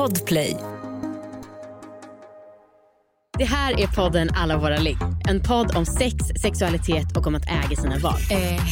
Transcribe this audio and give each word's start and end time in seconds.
Podplay. 0.00 0.56
Det 3.38 3.44
här 3.44 3.80
är 3.80 3.86
podden 3.86 4.30
Alla 4.34 4.58
våra 4.58 4.78
ligg. 4.78 4.96
En 5.28 5.42
podd 5.42 5.76
om 5.76 5.86
sex, 5.86 6.16
sexualitet 6.42 7.16
och 7.16 7.26
om 7.26 7.34
att 7.34 7.46
äga 7.46 7.76
sina 7.76 7.98
val. 7.98 8.20
Eh, 8.30 8.62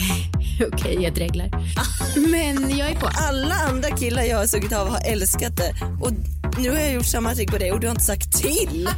Okej, 0.72 1.03
jag 1.03 1.14
dreglar. 1.14 1.51
Men 2.30 2.77
jag 2.77 2.91
är 2.91 2.95
på. 2.95 3.09
Alla 3.29 3.54
andra 3.54 3.91
killar 3.91 4.22
jag 4.22 4.38
har 4.38 4.46
sugit 4.46 4.72
av 4.72 4.88
har 4.88 5.01
älskat 5.12 5.56
det. 5.56 5.75
Och 6.00 6.11
nu 6.59 6.70
har 6.70 6.79
jag 6.79 6.93
gjort 6.93 7.06
samma 7.06 7.34
trick 7.34 7.50
på 7.50 7.58
dig 7.58 7.72
och 7.72 7.80
du 7.80 7.86
har 7.86 7.92
inte 7.92 8.04
sagt 8.04 8.32
till. 8.32 8.88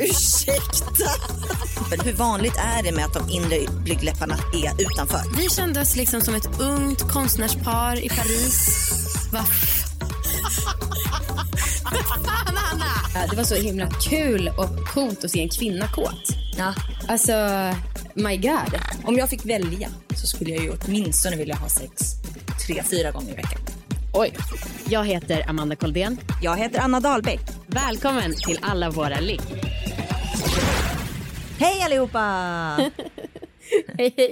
Ursäkta. 0.00 1.10
Men 1.90 2.00
hur 2.00 2.12
vanligt 2.12 2.56
är 2.56 2.82
det 2.82 2.92
med 2.92 3.04
att 3.04 3.14
de 3.14 3.30
inre 3.30 3.58
blygdläpparna 3.84 4.34
är 4.34 4.82
utanför? 4.82 5.36
Vi 5.36 5.48
kände 5.48 5.80
oss 5.80 5.96
liksom 5.96 6.20
som 6.20 6.34
ett 6.34 6.60
ungt 6.60 7.02
konstnärspar 7.02 8.04
i 8.04 8.08
Paris. 8.08 8.88
Va? 9.32 9.44
Fan, 11.62 12.56
Anna! 12.72 13.26
Det 13.30 13.36
var 13.36 13.44
så 13.44 13.54
himla 13.54 13.90
kul 13.90 14.50
och 14.58 14.88
coolt 14.88 15.24
att 15.24 15.30
se 15.30 15.42
en 15.42 15.48
kvinna 15.48 15.88
kåt. 15.88 16.28
Ja. 16.58 16.74
Alltså, 17.08 17.32
my 18.14 18.36
god. 18.36 18.80
Om 19.04 19.16
jag 19.16 19.30
fick 19.30 19.46
välja 19.46 19.88
så 20.16 20.26
skulle 20.26 20.50
jag 20.50 20.64
ju 20.64 20.72
åtminstone 20.80 21.36
vilja 21.36 21.54
ha 21.54 21.68
sex 21.68 21.92
tre, 22.66 22.82
fyra 22.90 23.10
gånger 23.10 23.32
i 23.32 23.36
veckan. 23.36 23.60
Oj. 24.12 24.34
Jag 24.88 25.06
heter 25.06 25.50
Amanda 25.50 25.76
Koldén. 25.76 26.20
Jag 26.42 26.56
heter 26.56 26.80
Anna 26.80 27.00
Dahlbeck. 27.00 27.40
Välkommen 27.66 28.34
till 28.46 28.58
Alla 28.62 28.90
våra 28.90 29.20
ligg. 29.20 29.40
Hej 31.58 31.82
allihopa! 31.82 32.76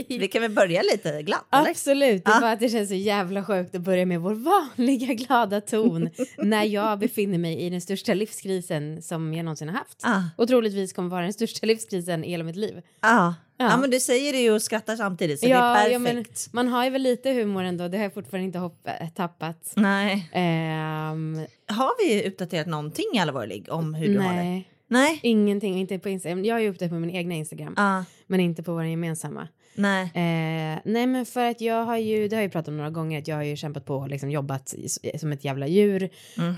Vi 0.09 0.29
kan 0.33 0.43
väl 0.43 0.51
börja 0.51 0.83
lite 0.83 1.23
glatt? 1.23 1.45
Eller? 1.53 1.71
Absolut, 1.71 2.25
det 2.25 2.31
är 2.31 2.35
Ja. 2.35 2.41
bara 2.41 2.53
att 2.53 2.61
det 2.61 2.69
känns 2.69 2.89
så 2.89 2.95
jävla 2.95 3.45
sjukt 3.45 3.75
att 3.75 3.81
börja 3.81 4.07
med 4.07 4.21
vår 4.21 4.35
vanliga 4.35 5.15
glada 5.15 5.61
ton 5.61 6.11
när 6.39 6.65
jag 6.65 6.99
befinner 6.99 7.39
mig 7.39 7.61
i 7.61 7.71
den 7.71 7.81
största 7.81 8.15
livskrisen 8.15 9.03
som 9.03 9.35
jag 9.35 9.45
någonsin 9.45 9.69
har 9.69 9.77
haft. 9.77 10.01
Ah. 10.03 10.23
Och 10.37 10.49
troligtvis 10.49 10.93
kommer 10.93 11.09
vara 11.09 11.23
den 11.23 11.33
största 11.33 11.67
livskrisen 11.67 12.25
i 12.25 12.31
hela 12.31 12.45
mitt 12.45 12.57
liv. 12.57 12.83
Ja. 13.01 13.35
Ja. 13.59 13.67
ja, 13.71 13.77
men 13.77 13.91
du 13.91 14.01
säger 14.01 14.33
det 14.33 14.39
ju 14.39 14.51
och 14.53 14.63
skrattar 14.63 14.97
samtidigt 14.97 15.41
så 15.41 15.47
det 15.47 15.53
är 15.53 15.99
perfekt. 16.01 16.49
men 16.53 16.65
man 16.65 16.69
har 16.73 16.85
ju 16.85 16.91
väl 16.91 17.03
lite 17.03 17.31
humor 17.31 17.63
ändå, 17.65 17.89
det 17.89 17.97
har 17.97 18.05
jag 18.05 18.15
fortfarande 18.15 18.47
inte 18.47 18.59
hopp, 18.59 18.89
tappat. 19.17 19.73
Nej. 19.77 20.29
Ehm, 20.33 21.47
Har 21.67 22.05
vi 22.09 22.29
uppdaterat 22.29 22.67
någonting 22.67 23.05
ligg 23.47 23.67
om 23.71 23.95
hur 23.95 24.09
du 24.09 24.19
har 24.19 24.35
det? 24.35 24.63
Nej, 24.91 25.21
ingenting, 25.23 25.79
inte 25.81 25.99
på 25.99 26.09
Instagram. 26.09 26.45
Jag 26.45 26.55
har 26.55 26.61
ju 26.61 26.69
uppdatering 26.69 26.91
på 27.03 27.07
min 27.07 27.17
egna 27.17 27.35
Instagram, 27.35 27.75
Ja. 27.77 28.05
men 28.27 28.41
inte 28.41 28.63
på 28.63 28.73
vår 28.73 28.85
gemensamma. 28.85 29.49
Nej. 29.75 30.03
Eh, 30.05 30.79
nej 30.85 31.07
men 31.07 31.27
för 31.27 31.45
att 31.51 31.61
jag 31.61 31.85
har 31.85 31.97
ju, 31.97 32.29
det 32.29 32.37
har 32.37 32.41
jag 32.41 32.47
ju 32.49 32.51
pratat 32.53 32.69
om 32.69 32.77
några 32.77 32.91
gånger, 32.91 33.19
att 33.19 33.29
jag 33.29 33.37
har 33.37 33.43
ju 33.43 33.57
kämpat 33.57 33.85
på 33.85 33.95
och 33.97 34.09
liksom 34.09 34.31
jobbat 34.31 34.75
som 35.19 35.33
ett 35.33 35.45
jävla 35.45 35.67
djur 35.67 36.03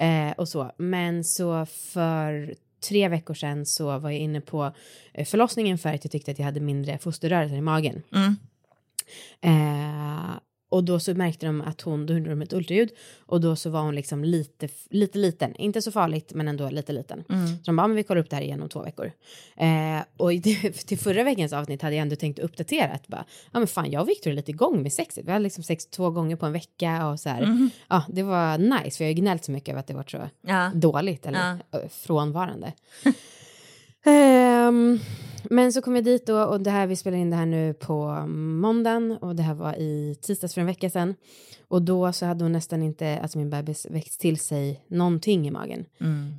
eh, 0.00 0.32
och 0.36 0.48
så. 0.48 0.70
Men 0.78 1.24
så 1.24 1.66
för 1.66 2.54
tre 2.88 3.08
veckor 3.08 3.34
sedan 3.34 3.66
så 3.66 3.98
var 3.98 4.10
jag 4.10 4.18
inne 4.20 4.40
på 4.40 4.72
eh, 5.14 5.24
förlossningen 5.26 5.78
för 5.78 5.88
att 5.88 6.04
jag 6.04 6.12
tyckte 6.12 6.30
att 6.30 6.38
jag 6.38 6.46
hade 6.46 6.60
mindre 6.60 6.98
fosterrörelser 6.98 7.56
i 7.56 7.60
magen. 7.60 8.02
Mm. 8.14 8.36
Eh, 9.40 10.01
och 10.72 10.84
då 10.84 11.00
så 11.00 11.14
märkte 11.14 11.46
de 11.46 11.60
att 11.60 11.80
hon, 11.80 12.06
då 12.06 12.14
gjorde 12.14 12.30
de 12.30 12.42
ett 12.42 12.52
ultraljud 12.52 12.90
och 13.26 13.40
då 13.40 13.56
så 13.56 13.70
var 13.70 13.82
hon 13.82 13.94
liksom 13.94 14.24
lite, 14.24 14.68
lite 14.90 15.18
liten, 15.18 15.56
inte 15.56 15.82
så 15.82 15.92
farligt 15.92 16.32
men 16.34 16.48
ändå 16.48 16.70
lite 16.70 16.92
liten. 16.92 17.24
Så 17.28 17.62
de 17.64 17.76
bara, 17.76 17.86
men 17.86 17.96
vi 17.96 18.02
kollar 18.02 18.20
upp 18.20 18.30
det 18.30 18.36
här 18.36 18.42
igen 18.42 18.62
om 18.62 18.68
två 18.68 18.82
veckor. 18.82 19.12
Eh, 19.56 20.02
och 20.16 20.32
i- 20.32 20.40
till 20.86 20.98
förra 20.98 21.24
veckans 21.24 21.52
avsnitt 21.52 21.82
hade 21.82 21.94
jag 21.96 22.02
ändå 22.02 22.16
tänkt 22.16 22.38
uppdatera 22.38 22.88
att 22.92 23.08
bara, 23.08 23.24
ja 23.52 23.58
men 23.58 23.66
fan 23.68 23.90
jag 23.90 24.02
och 24.02 24.08
Victor 24.08 24.30
är 24.30 24.34
lite 24.34 24.50
igång 24.50 24.82
med 24.82 24.92
sexet. 24.92 25.24
Vi 25.26 25.30
hade 25.32 25.42
liksom 25.42 25.64
sex 25.64 25.86
två 25.86 26.10
gånger 26.10 26.36
på 26.36 26.46
en 26.46 26.52
vecka 26.52 27.06
och 27.08 27.20
så 27.20 27.28
här. 27.28 27.68
Ja, 27.88 28.02
det 28.08 28.22
var 28.22 28.58
nice 28.58 28.96
för 28.96 29.04
jag 29.04 29.08
har 29.08 29.14
ju 29.14 29.20
gnällt 29.20 29.44
så 29.44 29.52
mycket 29.52 29.68
över 29.68 29.80
att 29.80 29.86
det 29.86 29.94
var 29.94 30.04
så 30.08 30.28
Ja. 30.46 30.70
dåligt 30.74 31.26
eller 31.26 31.58
Ja. 31.70 31.78
eh, 31.80 31.88
frånvarande. 31.90 32.72
Ehm, 34.04 35.00
men 35.50 35.72
så 35.72 35.82
kom 35.82 35.94
jag 35.94 36.04
dit 36.04 36.26
då 36.26 36.42
och 36.42 36.60
det 36.60 36.70
här, 36.70 36.86
vi 36.86 36.96
spelar 36.96 37.18
in 37.18 37.30
det 37.30 37.36
här 37.36 37.46
nu 37.46 37.74
på 37.74 38.26
måndagen 38.26 39.18
och 39.20 39.36
det 39.36 39.42
här 39.42 39.54
var 39.54 39.74
i 39.74 40.16
tisdags 40.22 40.54
för 40.54 40.60
en 40.60 40.66
vecka 40.66 40.90
sedan. 40.90 41.14
Och 41.68 41.82
då 41.82 42.12
så 42.12 42.26
hade 42.26 42.44
hon 42.44 42.52
nästan 42.52 42.82
inte, 42.82 43.18
alltså 43.22 43.38
min 43.38 43.50
bebis 43.50 43.86
växt 43.90 44.20
till 44.20 44.38
sig 44.38 44.84
någonting 44.88 45.48
i 45.48 45.50
magen. 45.50 45.84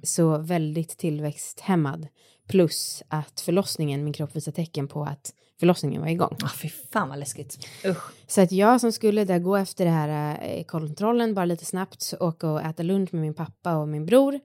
Så 0.03 0.37
väldigt 0.37 0.97
tillväxthämmad. 0.97 2.07
Plus 2.47 3.03
att 3.07 3.41
förlossningen, 3.41 4.03
min 4.03 4.13
kropp 4.13 4.35
visar 4.35 4.51
tecken 4.51 4.87
på 4.87 5.03
att 5.03 5.33
förlossningen 5.59 6.01
var 6.01 6.07
igång. 6.07 6.37
Ah, 6.43 6.49
fy 6.49 6.69
fan 6.69 7.09
vad 7.09 7.19
läskigt. 7.19 7.67
Usch. 7.85 8.11
Så 8.27 8.41
att 8.41 8.51
jag 8.51 8.81
som 8.81 8.91
skulle 8.91 9.25
där 9.25 9.39
gå 9.39 9.55
efter 9.55 9.85
det 9.85 9.91
här 9.91 10.39
eh, 10.41 10.63
kontrollen 10.63 11.33
bara 11.33 11.45
lite 11.45 11.65
snabbt, 11.65 12.13
åka 12.19 12.49
och 12.49 12.61
äta 12.61 12.83
lunch 12.83 13.13
med 13.13 13.21
min 13.21 13.33
pappa 13.33 13.75
och 13.75 13.87
min 13.87 14.05
bror. 14.05 14.39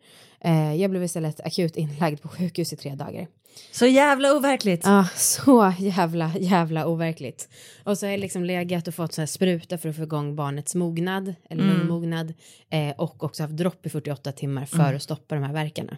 Eh, 0.45 0.75
jag 0.75 0.91
blev 0.91 1.03
istället 1.05 1.41
akut 1.41 1.77
inlagd 1.77 2.23
på 2.23 2.29
sjukhus 2.29 2.73
i 2.73 2.77
tre 2.77 2.95
dagar. 2.95 3.27
Så 3.73 3.87
jävla 3.87 4.33
overkligt. 4.37 4.81
Ja, 4.85 5.09
så 5.17 5.73
jävla, 5.79 6.33
jävla 6.41 6.87
overkligt. 6.87 7.49
Och 7.85 7.99
så 7.99 8.07
har 8.07 8.11
jag 8.11 8.21
liksom 8.21 8.45
legat 8.45 8.89
och 8.89 8.95
fått 8.95 9.13
så 9.13 9.21
här 9.21 9.27
spruta 9.27 9.79
för 9.79 9.89
att 9.89 9.97
få 9.97 10.03
igång 10.03 10.37
barnets 10.37 10.75
mognad, 10.75 11.35
eller 11.51 11.63
lungmognad, 11.65 12.35
eh, 12.71 12.91
och 12.99 13.25
också 13.25 13.43
haft 13.43 13.57
dropp 13.57 13.87
i 13.87 13.89
48 13.89 14.33
timmar 14.33 14.67
för 14.67 14.95
att 14.95 15.03
stoppa 15.03 15.35
de 15.35 15.45
här 15.45 15.53
verkarna. 15.53 15.97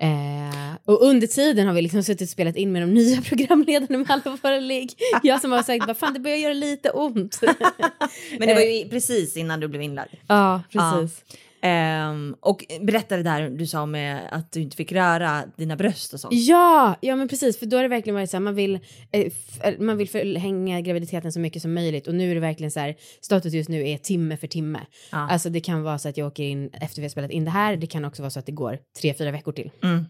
Eh, 0.00 0.74
och 0.84 1.02
under 1.02 1.26
tiden 1.26 1.66
har 1.66 1.74
vi 1.74 1.82
liksom 1.82 2.02
suttit 2.02 2.26
och 2.26 2.28
spelat 2.32 2.56
in 2.56 2.72
med 2.72 2.82
de 2.82 2.94
nya 2.94 3.22
programledarna 3.28 3.98
med 3.98 4.10
alla 4.10 4.38
våra 4.42 4.58
ligg. 4.60 4.92
Jag 5.22 5.40
som 5.40 5.52
har 5.52 5.62
sagt, 5.62 5.86
vad 5.86 5.96
fan 5.96 6.14
det 6.14 6.20
börjar 6.20 6.36
göra 6.36 6.52
lite 6.52 6.90
ont. 6.90 7.40
Men 8.38 8.48
det 8.48 8.54
var 8.54 8.60
ju 8.60 8.88
precis 8.88 9.36
innan 9.36 9.60
du 9.60 9.68
blev 9.68 9.82
inlagd. 9.82 10.14
ja, 10.26 10.62
precis. 10.72 11.24
Ehm, 11.66 12.36
och 12.40 12.64
berätta 12.80 13.16
det 13.16 13.22
där 13.22 13.50
du 13.50 13.66
sa 13.66 13.86
med 13.86 14.28
att 14.30 14.52
du 14.52 14.60
inte 14.60 14.76
fick 14.76 14.92
röra 14.92 15.44
dina 15.56 15.76
bröst 15.76 16.14
och 16.14 16.20
sånt. 16.20 16.34
Ja, 16.34 16.96
ja 17.00 17.16
men 17.16 17.28
precis, 17.28 17.58
för 17.58 17.66
då 17.66 17.76
har 17.76 17.82
det 17.82 17.88
verkligen 17.88 18.14
varit 18.14 18.30
så 18.30 18.36
här, 18.36 18.42
man 18.42 18.54
vill, 18.54 18.78
eh, 19.12 19.20
eh, 19.62 19.74
man 19.78 19.96
vill 19.96 20.08
förlänga 20.08 20.80
graviditeten 20.80 21.32
så 21.32 21.40
mycket 21.40 21.62
som 21.62 21.74
möjligt 21.74 22.06
och 22.06 22.14
nu 22.14 22.30
är 22.30 22.34
det 22.34 22.40
verkligen 22.40 22.70
så 22.70 22.80
här, 22.80 22.96
status 23.20 23.52
just 23.54 23.68
nu 23.68 23.88
är 23.88 23.98
timme 23.98 24.36
för 24.36 24.46
timme. 24.46 24.80
Ja. 25.12 25.18
Alltså 25.18 25.50
det 25.50 25.60
kan 25.60 25.82
vara 25.82 25.98
så 25.98 26.08
att 26.08 26.16
jag 26.16 26.26
åker 26.26 26.42
in 26.42 26.70
efter 26.72 27.00
vi 27.00 27.04
har 27.04 27.10
spelat 27.10 27.30
in 27.30 27.44
det 27.44 27.50
här, 27.50 27.76
det 27.76 27.86
kan 27.86 28.04
också 28.04 28.22
vara 28.22 28.30
så 28.30 28.38
att 28.38 28.46
det 28.46 28.52
går 28.52 28.78
tre, 29.00 29.14
fyra 29.14 29.30
veckor 29.30 29.52
till. 29.52 29.70
Mm. 29.82 30.04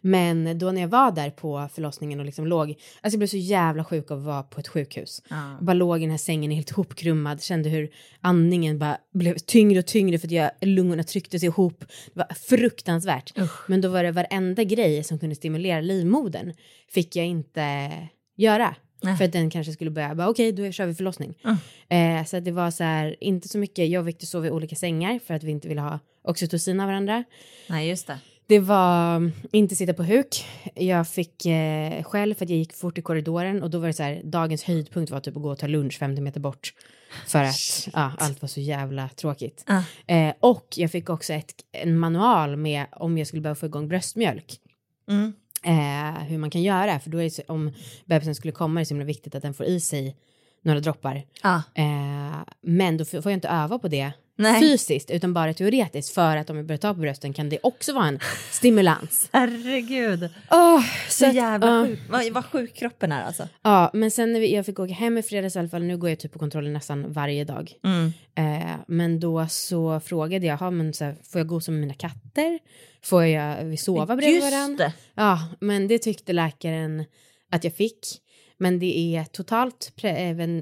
Men 0.00 0.58
då 0.58 0.72
när 0.72 0.80
jag 0.80 0.88
var 0.88 1.12
där 1.12 1.30
på 1.30 1.68
förlossningen 1.74 2.20
och 2.20 2.26
liksom 2.26 2.46
låg, 2.46 2.68
alltså 2.68 2.78
jag 3.02 3.18
blev 3.18 3.26
så 3.26 3.36
jävla 3.36 3.84
sjuk 3.84 4.10
av 4.10 4.18
att 4.18 4.24
vara 4.24 4.42
på 4.42 4.60
ett 4.60 4.68
sjukhus. 4.68 5.22
Ja. 5.30 5.58
Bara 5.60 5.74
låg 5.74 5.98
i 5.98 6.00
den 6.00 6.10
här 6.10 6.18
sängen 6.18 6.50
helt 6.50 6.70
hopkrummad, 6.70 7.42
kände 7.42 7.68
hur 7.68 7.90
andningen 8.20 8.78
bara 8.78 8.98
blev 9.14 9.38
tyngre 9.38 9.78
och 9.78 9.86
tyngre 9.86 10.18
för 10.18 10.28
att 10.28 10.32
jag, 10.32 10.50
lungorna 10.60 11.02
trycktes 11.02 11.42
ihop. 11.42 11.84
Det 12.14 12.18
var 12.18 12.34
fruktansvärt. 12.34 13.32
Men 13.66 13.80
då 13.80 13.88
var 13.88 14.04
det 14.04 14.12
varenda 14.12 14.64
grej 14.64 15.04
som 15.04 15.18
kunde 15.18 15.34
stimulera 15.34 15.80
livmodern 15.80 16.52
fick 16.90 17.16
jag 17.16 17.26
inte 17.26 17.92
göra. 18.36 18.76
Nej. 19.04 19.16
För 19.16 19.24
att 19.24 19.32
den 19.32 19.50
kanske 19.50 19.72
skulle 19.72 19.90
börja, 19.90 20.14
bara 20.14 20.28
okej 20.28 20.52
då 20.52 20.72
kör 20.72 20.86
vi 20.86 20.94
förlossning. 20.94 21.34
Eh, 21.88 22.24
så 22.24 22.36
att 22.36 22.44
det 22.44 22.50
var 22.52 22.70
så 22.70 22.84
här, 22.84 23.16
inte 23.20 23.48
så 23.48 23.58
mycket, 23.58 23.88
jag 23.88 24.00
och 24.00 24.08
Victor 24.08 24.26
sov 24.26 24.46
i 24.46 24.50
olika 24.50 24.76
sängar 24.76 25.18
för 25.18 25.34
att 25.34 25.42
vi 25.42 25.50
inte 25.50 25.68
ville 25.68 25.80
ha 25.80 25.98
oxytocin 26.24 26.80
av 26.80 26.86
varandra. 26.86 27.24
Nej 27.68 27.88
just 27.88 28.06
det. 28.06 28.18
Det 28.52 28.58
var 28.58 29.16
mm, 29.16 29.32
inte 29.52 29.76
sitta 29.76 29.94
på 29.94 30.02
huk. 30.02 30.44
Jag 30.74 31.08
fick 31.08 31.46
eh, 31.46 32.02
själv 32.02 32.34
för 32.34 32.44
att 32.44 32.50
jag 32.50 32.58
gick 32.58 32.72
fort 32.72 32.98
i 32.98 33.02
korridoren 33.02 33.62
och 33.62 33.70
då 33.70 33.78
var 33.78 33.86
det 33.86 33.92
så 33.92 34.02
här, 34.02 34.20
dagens 34.24 34.62
höjdpunkt 34.62 35.10
var 35.10 35.20
typ 35.20 35.36
att 35.36 35.42
gå 35.42 35.50
och 35.50 35.58
ta 35.58 35.66
lunch 35.66 35.98
50 35.98 36.22
meter 36.22 36.40
bort. 36.40 36.74
För 37.26 37.42
att 37.42 37.88
ja, 37.92 38.12
allt 38.18 38.42
var 38.42 38.48
så 38.48 38.60
jävla 38.60 39.08
tråkigt. 39.08 39.64
Ah. 39.66 40.12
Eh, 40.14 40.34
och 40.40 40.66
jag 40.76 40.90
fick 40.90 41.10
också 41.10 41.32
ett, 41.32 41.54
en 41.72 41.98
manual 41.98 42.56
med 42.56 42.86
om 42.92 43.18
jag 43.18 43.26
skulle 43.26 43.42
behöva 43.42 43.54
få 43.54 43.66
igång 43.66 43.88
bröstmjölk. 43.88 44.58
Mm. 45.08 45.32
Eh, 45.64 46.22
hur 46.22 46.38
man 46.38 46.50
kan 46.50 46.62
göra, 46.62 47.00
för 47.00 47.10
då 47.10 47.18
är 47.18 47.24
det 47.24 47.30
så, 47.30 47.42
om 47.46 47.72
bebisen 48.04 48.34
skulle 48.34 48.52
komma 48.52 48.80
är 48.80 48.82
det 48.82 48.86
så 48.86 48.94
himla 48.94 49.06
viktigt 49.06 49.34
att 49.34 49.42
den 49.42 49.54
får 49.54 49.66
i 49.66 49.80
sig 49.80 50.16
några 50.62 50.80
droppar. 50.80 51.24
Ja. 51.42 51.62
Eh, 51.74 52.38
men 52.60 52.96
då 52.96 53.04
får 53.04 53.22
jag 53.24 53.32
inte 53.32 53.48
öva 53.48 53.78
på 53.78 53.88
det 53.88 54.12
Nej. 54.42 54.60
fysiskt 54.60 55.10
utan 55.10 55.34
bara 55.34 55.54
teoretiskt 55.54 56.14
för 56.14 56.36
att 56.36 56.50
om 56.50 56.56
jag 56.56 56.66
börjar 56.66 56.78
ta 56.78 56.94
på 56.94 57.00
brösten 57.00 57.32
kan 57.32 57.48
det 57.48 57.58
också 57.62 57.92
vara 57.92 58.06
en 58.06 58.18
stimulans. 58.50 59.28
Herregud. 59.32 60.22
Oh, 60.50 60.82
Så 61.08 61.26
jävla 61.26 61.66
ja. 61.66 61.86
sjuk. 61.86 62.00
Vad, 62.10 62.30
vad 62.32 62.44
sjuk 62.44 62.74
kroppen 62.74 63.12
är 63.12 63.22
alltså. 63.24 63.48
Ja, 63.62 63.90
men 63.94 64.10
sen 64.10 64.32
när 64.32 64.40
vi, 64.40 64.54
jag 64.54 64.66
fick 64.66 64.78
åka 64.78 64.92
hem 64.94 65.18
i 65.18 65.22
fredags 65.22 65.56
i 65.56 65.58
alla 65.58 65.68
fall, 65.68 65.82
nu 65.82 65.96
går 65.96 66.10
jag 66.10 66.18
typ 66.18 66.32
på 66.32 66.38
kontroller 66.38 66.70
nästan 66.70 67.12
varje 67.12 67.44
dag. 67.44 67.72
Mm. 67.84 68.12
Eh, 68.34 68.76
men 68.88 69.20
då 69.20 69.46
så 69.48 70.00
frågade 70.00 70.46
jag, 70.46 70.56
"Ha, 70.56 70.70
men 70.70 70.94
så 70.94 71.04
här, 71.04 71.16
får 71.32 71.38
jag 71.38 71.46
gosa 71.48 71.70
med 71.70 71.80
mina 71.80 71.94
katter? 71.94 72.58
Får 73.04 73.24
jag 73.24 73.64
vi 73.64 73.76
sova 73.76 74.16
bredvid 74.16 74.42
varandra? 74.42 74.92
Ja, 75.14 75.48
men 75.60 75.88
det 75.88 75.98
tyckte 75.98 76.32
läkaren 76.32 77.04
att 77.50 77.64
jag 77.64 77.74
fick. 77.74 77.98
Men 78.58 78.78
det 78.78 79.16
är 79.16 79.24
totalt 79.24 79.92
pre, 79.96 80.10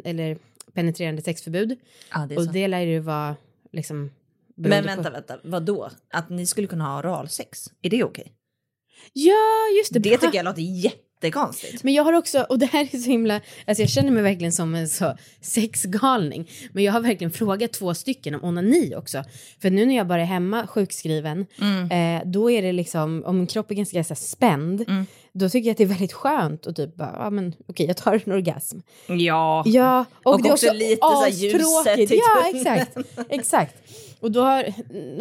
eller 0.05 0.39
penetrerande 0.75 1.23
sexförbud. 1.23 1.79
Ja, 2.13 2.27
det 2.29 2.37
Och 2.37 2.45
så. 2.45 2.51
det 2.53 2.69
lär 2.69 2.81
ju 2.81 2.99
vara 2.99 3.37
liksom... 3.73 4.11
Men 4.57 4.85
vänta, 4.85 5.03
på- 5.05 5.11
vänta. 5.11 5.39
Vad 5.45 5.63
då? 5.63 5.91
Att 6.13 6.31
ni 6.31 6.47
skulle 6.47 6.67
kunna 6.67 6.85
ha 6.85 6.99
oralsex? 6.99 7.67
Är 7.83 7.91
det 7.91 8.05
okej? 8.05 8.33
Ja, 9.13 9.35
just 9.79 9.93
det. 9.93 9.99
Det 9.99 10.19
tycker 10.19 10.37
jag 10.39 10.45
låter 10.45 10.63
jättekonstigt. 10.63 11.83
Men 11.85 11.95
jag 11.95 12.05
har 12.05 12.13
också, 12.13 12.47
och 12.49 12.59
det 12.59 12.67
här 12.67 12.89
är 12.95 12.99
så 12.99 13.11
himla, 13.11 13.41
alltså 13.67 13.83
jag 13.83 13.91
känner 13.91 14.11
mig 14.11 14.23
verkligen 14.23 14.53
som 14.53 14.75
en 14.75 14.89
så 14.89 15.17
sexgalning. 15.41 16.51
Men 16.73 16.85
jag 16.85 16.93
har 16.93 17.01
verkligen 17.01 17.31
frågat 17.31 17.73
två 17.73 17.95
stycken 17.95 18.35
om 18.35 18.45
onani 18.45 18.95
också. 18.97 19.25
För 19.63 19.71
nu 19.71 19.87
när 19.87 19.97
jag 19.97 20.07
bara 20.07 20.21
är 20.21 20.25
hemma 20.27 20.67
sjukskriven, 20.67 21.47
eh, 21.91 22.23
då 22.29 22.51
är 22.51 22.63
det 22.63 22.73
liksom, 22.73 23.25
om 23.25 23.37
min 23.39 23.47
kropp 23.47 23.71
är 23.71 23.75
ganska 23.75 23.97
här, 23.99 24.15
spänd, 24.15 24.85
då 25.33 25.49
tycker 25.49 25.69
jag 25.69 25.73
att 25.73 25.79
det 25.79 25.85
är 25.85 25.89
väldigt 25.89 26.13
skönt 26.13 26.67
och 26.67 26.77
typ 26.77 26.97
bara, 26.97 27.15
ja 27.19 27.31
men 27.31 27.55
okej 27.67 27.87
jag 27.87 27.97
tar 27.97 28.23
en 28.25 28.33
orgasm. 28.33 28.79
Ja. 29.07 29.63
Ja, 29.67 30.05
och, 30.25 30.35
Och 30.35 30.43
det 30.43 30.49
är 30.49 30.53
också 30.53 30.73
lite 30.73 30.99
så 31.01 31.21
här 31.21 31.31
ljuset 31.31 32.11
i 32.11 32.17
Ja, 32.17 32.59
exakt. 32.59 32.97
exakt. 33.29 33.77
Och 34.21 34.33
då 34.33 34.41
har 34.41 34.75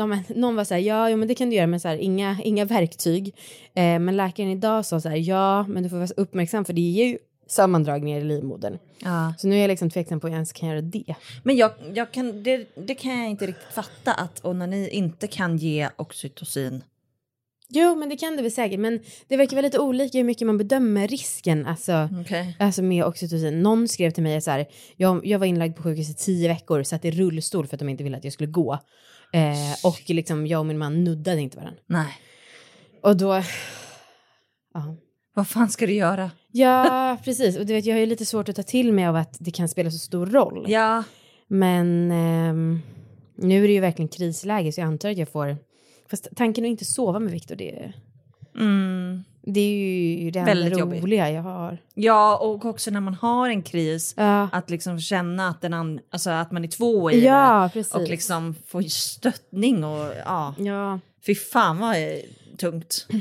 men, 0.08 0.24
någon 0.36 0.56
var 0.56 0.64
så 0.64 0.74
här, 0.74 0.82
ja, 0.82 1.10
ja 1.10 1.16
men 1.16 1.28
det 1.28 1.36
kan 1.36 1.50
du 1.50 1.56
göra 1.56 1.68
med 1.68 1.82
så 1.82 1.88
här, 1.88 1.98
inga, 1.98 2.38
inga 2.44 2.66
verktyg. 2.66 3.36
Eh, 3.74 4.00
men 4.00 4.18
läkaren 4.18 4.50
idag 4.50 4.86
sa 4.86 5.02
så 5.02 5.10
här, 5.10 5.18
ja 5.18 5.68
men 5.68 5.84
du 5.84 5.90
får 5.90 5.98
vara 5.98 6.10
uppmärksam 6.18 6.66
för 6.66 6.74
det 6.74 6.82
ger 6.82 7.06
ju 7.06 7.18
sammandragningar 7.48 8.20
i 8.20 8.24
livmodern. 8.24 8.78
Ja. 9.00 9.34
Så 9.38 9.48
nu 9.48 9.56
är 9.56 9.60
jag 9.62 9.68
liksom 9.68 9.90
tveksam 9.90 10.20
på 10.20 10.28
om 10.28 10.32
jag 10.32 10.38
ens 10.38 10.54
kan 10.54 10.70
göra 10.70 10.82
det. 10.82 11.16
Men 11.44 11.56
jag, 11.56 11.72
jag 11.94 12.12
kan, 12.12 12.44
det, 12.44 12.68
det 12.76 12.96
kan 12.96 13.20
jag 13.20 13.30
inte 13.30 13.48
riktigt 13.48 13.74
fatta 13.74 14.14
att 14.14 14.46
onani 14.46 14.90
inte 14.90 15.28
kan 15.28 15.58
ge 15.58 15.90
oxytocin. 15.96 16.84
Jo, 17.72 17.96
men 17.96 18.10
det 18.10 18.18
kan 18.18 18.36
det 18.36 18.42
väl 18.42 18.52
säkert. 18.52 18.80
Men 18.80 19.00
det 19.28 19.38
verkar 19.38 19.56
vara 19.56 19.66
lite 19.66 19.80
olika 19.80 20.18
hur 20.18 20.26
mycket 20.26 20.48
man 20.48 20.58
bedömer 20.58 21.08
risken 21.08 21.66
alltså, 21.66 22.10
Okej. 22.22 22.56
alltså 22.60 22.82
med 22.82 23.06
oxytocin. 23.06 23.62
Någon 23.62 23.88
skrev 23.88 24.12
till 24.12 24.24
mig 24.24 24.42
så 24.42 24.52
här, 24.52 24.66
jag, 24.96 25.26
jag 25.26 25.40
var 25.40 25.46
inlagd 25.46 25.76
på 25.76 25.84
sjukhus 25.84 26.10
i 26.10 26.14
tio 26.14 26.48
veckor, 26.48 26.84
satt 26.84 27.06
i 27.06 27.12
rullstol 27.12 27.68
för 27.68 27.76
att 27.76 27.80
de 27.80 27.90
inte 27.90 28.04
ville 28.04 28.18
att 28.18 28.24
jag 28.24 28.34
skulle 28.34 28.52
gå. 28.52 28.80
Eh, 29.34 29.74
och 29.84 30.02
liksom 30.08 30.48
jag 30.48 30.60
och 30.60 30.66
min 30.66 30.78
man 30.78 31.04
nuddade 31.04 31.42
inte 31.42 31.58
varandra. 31.58 31.82
Nej. 31.88 32.14
Och 33.02 33.18
då... 33.18 33.44
Ja. 34.74 34.96
Vad 35.34 35.48
fan 35.48 35.70
ska 35.70 35.86
du 35.86 35.94
göra? 35.94 36.32
Ja, 36.52 37.18
precis. 37.24 37.58
Och 37.58 37.66
du 37.66 37.74
vet, 37.74 37.86
jag 37.86 37.96
har 37.96 38.00
ju 38.00 38.06
lite 38.06 38.26
svårt 38.26 38.50
att 38.50 38.56
ta 38.56 38.64
till 38.64 38.94
mig 38.94 39.08
av 39.08 39.16
att 39.16 39.38
det 39.40 39.52
kan 39.52 39.70
spela 39.70 39.92
så 39.92 39.98
stor 39.98 40.26
roll. 40.26 40.66
Ja. 40.68 41.04
Men 41.48 42.12
ehm, 42.12 42.82
nu 43.36 43.64
är 43.64 43.68
det 43.68 43.74
ju 43.74 43.80
verkligen 43.80 44.10
krisläge 44.10 44.72
så 44.72 44.82
jag 44.82 44.88
antar 44.88 45.10
att 45.10 45.18
jag 45.18 45.30
får... 45.30 45.58
Fast 46.10 46.28
tanken 46.36 46.64
att 46.64 46.70
inte 46.70 46.86
sova 46.86 47.20
med 47.20 47.32
Viktor, 47.34 47.56
det, 47.56 47.94
Mm. 48.56 49.24
det 49.42 49.60
är 49.60 50.24
ju 50.24 50.32
det 50.32 50.40
enda 50.40 50.52
Väldigt 50.54 50.80
jobbigt. 50.80 51.04
roliga 51.04 51.32
jag 51.32 51.42
har. 51.42 51.78
Ja, 51.94 52.38
och 52.38 52.66
också 52.66 52.92
när 52.92 53.00
man 53.02 53.14
har 53.14 53.50
en 53.50 53.62
kris, 53.62 54.14
Ja, 54.18 54.50
att 54.52 54.70
liksom 54.70 55.00
känna 55.00 55.48
att, 55.50 55.62
den 55.62 56.00
alltså 56.10 56.30
att 56.30 56.52
man 56.52 56.64
är 56.64 56.68
två 56.68 57.12
i 57.12 57.26
ja 57.26 57.70
precis. 57.74 57.94
det. 57.94 58.00
Och 58.00 58.10
liksom 58.10 58.56
få 58.68 58.84
stöttning 58.84 59.84
och 59.84 60.14
ja, 60.26 60.56
Ja. 60.58 61.00
fy 61.26 61.36
fan 61.36 61.78
vad 61.80 61.96
tungt. 62.58 63.08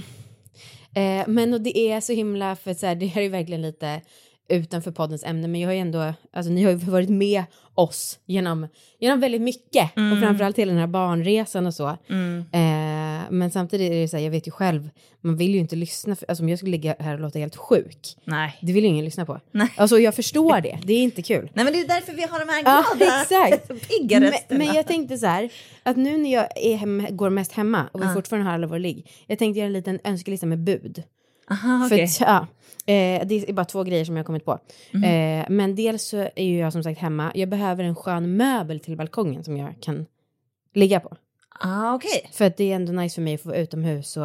Eh, 0.94 1.24
men 1.28 1.54
och 1.54 1.60
det 1.60 1.78
är 1.78 2.00
så 2.00 2.12
himla, 2.12 2.56
för 2.56 2.74
så 2.74 2.86
här, 2.86 2.94
det 2.94 3.06
här 3.06 3.20
är 3.20 3.24
ju 3.24 3.30
verkligen 3.30 3.62
lite 3.62 4.00
utanför 4.48 4.90
poddens 4.90 5.24
ämne, 5.24 5.48
men 5.48 5.60
jag 5.60 5.68
har 5.68 5.74
ju 5.74 5.80
ändå, 5.80 6.14
alltså 6.32 6.52
ni 6.52 6.62
har 6.64 6.70
ju 6.70 6.76
varit 6.90 7.08
med 7.10 7.44
oss 7.74 8.18
genom, 8.26 8.68
genom 8.98 9.20
väldigt 9.20 9.40
mycket 9.42 9.84
och 10.12 10.18
framförallt 10.22 10.58
hela 10.58 10.72
den 10.72 10.80
här 10.80 10.86
barnresan 10.86 11.66
och 11.66 11.74
så. 11.74 11.88
Eh, 11.88 11.96
men 13.30 13.50
samtidigt 13.50 13.92
är 13.92 13.96
det 13.96 14.08
så 14.08 14.16
här, 14.16 14.24
jag 14.24 14.30
vet 14.30 14.46
ju 14.46 14.50
själv, 14.50 14.90
man 15.20 15.36
vill 15.36 15.54
ju 15.54 15.60
inte 15.60 15.76
lyssna, 15.76 16.16
för, 16.16 16.26
alltså 16.28 16.42
om 16.44 16.48
jag 16.48 16.58
skulle 16.58 16.70
ligga 16.72 16.96
här 16.98 17.14
och 17.14 17.20
låta 17.20 17.38
helt 17.38 17.56
sjuk, 17.56 18.16
Nej. 18.24 18.58
det 18.60 18.72
vill 18.72 18.84
ju 18.84 18.88
ingen 18.90 19.04
lyssna 19.04 19.26
på. 19.26 19.40
Nej. 19.50 19.68
Alltså 19.76 19.98
jag 19.98 20.14
förstår 20.14 20.60
det, 20.60 20.78
det 20.84 20.92
är 20.92 21.02
inte 21.02 21.22
kul. 21.22 21.50
Nej 21.54 21.64
men 21.64 21.74
det 21.74 21.80
är 21.80 21.88
därför 21.88 22.12
vi 22.12 22.22
har 22.22 22.38
de 22.46 22.48
här 22.52 22.62
Ja, 22.64 22.84
glada, 22.96 23.22
exakt. 23.22 23.68
pigga 23.88 24.20
Men, 24.20 24.30
rösterna. 24.30 24.58
men 24.64 24.74
jag 24.74 24.86
tänkte 24.86 25.18
så 25.18 25.26
här, 25.26 25.50
att 25.82 25.96
nu 25.96 26.18
när 26.18 26.32
jag 26.32 26.48
hemma, 26.78 27.10
går 27.10 27.30
mest 27.30 27.52
hemma 27.52 27.88
och 27.92 28.02
vi 28.02 28.06
fortfarande 28.14 28.48
har 28.48 28.54
alla 28.54 28.66
våra 28.66 28.78
ligg, 28.78 29.10
jag 29.26 29.38
tänkte 29.38 29.58
göra 29.58 29.66
en 29.66 29.72
liten 29.72 29.98
önskelista 30.04 30.46
med 30.46 30.58
bud. 30.58 31.02
Aha, 31.50 31.88
För 31.88 31.94
okej. 31.96 32.04
att, 32.04 32.20
ja, 32.20 32.46
eh, 32.94 33.26
det 33.26 33.48
är 33.48 33.52
bara 33.52 33.64
två 33.64 33.84
grejer 33.84 34.04
som 34.04 34.16
jag 34.16 34.20
har 34.20 34.26
kommit 34.26 34.44
på. 34.44 34.58
Eh, 34.92 35.46
men 35.48 35.74
dels 35.74 36.02
så 36.02 36.16
är 36.16 36.44
ju 36.44 36.58
jag 36.58 36.72
som 36.72 36.82
sagt 36.82 37.00
hemma. 37.00 37.32
Jag 37.34 37.48
behöver 37.48 37.84
en 37.84 37.94
skön 37.96 38.36
möbel 38.36 38.80
till 38.80 38.96
balkongen 38.96 39.44
som 39.44 39.56
jag 39.56 39.74
kan 39.80 40.06
ligga 40.74 41.00
på. 41.00 41.16
Ah, 41.60 41.94
okej. 41.94 42.30
För 42.32 42.44
att 42.44 42.56
det 42.56 42.72
är 42.72 42.76
ändå 42.76 42.92
nice 42.92 43.14
för 43.14 43.22
mig 43.22 43.34
att 43.34 43.40
få 43.42 43.54
utomhus 43.54 44.16
och 44.16 44.22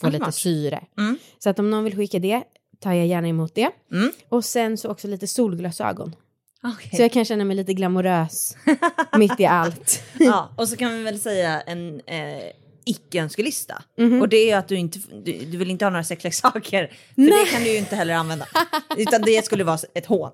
få 0.00 0.06
Ah, 0.06 0.10
lite 0.10 0.24
smart. 0.24 0.34
syre. 0.34 0.84
Mm. 0.98 1.18
Så 1.38 1.50
att 1.50 1.58
om 1.58 1.70
någon 1.70 1.84
vill 1.84 1.96
skicka 1.96 2.18
det 2.18 2.42
tar 2.80 2.92
jag 2.92 3.06
gärna 3.06 3.28
emot 3.28 3.54
det. 3.54 3.70
Mm. 3.92 4.10
Och 4.28 4.44
sen 4.44 4.78
så 4.78 4.88
också 4.90 5.08
lite 5.08 5.26
solglasögon. 5.26 6.14
Okej. 6.62 6.90
Så 6.96 7.02
jag 7.02 7.12
kan 7.12 7.24
känna 7.24 7.44
mig 7.44 7.56
lite 7.56 7.74
glamorös 7.74 8.56
mitt 9.18 9.40
i 9.40 9.46
allt. 9.46 10.02
Ja, 10.18 10.48
och 10.56 10.68
så 10.68 10.76
kan 10.76 10.96
vi 10.96 11.02
väl 11.02 11.18
säga 11.20 11.60
en 11.60 12.00
eh, 12.06 12.42
icke-önskelista. 12.86 13.82
Mhm. 13.98 14.20
Och 14.20 14.28
det 14.28 14.50
är 14.50 14.56
att 14.56 14.68
du 14.68 14.76
inte 14.76 14.98
du, 15.24 15.32
du 15.32 15.56
vill 15.56 15.70
inte 15.70 15.84
ha 15.84 15.90
några 15.90 16.04
sexleksaker. 16.04 16.92
För 17.14 17.22
det 17.22 17.50
kan 17.52 17.62
du 17.62 17.70
ju 17.72 17.78
inte 17.78 17.96
heller 17.96 18.14
använda. 18.14 18.46
Utan 18.96 19.22
det 19.22 19.44
skulle 19.44 19.64
vara 19.64 19.78
ett 19.94 20.06
hån. 20.06 20.30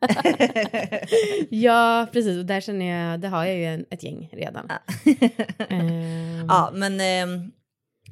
ja, 1.50 2.06
precis. 2.12 2.38
Och 2.38 2.44
där 2.46 2.60
känner 2.60 3.10
jag, 3.10 3.20
det 3.20 3.28
har 3.28 3.44
jag 3.44 3.56
ju 3.56 3.64
en, 3.64 3.84
ett 3.90 4.02
gäng 4.02 4.28
redan. 4.32 4.68
Ehm, 5.68 6.46
Ja, 6.48 6.70
men 6.74 7.00
ehm, 7.00 7.50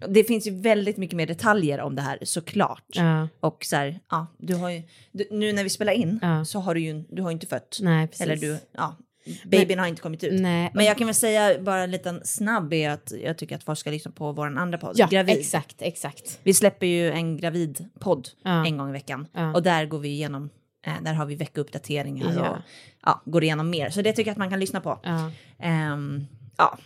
det 0.08 0.24
finns 0.24 0.46
ju 0.46 0.60
väldigt 0.60 0.96
mycket 0.96 1.16
mer 1.16 1.26
detaljer 1.26 1.80
om 1.80 1.96
det 1.96 2.02
här 2.02 2.18
såklart. 2.22 2.84
ja, 2.88 3.28
Och 3.40 3.64
så 3.64 3.76
här, 3.76 4.00
ja, 4.10 4.26
du 4.38 4.54
har 4.54 4.70
ju, 4.70 4.82
du, 5.12 5.26
nu 5.30 5.52
när 5.52 5.62
vi 5.64 5.70
spelar 5.70 5.92
in 5.92 6.18
Ja. 6.22 6.44
så 6.44 6.60
har 6.60 6.74
du 6.74 6.80
ju 6.80 7.04
du 7.10 7.22
har 7.22 7.30
inte 7.30 7.46
fött. 7.46 7.78
nej 7.82 8.06
precis. 8.06 8.20
Eller 8.22 8.36
du, 8.36 8.58
ja, 8.72 8.96
babyn 9.44 9.78
har 9.78 9.86
inte 9.86 10.02
kommit 10.02 10.24
ut. 10.24 10.40
Nej. 10.40 10.70
Men 10.74 10.84
jag 10.84 10.98
kan 10.98 11.06
väl 11.06 11.14
säga 11.14 11.58
bara 11.60 11.82
en 11.82 11.90
liten 11.90 12.20
snabb 12.24 12.72
är 12.72 12.90
att 12.90 13.12
jag 13.22 13.38
tycker 13.38 13.56
att 13.56 13.64
folk 13.64 13.78
ska 13.78 13.90
lyssna 13.90 14.10
på 14.10 14.32
vår 14.32 14.46
andra 14.58 14.78
podd, 14.78 14.92
Ja, 14.96 15.06
Gravid. 15.10 15.38
exakt, 15.38 15.76
exakt. 15.82 16.40
Vi 16.42 16.54
släpper 16.54 16.86
ju 16.86 17.10
en 17.10 17.36
gravidpodd 17.36 18.28
Ja. 18.44 18.66
en 18.66 18.76
gång 18.76 18.88
i 18.88 18.92
veckan 18.92 19.26
Ja. 19.32 19.52
och 19.54 19.62
där 19.62 19.86
går 19.86 19.98
vi 19.98 20.08
igenom, 20.08 20.50
eh, 20.86 20.92
där 21.02 21.14
har 21.14 21.26
vi 21.26 21.34
veckouppdateringar 21.34 22.32
Ja. 22.36 22.50
och 22.50 22.56
ja, 23.04 23.22
går 23.24 23.44
igenom 23.44 23.70
mer. 23.70 23.90
Så 23.90 24.02
det 24.02 24.12
tycker 24.12 24.28
jag 24.28 24.32
att 24.32 24.38
man 24.38 24.50
kan 24.50 24.60
lyssna 24.60 24.80
på. 24.80 25.00
Ja. 25.02 25.30
Ehm, 25.58 26.26
ja, 26.58 26.78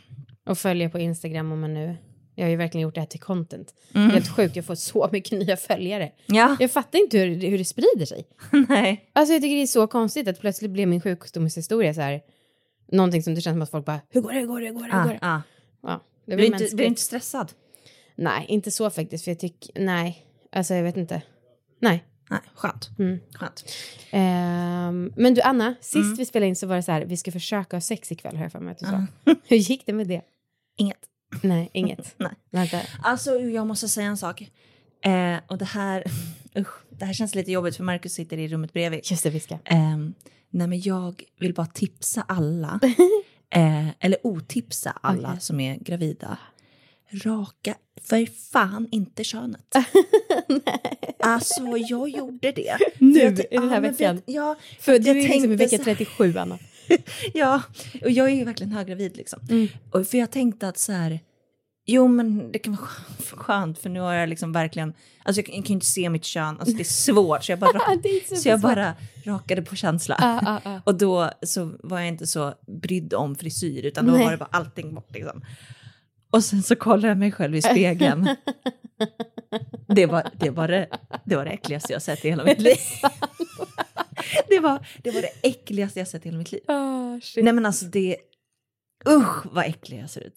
Och 0.47 0.59
följa 0.59 0.91
på 0.91 0.99
Instagram 0.99 1.53
om 1.53 1.61
man 1.61 1.75
nu... 1.75 1.97
Jag 2.41 2.47
har 2.47 2.51
ju 2.51 2.57
verkligen 2.57 2.83
gjort 2.83 2.95
det 2.95 3.01
här 3.01 3.07
till 3.07 3.21
content. 3.21 3.75
Mm. 3.95 4.11
Helt 4.11 4.29
sjukt, 4.37 4.57
jag 4.57 4.65
får 4.65 4.75
så 4.75 5.09
mycket 5.13 5.39
nya 5.39 5.57
följare. 5.57 6.13
ja, 6.27 6.57
Jag 6.61 6.71
fattar 6.71 6.99
inte 6.99 7.19
hur, 7.19 7.35
hur 7.51 7.59
det 7.59 7.65
sprider 7.65 8.07
sig. 8.07 8.27
nej. 8.69 9.11
Alltså 9.13 9.33
jag 9.33 9.43
tycker 9.43 9.57
det 9.57 9.63
är 9.63 9.67
så 9.67 9.87
konstigt 9.87 10.29
att 10.29 10.41
plötsligt 10.41 10.71
blev 10.71 10.89
min 10.89 11.01
sjukdomshistoria 11.01 11.95
så 11.95 12.01
här... 12.01 12.21
Någonting 12.93 13.23
som 13.23 13.35
det 13.35 13.41
känns 13.41 13.55
som 13.55 13.63
att 13.63 13.71
folk 13.71 13.87
bara, 13.87 14.01
hur 14.11 14.21
går 14.21 14.33
det, 14.33 14.39
hur 14.39 14.47
går 14.47 14.61
det, 14.61 14.67
hur 14.67 14.75
går 14.75 14.83
det? 14.87 14.93
Hur 14.93 15.01
Ah, 15.01 15.05
går 15.05 15.13
det? 15.13 15.19
ah. 15.23 15.43
Ja, 15.83 16.05
det 16.27 16.37
Blir, 16.37 16.47
inte, 16.47 16.77
blir 16.77 16.87
inte 16.87 17.01
stressad? 17.01 17.53
Nej, 18.17 18.47
inte 18.49 18.71
så 18.71 18.91
faktiskt, 18.91 19.25
för 19.25 19.31
jag 19.31 19.39
tycker, 19.39 19.81
nej, 19.83 20.27
alltså 20.53 20.75
jag 20.75 20.83
vet 20.83 20.97
inte. 20.97 21.23
Nej. 21.79 22.05
Nej, 22.31 22.41
skönt. 22.55 22.91
Mm. 22.99 23.19
skönt. 23.35 23.65
Ehm, 24.11 25.13
men 25.17 25.35
du 25.35 25.41
Anna, 25.41 25.75
sist 25.81 25.95
Mm. 25.97 26.15
vi 26.17 26.25
spelade 26.27 26.49
in 26.49 26.57
så 26.57 26.67
var 26.67 26.77
det 26.77 26.83
så 26.83 26.93
här, 26.93 27.05
vi 27.05 27.17
ska 27.17 27.33
försöka 27.33 27.77
ha 27.77 27.81
sex 27.81 28.13
ikväll 28.13 28.37
har 28.37 28.43
jag 28.45 28.53
för 28.53 28.61
mig 28.61 28.73
att 28.73 28.79
du 28.79 28.87
sa. 28.87 29.07
Hur 29.45 29.57
gick 29.57 29.87
det 29.87 29.93
med 29.93 30.07
det? 30.07 30.23
Inget. 30.79 30.99
Nej, 31.43 31.71
inget. 31.73 32.15
Nej. 32.19 32.33
Vänta. 32.51 32.81
Alltså 33.03 33.35
jag 33.41 33.67
måste 33.67 33.89
säga 33.89 34.07
en 34.07 34.17
sak. 34.17 34.41
Eh, 35.05 35.37
och 35.47 35.59
det 35.59 35.65
här, 35.65 36.05
usch, 36.59 36.75
det 36.99 37.05
här 37.05 37.13
känns 37.13 37.35
lite 37.35 37.53
jobbigt 37.53 37.77
för 37.77 37.85
Markus 37.85 38.13
sitter 38.13 38.39
i 38.39 38.49
rummet 38.49 38.73
bredvid. 38.73 39.01
Just 39.05 39.23
det, 39.23 39.31
vi 39.31 39.41
ska. 39.41 39.59
Ehm, 39.65 40.15
nej 40.51 40.67
men 40.67 40.81
jag 40.81 41.23
vill 41.41 41.55
bara 41.55 41.67
tipsa 41.67 42.25
alla, 42.29 42.81
eh, 43.55 43.89
eller 44.01 44.27
otipsa 44.27 44.91
alla 45.03 45.29
Okej. 45.29 45.41
som 45.41 45.61
är 45.61 45.77
gravida. 45.77 46.39
Raka 47.13 47.75
för 48.03 48.27
fan 48.53 48.89
inte 48.91 49.25
könet. 49.25 49.75
alltså 51.21 51.63
jag 51.77 52.09
gjorde 52.09 52.53
det. 52.53 52.77
Nu, 52.99 53.27
att- 53.27 53.39
i 53.41 53.47
den 53.51 53.69
här 53.69 53.75
ja, 53.77 53.81
veckan. 53.91 54.17
att- 54.17 54.23
Ja, 54.27 54.57
För 54.81 54.99
du 54.99 55.11
är 55.11 55.15
liksom 55.15 55.53
i 55.53 55.57
vecka 55.57 55.79
så- 55.79 55.85
37, 55.85 56.39
Anna. 56.39 56.59
ja, 57.35 57.63
och 58.03 58.11
jag 58.11 58.31
är 58.31 58.35
ju 58.35 58.45
verkligen 58.45 58.73
höggravid 58.73 59.17
liksom. 59.17 59.41
Mm. 59.51 59.69
Och 59.91 60.07
för 60.07 60.19
jag 60.19 60.31
tänkte 60.31 60.69
att 60.69 60.79
så 60.79 60.93
här, 60.93 61.21
jo 61.87 62.09
men 62.09 62.53
det 62.53 62.59
kan 62.59 62.73
vara 62.77 62.87
skö- 62.87 63.37
skönt 63.37 63.79
för 63.79 63.89
nu 63.91 64.01
har 64.01 64.15
jag 64.15 64.29
liksom 64.29 64.53
verkligen, 64.53 64.95
alltså 65.23 65.41
jag, 65.41 65.47
kan- 65.47 65.55
ju 65.55 65.75
inte 65.75 65.87
se 65.87 66.11
mitt 66.11 66.25
kön, 66.25 66.57
alltså 66.61 66.77
det 66.77 66.83
är 66.83 66.85
svårt 66.85 67.45
så 67.45 67.53
jag 67.53 67.59
bara, 67.59 67.81
så 68.43 68.49
jag 68.49 68.61
bara 68.61 68.95
rakade 69.25 69.63
på 69.63 69.77
känsla. 69.77 70.17
Ah, 70.19 70.41
ah, 70.47 70.61
ah. 70.65 70.81
Och 70.85 70.95
då 70.99 71.31
så 71.43 71.73
var 71.83 71.99
jag 71.99 72.09
inte 72.09 72.27
så 72.27 72.55
brydd 72.83 73.15
om 73.15 73.35
frisyr 73.35 73.85
utan 73.87 74.07
då 74.07 74.13
Nej. 74.13 74.25
var 74.25 74.31
det 74.33 74.39
bara 74.39 74.49
allting 74.53 74.95
bort 74.95 75.15
liksom. 75.15 75.43
Och 76.31 76.45
sen 76.45 76.63
så 76.63 76.77
kollade 76.77 77.09
jag 77.09 77.19
mig 77.19 77.33
själv 77.33 77.57
i 77.57 77.63
spegeln. 77.63 78.29
Det 79.95 80.07
var 80.07 80.31
det, 80.39 80.51
var 80.51 80.69
det, 80.69 80.89
det, 81.25 81.37
var 81.37 81.45
det 81.45 81.51
äckligaste 81.51 81.93
jag 81.93 82.03
sett 82.03 82.25
i 82.25 82.29
hela 82.31 82.45
mitt 82.45 82.61
liv. 82.61 82.77
Det 84.49 84.61
var, 84.61 84.87
det 85.03 85.11
var 85.11 85.23
det 85.23 85.49
äckligaste 85.49 85.99
jag 85.99 86.09
sett 86.09 86.27
i 86.27 86.29
hela 86.29 86.39
mitt 86.39 86.53
liv. 86.53 86.61
Shit. 87.23 87.45
Nej 87.45 87.53
men 87.53 87.67
alltså 87.67 87.85
det, 87.85 88.17
usch 89.09 89.47
vad 89.53 89.65
äcklig 89.65 90.01
jag 90.03 90.11
ser 90.11 90.21
ut. 90.21 90.37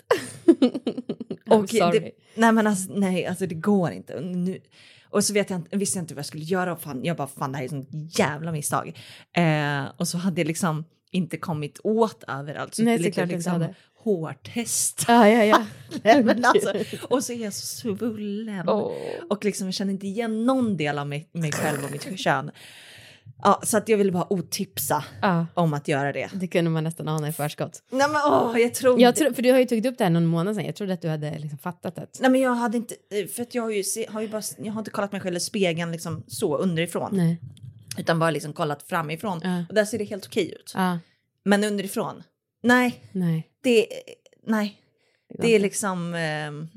Sorry. 1.69 1.99
det, 1.99 2.11
nej 2.35 2.51
men 2.51 2.67
alltså 2.67 2.93
nej, 2.93 3.25
alltså 3.25 3.47
det 3.47 3.55
går 3.55 3.91
inte. 3.91 4.15
Och 4.15 4.23
Nu, 4.23 4.61
och 5.09 5.23
så 5.23 5.33
vet 5.33 5.49
jag 5.49 5.59
inte, 5.59 5.77
visste 5.77 5.97
jag 5.97 6.03
inte 6.03 6.13
vad 6.13 6.19
jag 6.19 6.25
skulle 6.25 6.43
göra 6.43 6.73
och 6.73 6.81
fan, 6.81 7.03
jag 7.03 7.17
bara 7.17 7.27
fan 7.27 7.51
det 7.51 7.57
här 7.57 7.65
är 7.65 7.69
sånt 7.69 7.89
jävla 8.19 8.51
misstag. 8.51 8.99
Eh, 9.33 9.83
och 9.97 10.07
så 10.07 10.17
hade 10.17 10.41
jag 10.41 10.47
liksom 10.47 10.85
inte 11.11 11.37
kommit 11.37 11.79
åt 11.83 12.23
överallt. 12.27 12.75
Så 12.75 12.83
Nej, 12.83 13.03
såklart 13.03 13.23
inte 13.23 13.35
liksom 13.35 13.67
hårtest. 14.03 15.05
Ja, 15.07 15.29
ja, 15.29 15.43
ja. 15.45 15.65
Men 16.23 16.45
alltså, 16.45 16.73
och 17.09 17.23
så 17.23 17.33
är 17.33 17.43
jag 17.43 17.53
så 17.53 17.65
svullen. 17.65 18.69
Oh. 18.69 18.93
Och 19.29 19.45
liksom 19.45 19.67
jag 19.67 19.73
känner 19.73 19.93
inte 19.93 20.07
igen 20.07 20.45
någon 20.45 20.77
del 20.77 20.99
av 20.99 21.07
mig, 21.07 21.29
mig 21.31 21.51
själv 21.51 21.85
och 21.85 21.91
mitt 21.91 22.19
kön. 22.19 22.51
Ja, 23.45 23.61
så 23.63 23.77
att 23.77 23.89
jag 23.89 23.97
ville 23.97 24.11
bara 24.11 24.33
otipsa 24.33 25.03
Ja, 25.21 25.45
om 25.53 25.73
att 25.73 25.87
göra 25.87 26.11
det. 26.13 26.29
det 26.33 26.47
kunde 26.47 26.71
man 26.71 26.83
nästan 26.83 27.07
ana 27.07 27.27
i 27.27 27.31
förskott. 27.31 27.83
Nej 27.91 28.07
men 28.09 28.21
åh, 28.25 28.59
jag 28.61 28.73
tror... 28.73 29.01
Jag 29.01 29.15
tror, 29.15 29.31
för 29.33 29.41
du 29.41 29.51
har 29.51 29.59
ju 29.59 29.65
tagit 29.65 29.85
upp 29.85 29.97
det 29.97 30.03
här 30.03 30.11
någon 30.11 30.25
månad 30.25 30.55
sedan. 30.55 30.65
Jag 30.65 30.75
trodde 30.75 30.93
att 30.93 31.01
du 31.01 31.07
hade 31.09 31.39
liksom 31.39 31.57
fattat 31.59 31.95
det. 31.95 32.07
Nej 32.19 32.29
men 32.31 32.41
jag 32.41 32.53
hade 32.55 32.77
inte, 32.77 32.95
för 33.35 33.41
att 33.41 33.55
jag 33.55 33.63
har 33.63 33.69
ju, 33.69 33.83
har 34.09 34.21
ju 34.21 34.27
bara, 34.27 34.41
jag 34.57 34.73
har 34.73 34.79
inte 34.79 34.91
kollat 34.91 35.11
mig 35.11 35.21
själv 35.21 35.35
i 35.35 35.39
spegeln 35.39 35.91
liksom 35.91 36.23
så 36.27 36.57
underifrån. 36.57 37.09
Nej. 37.13 37.39
Utan 37.97 38.19
bara 38.19 38.31
liksom 38.31 38.53
kollat 38.53 38.83
framifrån. 38.83 39.39
Ja. 39.43 39.65
Och 39.69 39.75
där 39.75 39.85
ser 39.85 39.97
det 39.97 40.03
helt 40.03 40.25
okej 40.25 40.51
ut. 40.51 40.71
Ja, 40.75 40.99
Men 41.45 41.63
underifrån, 41.63 42.23
nej, 42.63 43.03
nej. 43.11 43.47
det, 43.63 43.87
nej, 44.47 44.77
det 45.39 45.55
är 45.55 45.59
liksom, 45.59 46.13
ehm, 46.13 46.67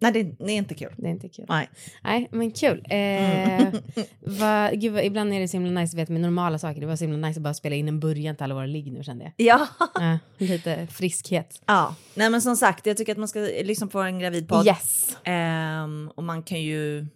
nej 0.00 0.12
det, 0.12 0.22
det 0.22 0.52
är 0.52 0.56
inte 0.56 0.74
kul. 0.74 0.94
Det 0.96 1.06
är 1.06 1.10
inte 1.10 1.28
kul. 1.28 1.44
Nej. 1.48 1.68
Nej, 2.04 2.28
men 2.32 2.50
kul. 2.50 2.86
Eh, 2.90 3.80
vad, 4.20 4.80
gud, 4.80 4.92
vad, 4.92 5.04
ibland 5.04 5.32
är 5.32 5.40
det 5.40 5.48
så 5.48 5.56
himla 5.56 5.80
nice 5.80 5.96
veta 5.96 6.12
med 6.12 6.22
normala 6.22 6.58
saker. 6.58 6.80
Det 6.80 6.86
var 6.86 6.96
så 6.96 7.04
himla 7.04 7.28
nice 7.28 7.38
att 7.38 7.44
bara 7.44 7.54
spela 7.54 7.76
in 7.76 7.88
en 7.88 8.00
början 8.00 8.36
till 8.36 8.44
alla 8.44 8.54
våra 8.54 8.66
ligg 8.66 8.92
nu 8.92 9.02
kände 9.04 9.24
jag. 9.24 9.32
Ja. 9.36 9.66
Ja, 9.94 10.18
lite 10.38 10.86
friskhet. 10.86 11.62
ja, 11.66 11.94
nej 12.14 12.30
men 12.30 12.42
som 12.42 12.56
sagt, 12.56 12.86
jag 12.86 12.96
tycker 12.96 13.12
att 13.12 13.18
man 13.18 13.28
ska 13.28 13.40
lyssna 13.40 13.86
på 13.86 14.00
en 14.00 14.18
gravidpodd. 14.18 14.66
Yes. 14.66 15.16
Ehm, 15.24 16.10
och 16.16 16.24
man 16.24 16.42
kan 16.42 16.62
ju 16.62 17.06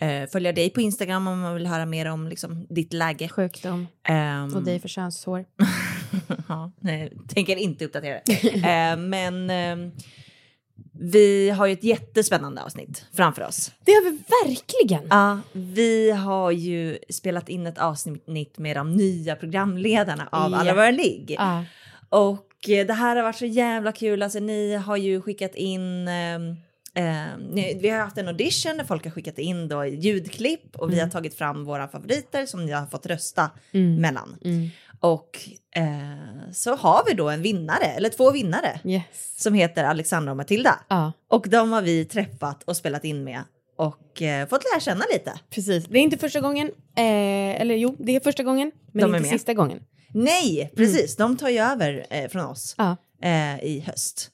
eh, 0.00 0.28
följa 0.32 0.52
dig 0.52 0.70
på 0.70 0.80
Instagram 0.80 1.26
om 1.26 1.40
man 1.40 1.54
vill 1.54 1.66
höra 1.66 1.86
mer 1.86 2.06
om 2.06 2.28
liksom, 2.28 2.66
ditt 2.70 2.92
läge. 2.92 3.28
Sjukdom 3.28 3.86
Ehm, 4.08 4.54
och 4.54 4.62
dig 4.62 4.80
för 4.80 4.88
könshår. 4.88 5.44
ja, 6.48 6.72
nej, 6.80 7.12
tänker 7.28 7.56
inte 7.56 7.84
uppdatera 7.84 8.20
det. 8.26 8.54
Eh, 8.66 8.96
men 8.96 9.50
ehm, 9.50 9.92
vi 11.00 11.50
har 11.50 11.66
ju 11.66 11.72
ett 11.72 11.84
jättespännande 11.84 12.62
avsnitt 12.62 13.06
framför 13.14 13.42
oss. 13.42 13.72
Det 13.84 13.92
har 13.92 14.10
vi 14.10 14.18
verkligen. 14.44 15.06
Ja, 15.10 15.40
vi 15.52 16.10
har 16.10 16.50
ju 16.50 16.98
spelat 17.10 17.48
in 17.48 17.66
ett 17.66 17.78
avsnitt 17.78 18.58
med 18.58 18.76
de 18.76 18.96
nya 18.96 19.36
programledarna 19.36 20.28
av 20.32 20.50
Ja. 20.52 20.58
Alla 20.58 20.74
våra 20.74 20.90
ligg. 20.90 21.34
Ja. 21.38 21.64
Och 22.08 22.68
eh, 22.68 22.86
det 22.86 22.92
här 22.92 23.16
har 23.16 23.22
varit 23.22 23.36
så 23.36 23.46
jävla 23.46 23.92
kul. 23.92 24.22
Alltså, 24.22 24.38
ni 24.38 24.74
har 24.74 24.96
ju 24.96 25.20
skickat 25.20 25.54
in... 25.54 26.08
ehm, 26.08 26.56
ni, 27.50 27.78
vi 27.80 27.88
har 27.88 27.98
haft 27.98 28.18
en 28.18 28.28
audition 28.28 28.76
där 28.76 28.84
folk 28.84 29.04
har 29.04 29.10
skickat 29.10 29.38
in 29.38 29.68
då 29.68 29.84
ljudklipp 29.84 30.76
och 30.76 30.92
vi 30.92 31.00
har 31.00 31.08
tagit 31.08 31.34
fram 31.34 31.64
våra 31.64 31.88
favoriter 31.88 32.46
som 32.46 32.66
ni 32.66 32.72
har 32.72 32.86
fått 32.86 33.06
rösta 33.06 33.50
mellan. 33.98 34.36
Mm. 34.44 34.68
Och 35.00 35.38
eh, 35.76 36.50
så 36.52 36.74
har 36.76 37.04
vi 37.06 37.14
då 37.14 37.28
en 37.30 37.42
vinnare, 37.42 37.84
eller 37.84 38.08
två 38.08 38.30
vinnare, 38.30 38.80
Yes. 38.84 39.02
som 39.42 39.54
heter 39.54 39.84
Alexandra 39.84 40.30
och 40.30 40.36
Matilda. 40.36 40.80
Ja, 40.88 41.12
Och 41.30 41.48
de 41.48 41.72
har 41.72 41.82
vi 41.82 42.04
träffat 42.04 42.62
och 42.62 42.76
spelat 42.76 43.04
in 43.04 43.24
med 43.24 43.42
och 43.78 44.22
eh, 44.22 44.48
fått 44.48 44.62
lära 44.72 44.80
känna 44.80 45.04
lite. 45.12 45.32
precis. 45.50 45.84
Det 45.86 45.98
är 45.98 46.02
inte 46.02 46.18
första 46.18 46.40
gången. 46.40 46.66
Eh, 46.96 47.60
eller 47.60 47.74
jo, 47.74 47.96
det 47.98 48.16
är 48.16 48.20
första 48.20 48.42
gången. 48.42 48.70
Men 48.92 49.02
De 49.02 49.14
är 49.14 49.18
inte 49.18 49.30
med. 49.30 49.38
sista 49.40 49.54
gången. 49.54 49.80
Nej, 50.14 50.72
precis. 50.76 51.16
De 51.16 51.36
tar 51.36 51.48
ju 51.48 51.58
över 51.58 52.06
eh, 52.10 52.28
från 52.28 52.44
oss 52.46 52.74
Ja. 52.78 52.96
eh, 53.22 53.64
i 53.64 53.84
höst. 53.86 54.30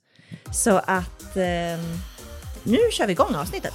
Så 0.55 0.77
att 0.77 1.37
eh, 1.37 1.85
nu 2.65 2.79
kör 2.93 3.07
vi 3.07 3.13
igång 3.13 3.35
avsnittet. 3.35 3.73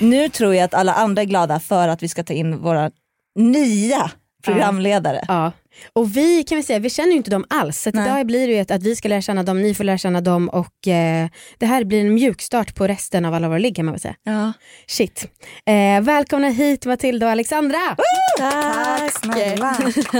Nu 0.00 0.28
tror 0.28 0.54
jag 0.54 0.64
att 0.64 0.74
alla 0.74 0.94
andra 0.94 1.22
är 1.22 1.26
glada 1.26 1.60
för 1.60 1.88
att 1.88 2.02
vi 2.02 2.08
ska 2.08 2.24
ta 2.24 2.32
in 2.32 2.58
våra 2.62 2.90
nya 3.34 4.10
programledare. 4.44 5.24
Ja. 5.28 5.52
Och 5.92 6.16
vi 6.16 6.44
kan 6.44 6.56
vi 6.56 6.62
säga, 6.62 6.78
vi 6.78 6.90
känner 6.90 7.10
ju 7.10 7.16
inte 7.16 7.30
dem 7.30 7.44
alls. 7.50 7.82
Så 7.82 7.88
idag 7.88 8.26
blir 8.26 8.48
det 8.48 8.54
ju 8.54 8.60
att, 8.60 8.82
vi 8.82 8.96
ska 8.96 9.08
lära 9.08 9.20
känna 9.20 9.42
dem, 9.42 9.62
ni 9.62 9.74
får 9.74 9.84
lära 9.84 9.98
känna 9.98 10.20
dem 10.20 10.48
och 10.48 10.88
eh, 10.88 11.28
det 11.58 11.66
här 11.66 11.84
blir 11.84 12.00
en 12.00 12.14
mjukstart 12.14 12.74
på 12.74 12.86
resten 12.86 13.24
av 13.24 13.34
alla 13.34 13.48
våra 13.48 13.58
ligg 13.58 13.76
kan 13.76 13.84
man 13.84 13.92
väl 13.92 14.00
säga. 14.00 14.14
Ja. 14.22 14.52
Shit. 14.86 15.26
Eh, 15.66 16.00
välkomna 16.00 16.48
hit 16.48 16.86
Matilda 16.86 17.26
och 17.26 17.32
Alexandra! 17.32 17.96
Tack 18.38 19.12
snälla. 19.12 19.76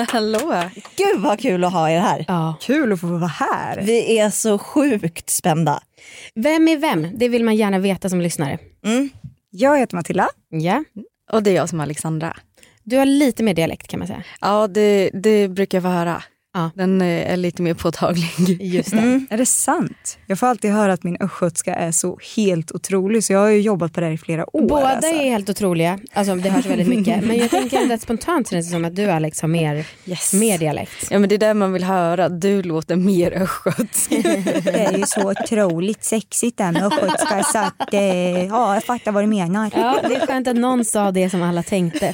Hallå! 0.08 0.62
Gud 0.96 1.20
vad 1.20 1.40
kul 1.40 1.64
att 1.64 1.72
ha 1.72 1.90
er 1.90 2.00
här. 2.00 2.24
Ja. 2.28 2.54
Kul 2.60 2.92
att 2.92 3.00
få 3.00 3.06
vara 3.06 3.26
här. 3.26 3.82
Vi 3.82 4.18
är 4.18 4.30
så 4.30 4.58
sjukt 4.58 5.30
spända. 5.30 5.82
Vem 6.34 6.68
är 6.68 6.76
vem? 6.76 7.08
Det 7.18 7.28
vill 7.28 7.44
man 7.44 7.56
gärna 7.56 7.78
veta 7.78 8.08
som 8.08 8.20
lyssnare. 8.20 8.58
Mm. 8.84 9.10
Jag 9.50 9.78
heter 9.78 9.96
Matilda. 9.96 10.28
Ja. 10.50 10.84
Och 11.32 11.42
det 11.42 11.50
är 11.50 11.54
jag 11.54 11.68
som 11.68 11.80
är 11.80 11.84
Alexandra. 11.84 12.36
Du 12.84 12.96
har 12.96 13.06
lite 13.06 13.42
mer 13.42 13.54
dialekt 13.54 13.88
kan 13.88 13.98
man 13.98 14.08
säga. 14.08 14.22
Ja, 14.40 14.66
det, 14.66 15.10
det 15.12 15.48
brukar 15.48 15.78
jag 15.78 15.82
få 15.82 15.88
höra. 15.88 16.22
Ja. 16.54 16.70
Den 16.74 17.00
eh, 17.02 17.32
är 17.32 17.36
lite 17.36 17.62
mer 17.62 17.74
påtaglig. 17.74 18.30
Just 18.60 18.90
det. 18.90 18.98
Mm. 18.98 19.26
Är 19.30 19.36
det 19.38 19.46
sant? 19.46 20.18
Jag 20.26 20.38
får 20.38 20.46
alltid 20.46 20.70
höra 20.70 20.92
att 20.92 21.02
min 21.02 21.16
östgötska 21.20 21.74
är 21.74 21.92
så 21.92 22.18
helt 22.36 22.72
otrolig 22.72 23.24
så 23.24 23.32
jag 23.32 23.40
har 23.40 23.48
ju 23.48 23.60
jobbat 23.60 23.92
på 23.92 24.00
det 24.00 24.06
här 24.06 24.12
i 24.12 24.18
flera 24.18 24.56
år. 24.56 24.68
Båda 24.68 24.88
alltså. 24.88 25.10
är 25.10 25.30
helt 25.30 25.50
otroliga, 25.50 25.98
alltså 26.12 26.34
det 26.34 26.50
hörs 26.50 26.66
väldigt 26.66 26.88
mycket. 26.88 27.24
Men 27.24 27.36
jag 27.36 27.50
tänker 27.50 27.80
ändå 27.80 27.94
att 27.94 28.00
spontant 28.02 28.50
känns 28.50 28.66
det 28.66 28.72
som 28.72 28.84
att 28.84 28.96
du 28.96 29.10
Alex 29.10 29.40
har 29.40 29.48
mer, 29.48 29.86
Yes. 30.06 30.32
mer 30.32 30.58
dialekt. 30.58 31.06
Ja 31.10 31.18
men 31.18 31.28
det 31.28 31.34
är 31.34 31.38
det 31.38 31.54
man 31.54 31.72
vill 31.72 31.84
höra. 31.84 32.28
Du 32.28 32.62
låter 32.62 32.96
mer 32.96 33.32
östgötsk. 33.42 34.10
Det 34.64 34.84
är 34.84 34.98
ju 34.98 35.04
så 35.06 35.30
otroligt 35.30 36.04
sexigt 36.04 36.58
där 36.58 36.72
med 36.72 36.84
östgötska 36.84 37.42
så 37.42 37.58
att 37.58 37.94
eh, 37.94 38.44
ja, 38.44 38.74
jag 38.74 38.84
fattar 38.84 39.12
vad 39.12 39.22
du 39.22 39.26
menar. 39.28 39.70
Ja, 39.74 39.98
det 40.08 40.14
är 40.14 40.26
skönt 40.26 40.48
att 40.48 40.56
någon 40.56 40.84
sa 40.84 41.10
det 41.10 41.30
som 41.30 41.42
alla 41.42 41.62
tänkte. 41.62 42.06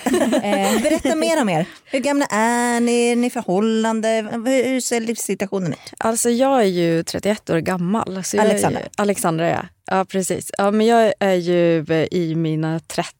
Eh, 0.42 0.82
Berätta 0.82 1.14
mer 1.14 1.42
om 1.42 1.49
er. 1.49 1.66
Hur 1.85 1.99
gamla 1.99 2.26
är 2.26 2.80
ni? 2.80 3.11
Är 3.11 3.16
ni 3.16 3.30
förhållande? 3.30 4.29
Hur 4.30 4.64
hur 4.64 4.80
ser 4.80 5.00
livssituationen 5.00 5.72
ut? 5.72 5.78
Alltså 5.99 6.30
jag 6.30 6.60
är 6.60 6.64
ju 6.66 7.02
31 7.02 7.50
år 7.50 7.58
gammal. 7.58 8.25
Så 8.25 8.37
jag 8.37 8.46
Alexandra. 8.46 8.80
Är, 8.80 8.88
Alexandra 8.96 9.49
ja. 9.49 9.62
Ja 9.87 10.04
precis. 10.04 10.50
Ja, 10.58 10.70
men 10.70 10.87
jag 10.87 11.12
är 11.20 11.34
ju 11.34 11.78
eh, 11.88 12.06
i 12.10 12.34
mina 12.34 12.80
30 12.80 13.10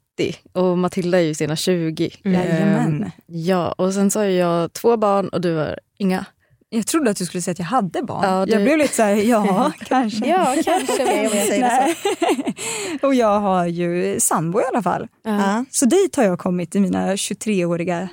och 0.53 0.79
Matilda 0.79 1.19
är 1.19 1.23
ju 1.23 1.29
i 1.31 1.35
sina 1.35 1.57
20. 1.57 2.11
Jajamän. 2.25 3.03
Eh, 3.03 3.11
Ja 3.27 3.73
och 3.73 3.95
sen 3.95 4.11
så 4.11 4.19
har 4.19 4.27
jag 4.27 4.73
två 4.73 4.97
barn 4.97 5.29
och 5.29 5.41
du 5.41 5.55
har 5.57 5.79
inga. 5.99 6.25
Jag 6.73 6.87
trodde 6.87 7.11
att 7.11 7.17
du 7.17 7.27
skulle 7.27 7.43
säga 7.43 7.53
att 7.53 7.59
jag 7.59 7.67
hade 7.67 8.03
barn. 8.03 8.25
Ja, 8.25 8.47
du- 8.47 8.53
Jag 8.53 8.63
blev 8.63 8.79
lite 8.79 8.95
så 8.95 9.03
här, 9.03 9.15
ja 9.15 9.73
kanske. 9.89 10.27
ja, 10.29 10.55
kanske. 10.65 11.05
vem 11.05 11.31
vet. 11.31 11.61
Nej. 11.61 11.97
Och 13.03 13.15
jag 13.15 13.41
har 13.41 13.67
ju 13.67 14.21
sambo 14.21 14.61
i 14.61 14.63
alla 14.73 14.83
fall. 14.83 15.09
Ja. 15.25 15.65
Så 15.71 15.87
dit 15.87 16.17
har 16.17 16.25
jag 16.25 16.39
kommit 16.39 16.75
i 16.75 16.81
mina 16.81 17.15
23-åriga 17.17 18.09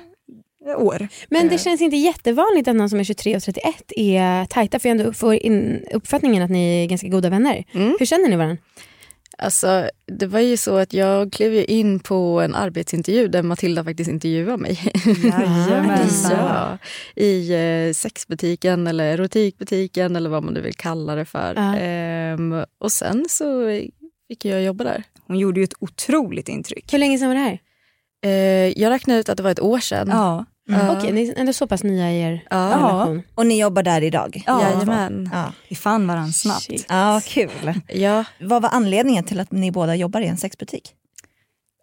år. 0.76 1.08
Men 1.28 1.48
det 1.48 1.58
känns 1.58 1.80
inte 1.80 1.96
jättevanligt 1.96 2.68
att 2.68 2.76
någon 2.76 2.90
som 2.90 3.00
är 3.00 3.04
23 3.04 3.36
och 3.36 3.42
31 3.42 3.92
är 3.96 4.44
tajta 4.44 4.78
för 4.78 4.88
jag 4.88 5.00
ändå 5.00 5.12
får 5.12 5.34
in 5.34 5.84
uppfattningen 5.92 6.42
att 6.42 6.50
ni 6.50 6.84
är 6.84 6.86
ganska 6.86 7.08
goda 7.08 7.30
vänner. 7.30 7.64
Mm. 7.72 7.96
Hur 7.98 8.06
känner 8.06 8.28
ni 8.28 8.36
varandra? 8.36 8.56
Alltså, 9.40 9.90
det 10.06 10.26
var 10.26 10.40
ju 10.40 10.56
så 10.56 10.76
att 10.76 10.92
jag 10.92 11.32
klev 11.32 11.54
ju 11.54 11.64
in 11.64 12.00
på 12.00 12.40
en 12.40 12.54
arbetsintervju 12.54 13.28
där 13.28 13.42
Matilda 13.42 13.84
faktiskt 13.84 14.10
intervjuade 14.10 14.56
mig. 14.56 14.78
Ja, 16.30 16.78
I 17.16 17.52
eh, 17.54 17.92
sexbutiken 17.92 18.86
eller 18.86 19.04
erotikbutiken 19.04 20.16
eller 20.16 20.30
vad 20.30 20.44
man 20.44 20.54
nu 20.54 20.60
vill 20.60 20.74
kalla 20.74 21.14
det 21.14 21.24
för. 21.24 21.54
Ja. 21.54 21.76
Ehm, 21.76 22.64
och 22.80 22.92
sen 22.92 23.24
så 23.28 23.80
fick 24.28 24.44
jag 24.44 24.62
jobba 24.62 24.84
där. 24.84 25.04
Hon 25.26 25.38
gjorde 25.38 25.60
ju 25.60 25.64
ett 25.64 25.74
otroligt 25.80 26.48
intryck. 26.48 26.92
Hur 26.92 26.98
länge 26.98 27.18
sedan 27.18 27.28
var 27.28 27.34
det 27.34 27.40
här? 27.40 27.58
Eh, 28.24 28.80
jag 28.82 28.90
räknade 28.90 29.20
ut 29.20 29.28
att 29.28 29.36
det 29.36 29.42
var 29.42 29.50
ett 29.50 29.60
år 29.60 29.78
sedan. 29.78 30.08
Ja. 30.10 30.44
Ja. 30.70 30.96
Okej, 30.98 31.12
ni 31.12 31.28
är 31.28 31.38
ändå 31.38 31.52
så 31.52 31.66
pass 31.66 31.82
nya 31.84 32.12
i 32.12 32.20
er 32.20 32.44
Ja. 32.50 32.56
relation. 32.56 33.22
Och 33.34 33.46
ni 33.46 33.60
jobbar 33.60 33.82
där 33.82 34.02
idag? 34.02 34.42
Ja. 34.46 34.62
Jajamän. 34.62 35.30
Ja, 35.32 35.52
Vi 35.68 35.76
fann 35.76 36.06
varandra 36.06 36.32
snabbt. 36.32 36.62
Shit. 36.62 36.86
ja 36.88 37.20
kul. 37.24 37.80
Ja. 37.88 38.24
Vad 38.40 38.62
var 38.62 38.70
anledningen 38.70 39.24
till 39.24 39.40
att 39.40 39.52
ni 39.52 39.70
båda 39.72 39.94
jobbar 39.96 40.20
i 40.20 40.26
en 40.26 40.36
sexbutik? 40.36 40.94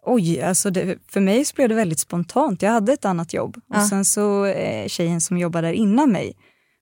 Oj, 0.08 0.42
alltså 0.42 0.70
det, 0.70 0.98
för 1.10 1.20
mig 1.20 1.44
så 1.44 1.54
blev 1.54 1.68
det 1.68 1.74
väldigt 1.74 1.98
spontant. 2.00 2.62
Jag 2.62 2.70
hade 2.70 2.92
ett 2.92 3.04
annat 3.04 3.34
jobb 3.34 3.56
Ja. 3.68 3.76
och 3.80 3.86
sen 3.86 4.04
så 4.04 4.44
eh, 4.46 4.86
tjejen 4.88 5.20
som 5.20 5.38
jobbade 5.38 5.66
där 5.68 5.72
innan 5.74 6.12
mig, 6.12 6.32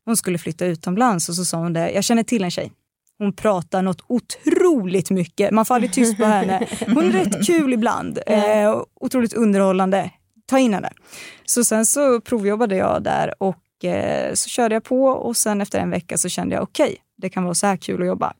hon 0.05 0.17
skulle 0.17 0.39
flytta 0.39 0.67
utomlands 0.67 1.29
och 1.29 1.35
så 1.35 1.45
sa 1.45 1.57
hon 1.57 1.73
det, 1.73 1.91
jag 1.91 2.05
känner 2.05 2.23
till 2.23 2.45
en 2.45 2.51
tjej. 2.51 2.73
Hon 3.19 3.33
pratar 3.33 3.83
något 3.83 4.01
otroligt 4.07 5.11
mycket, 5.11 5.51
man 5.51 5.65
får 5.65 5.75
aldrig 5.75 5.93
tyst 5.93 6.17
på 6.19 6.25
henne. 6.25 6.67
Hon 6.87 6.99
är 7.05 7.11
rätt 7.13 7.47
kul 7.47 7.73
ibland, 7.73 8.19
eh, 8.27 8.83
otroligt 9.01 9.33
underhållande. 9.33 10.11
Ta 10.47 10.59
in 10.59 10.75
henne. 10.75 10.91
Så 11.45 11.65
sen 11.65 11.87
så 11.87 12.21
provjobbade 12.21 12.77
jag 12.77 13.03
där 13.03 13.43
och 13.43 13.85
eh, 13.85 14.35
så 14.35 14.49
körde 14.49 14.75
jag 14.75 14.85
på 14.85 15.05
och 15.05 15.37
sen 15.37 15.61
efter 15.61 15.79
en 15.79 15.91
vecka 15.91 16.19
så 16.19 16.29
kände 16.29 16.55
jag 16.55 16.63
okej, 16.63 16.97
det 17.17 17.31
kan 17.31 17.45
vara 17.45 17.55
så 17.55 17.67
här 17.67 17.77
kul 17.77 18.03
att 18.03 18.09
jobba. 18.09 18.33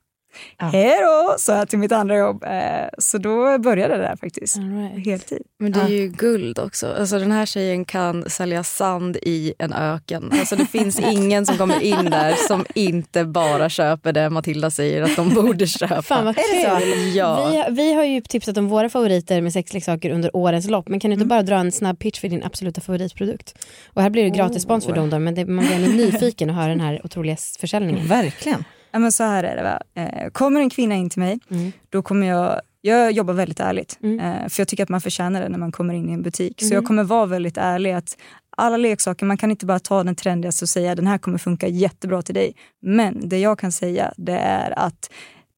Ja. 0.57 0.65
Hej 0.65 0.97
då, 1.01 1.35
sa 1.37 1.57
jag 1.57 1.69
till 1.69 1.79
mitt 1.79 1.91
andra 1.91 2.17
jobb. 2.17 2.43
Eh, 2.43 2.89
så 2.97 3.17
då 3.17 3.57
började 3.57 3.97
det 3.97 4.01
där 4.01 4.15
faktiskt. 4.15 4.57
All 4.57 4.63
right. 4.63 5.05
Heltid. 5.05 5.41
Men 5.59 5.71
det 5.71 5.79
är 5.79 5.87
ju 5.87 6.07
guld 6.07 6.59
också. 6.59 6.95
Alltså, 6.99 7.19
den 7.19 7.31
här 7.31 7.45
tjejen 7.45 7.85
kan 7.85 8.29
sälja 8.29 8.63
sand 8.63 9.17
i 9.21 9.53
en 9.59 9.73
öken. 9.73 10.31
Alltså, 10.39 10.55
det 10.55 10.65
finns 10.65 10.99
ingen 11.11 11.45
som 11.45 11.57
kommer 11.57 11.83
in 11.83 12.05
där 12.05 12.33
som 12.47 12.65
inte 12.75 13.25
bara 13.25 13.69
köper 13.69 14.13
det 14.13 14.29
Matilda 14.29 14.71
säger 14.71 15.01
att 15.01 15.15
de 15.15 15.33
borde 15.33 15.67
köpa. 15.79 16.01
Fan 16.01 16.25
vad 16.25 16.37
Är 16.37 16.79
det 16.79 16.85
kul. 16.85 17.15
Ja. 17.15 17.65
Vi, 17.69 17.75
vi 17.75 17.93
har 17.93 18.03
ju 18.03 18.21
tipsat 18.21 18.57
om 18.57 18.67
våra 18.67 18.89
favoriter 18.89 19.41
med 19.41 19.53
sexleksaker 19.53 20.09
under 20.09 20.35
årens 20.35 20.69
lopp. 20.69 20.87
Men 20.89 20.99
kan 20.99 21.09
du 21.09 21.13
inte 21.13 21.25
bara 21.25 21.43
dra 21.43 21.55
en 21.55 21.71
snabb 21.71 21.99
pitch 21.99 22.19
för 22.19 22.27
din 22.27 22.43
absoluta 22.43 22.81
favoritprodukt? 22.81 23.55
Och 23.93 24.01
här 24.01 24.09
blir 24.09 24.23
det 24.23 24.29
gratis 24.29 24.63
spons 24.63 24.85
för 24.85 24.93
dem 24.93 25.09
då, 25.09 25.19
men 25.19 25.35
det, 25.35 25.45
man 25.45 25.65
blir 25.65 25.75
ändå 25.75 25.91
nyfiken 25.91 26.49
att 26.49 26.55
höra 26.55 26.67
den 26.67 26.79
här 26.79 27.01
otroliga 27.03 27.37
försäljningen. 27.59 28.07
Verkligen. 28.07 28.63
Ja, 28.95 28.99
men 28.99 29.11
så 29.11 29.23
här 29.23 29.43
är 29.43 29.55
det. 29.55 29.63
Va? 29.63 29.79
Eh, 30.01 30.29
kommer 30.31 30.59
en 30.61 30.69
kvinna 30.69 30.95
in 30.95 31.09
till 31.09 31.19
mig, 31.19 31.39
Mm. 31.51 31.71
då 31.89 32.01
kommer 32.01 32.27
jag 32.27 32.61
jag 32.81 33.11
jobbar 33.11 33.33
väldigt 33.33 33.59
ärligt, 33.59 33.99
Mm. 34.03 34.19
eh, 34.19 34.49
för 34.49 34.61
jag 34.61 34.67
tycker 34.67 34.83
att 34.83 34.89
man 34.89 35.01
förtjänar 35.01 35.41
det 35.41 35.49
när 35.49 35.57
man 35.57 35.71
kommer 35.71 35.93
in 35.93 36.09
i 36.09 36.13
en 36.13 36.21
butik. 36.21 36.59
Så 36.61 36.65
Mm. 36.65 36.75
jag 36.75 36.85
kommer 36.85 37.03
vara 37.03 37.25
väldigt 37.25 37.57
ärlig 37.57 37.91
att 37.91 38.17
alla 38.57 38.77
leksaker, 38.77 39.25
man 39.25 39.37
kan 39.37 39.51
inte 39.51 39.65
bara 39.65 39.79
ta 39.79 40.03
den 40.03 40.15
trendigaste 40.15 40.65
och 40.65 40.69
säga 40.69 40.95
den 40.95 41.07
här 41.07 41.17
kommer 41.17 41.37
funka 41.37 41.67
jättebra 41.67 42.21
till 42.21 42.35
dig. 42.35 42.55
Men 42.81 43.29
det 43.29 43.39
jag 43.39 43.59
kan 43.59 43.71
säga 43.71 44.13
det 44.17 44.37
är 44.37 44.79
att 44.79 45.09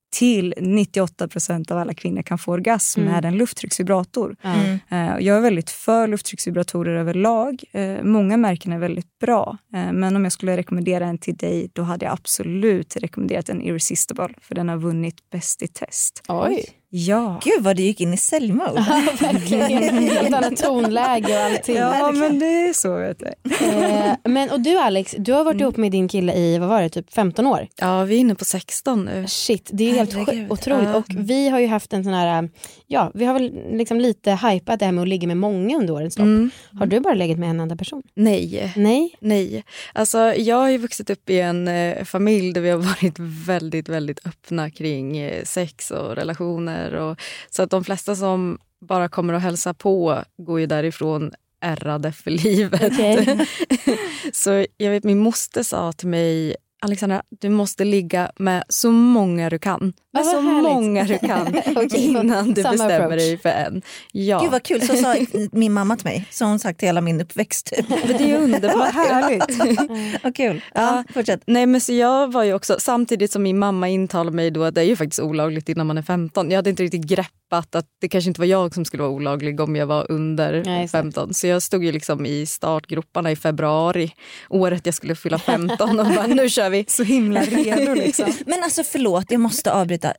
till 0.09 0.53
98 0.61 1.27
procent 1.27 1.71
av 1.71 1.77
alla 1.77 1.93
kvinnor 1.93 2.21
kan 2.21 2.37
få 2.37 2.51
orgasm 2.51 2.99
Mm. 3.01 3.13
med 3.13 3.25
en 3.25 3.37
lufttrycksvibrator. 3.37 4.35
Mm. 4.43 4.79
Eh, 4.89 5.25
Jag 5.25 5.37
är 5.37 5.41
väldigt 5.41 5.69
för 5.69 6.07
lufttrycksvibratorer 6.07 6.95
överlag. 6.95 7.63
Eh, 7.71 8.03
Många 8.03 8.37
märken 8.37 8.71
är 8.73 8.79
väldigt 8.79 9.19
bra. 9.19 9.57
Eh, 9.73 9.91
Men 9.93 10.15
om 10.15 10.23
jag 10.23 10.31
skulle 10.31 10.57
rekommendera 10.57 11.05
en 11.05 11.17
till 11.17 11.35
dig, 11.37 11.69
då 11.73 11.81
hade 11.81 12.05
jag 12.05 12.13
absolut 12.13 12.95
rekommenderat 12.95 13.49
en 13.49 13.61
Irresistible. 13.61 14.29
För 14.41 14.55
den 14.55 14.69
har 14.69 14.77
vunnit 14.77 15.29
Bäst 15.31 15.61
i 15.61 15.67
test. 15.67 16.23
Oj. 16.27 16.65
Ja. 16.89 17.39
Gud 17.43 17.63
vad 17.63 17.75
du 17.75 17.83
gick 17.83 18.01
in 18.01 18.13
i 18.13 18.17
säljmode. 18.17 18.71
Ja, 18.89 19.27
verkligen. 19.27 19.93
Helt 20.07 20.33
annat 20.33 20.57
tonläge 20.63 21.33
och 21.37 21.43
allting. 21.43 21.75
Ja, 21.75 22.11
men 22.11 22.39
det 22.39 22.45
är 22.45 22.73
så 22.73 22.97
vet 22.97 23.19
du. 23.19 23.25
Eh, 23.65 24.13
men 24.23 24.49
och 24.49 24.59
du 24.61 24.77
Alex, 24.77 25.15
du 25.17 25.33
har 25.33 25.43
varit 25.43 25.61
ihop 25.61 25.77
med 25.77 25.91
din 25.91 26.07
kille 26.07 26.33
i 26.33 26.57
vad 26.57 26.69
var 26.69 26.81
det, 26.81 26.89
typ 26.89 27.13
15 27.13 27.47
år? 27.47 27.67
Ja, 27.81 28.03
vi 28.03 28.15
är 28.15 28.19
inne 28.19 28.35
på 28.35 28.45
16 28.45 29.05
nu. 29.05 29.25
Shit, 29.27 29.69
det 29.73 29.89
är 29.89 29.93
helt 29.93 30.13
Herregud. 30.13 30.47
sj- 30.47 30.51
otroligt. 30.53 30.87
Ja. 30.89 30.95
Och 30.95 31.05
vi 31.17 31.49
har 31.49 31.59
ju 31.59 31.67
haft 31.67 31.93
en 31.93 32.03
sån 32.03 32.13
här, 32.13 32.49
ja 32.87 33.11
vi 33.13 33.25
har 33.25 33.33
väl 33.33 33.51
liksom 33.71 33.99
lite 33.99 34.31
hypat 34.31 34.79
det 34.79 34.85
här 34.85 34.91
med 34.91 35.01
att 35.01 35.07
ligga 35.07 35.27
med 35.27 35.37
många 35.37 35.77
under 35.77 35.93
årens 35.93 36.17
lopp. 36.17 36.25
Mm. 36.25 36.49
Har 36.79 36.85
du 36.85 36.99
bara 36.99 37.13
legat 37.13 37.37
med 37.37 37.49
en 37.49 37.59
enda 37.59 37.75
person? 37.75 38.03
Nej. 38.15 38.73
Nej? 38.75 39.15
Nej. 39.19 39.63
Alltså, 39.93 40.17
jag 40.33 40.55
har 40.55 40.69
ju 40.69 40.77
vuxit 40.77 41.09
upp 41.09 41.29
i 41.29 41.39
en 41.39 41.67
eh, 41.67 42.03
familj 42.03 42.53
där 42.53 42.61
vi 42.61 42.69
har 42.69 42.77
varit 42.77 43.19
väldigt, 43.47 43.89
väldigt 43.89 44.27
öppna 44.27 44.69
kring 44.71 45.17
eh, 45.17 45.43
sex 45.43 45.91
och 45.91 46.15
relationer. 46.15 46.76
Och, 46.95 47.21
så 47.49 47.63
att 47.63 47.69
de 47.69 47.83
flesta 47.83 48.15
som 48.15 48.57
bara 48.81 49.09
kommer 49.09 49.33
och 49.33 49.41
hälsa 49.41 49.73
på 49.73 50.23
går 50.37 50.59
ju 50.59 50.65
därifrån 50.65 51.31
ärrade 51.61 52.11
för 52.11 52.31
livet. 52.31 52.81
Okej. 52.93 53.47
så 54.33 54.65
jag 54.77 54.91
vet 54.91 55.03
min 55.03 55.19
moster 55.19 55.63
sa 55.63 55.91
till 55.91 56.07
mig 56.07 56.55
Alexandra, 56.81 57.21
du 57.41 57.49
måste 57.49 57.83
ligga 57.85 58.31
med 58.39 58.63
så 58.69 58.91
många 58.91 59.49
du 59.49 59.59
kan. 59.59 59.93
Med 60.13 60.25
så 60.25 60.39
härligt. 60.41 60.63
många 60.63 61.03
du 61.03 61.17
kan 61.17 61.47
Okej, 61.75 62.05
innan 62.05 62.47
du 62.53 62.63
bestämmer 62.63 62.99
approach. 62.99 63.15
dig 63.17 63.37
för 63.37 63.49
en. 63.49 63.81
Ja. 64.11 64.39
Gud 64.41 64.51
vad 64.51 64.63
kul, 64.63 64.81
så 64.81 64.95
sa 64.95 65.15
min 65.51 65.73
mamma 65.73 65.95
till 65.95 66.05
mig. 66.05 66.25
Så 66.31 66.45
har 66.45 66.49
hon 66.49 66.59
sagt 66.59 66.83
hela 66.83 67.01
min 67.01 67.21
uppväxt. 67.21 67.65
Typ. 67.75 67.89
Men 67.89 68.17
det 68.17 68.31
är 68.31 68.37
underbart. 68.39 68.75
Vad 68.75 68.87
härligt. 68.87 70.23
Vad 70.23 70.35
kul. 70.35 70.63
Ja, 70.73 71.03
fortsätt. 71.13 71.41
Nej 71.47 71.65
men 71.65 71.81
så 71.81 71.93
jag 71.93 72.31
var 72.31 72.43
ju 72.43 72.53
också, 72.53 72.75
samtidigt 72.79 73.31
som 73.31 73.43
min 73.43 73.59
mamma 73.59 73.89
intalade 73.89 74.35
mig 74.35 74.51
då 74.51 74.63
att 74.63 74.75
det 74.75 74.81
är 74.81 74.85
ju 74.85 74.95
faktiskt 74.95 75.19
olagligt 75.19 75.69
innan 75.69 75.87
man 75.87 75.97
är 75.97 76.01
15. 76.01 76.51
Jag 76.51 76.57
hade 76.57 76.69
inte 76.69 76.83
riktigt 76.83 77.05
greppat 77.05 77.75
att 77.75 77.85
det 78.01 78.09
kanske 78.09 78.27
inte 78.29 78.41
var 78.41 78.45
jag 78.45 78.73
som 78.73 78.85
skulle 78.85 79.03
vara 79.03 79.11
olaglig 79.13 79.59
om 79.59 79.75
jag 79.75 79.85
var 79.87 80.11
under 80.11 80.63
Nej, 80.65 80.81
just 80.81 80.91
det. 80.93 80.97
15. 80.99 81.33
Så 81.33 81.47
jag 81.47 81.61
stod 81.61 81.83
ju 81.83 81.91
liksom 81.91 82.25
i 82.25 82.45
startgroparna 82.45 83.31
i 83.31 83.35
februari, 83.35 84.11
året 84.49 84.85
jag 84.85 84.95
skulle 84.95 85.15
fylla 85.15 85.39
15 85.39 85.99
och 85.99 86.05
bara 86.05 86.27
nu 86.27 86.49
kör 86.49 86.69
vi. 86.69 86.76
Så 86.87 87.03
himla 87.03 87.41
redo 87.41 87.93
liksom. 87.93 88.33
Men 88.45 88.63
alltså 88.63 88.83
förlåt, 88.83 89.31
jag 89.31 89.39
måste 89.41 89.71
avbryta. 89.71 90.13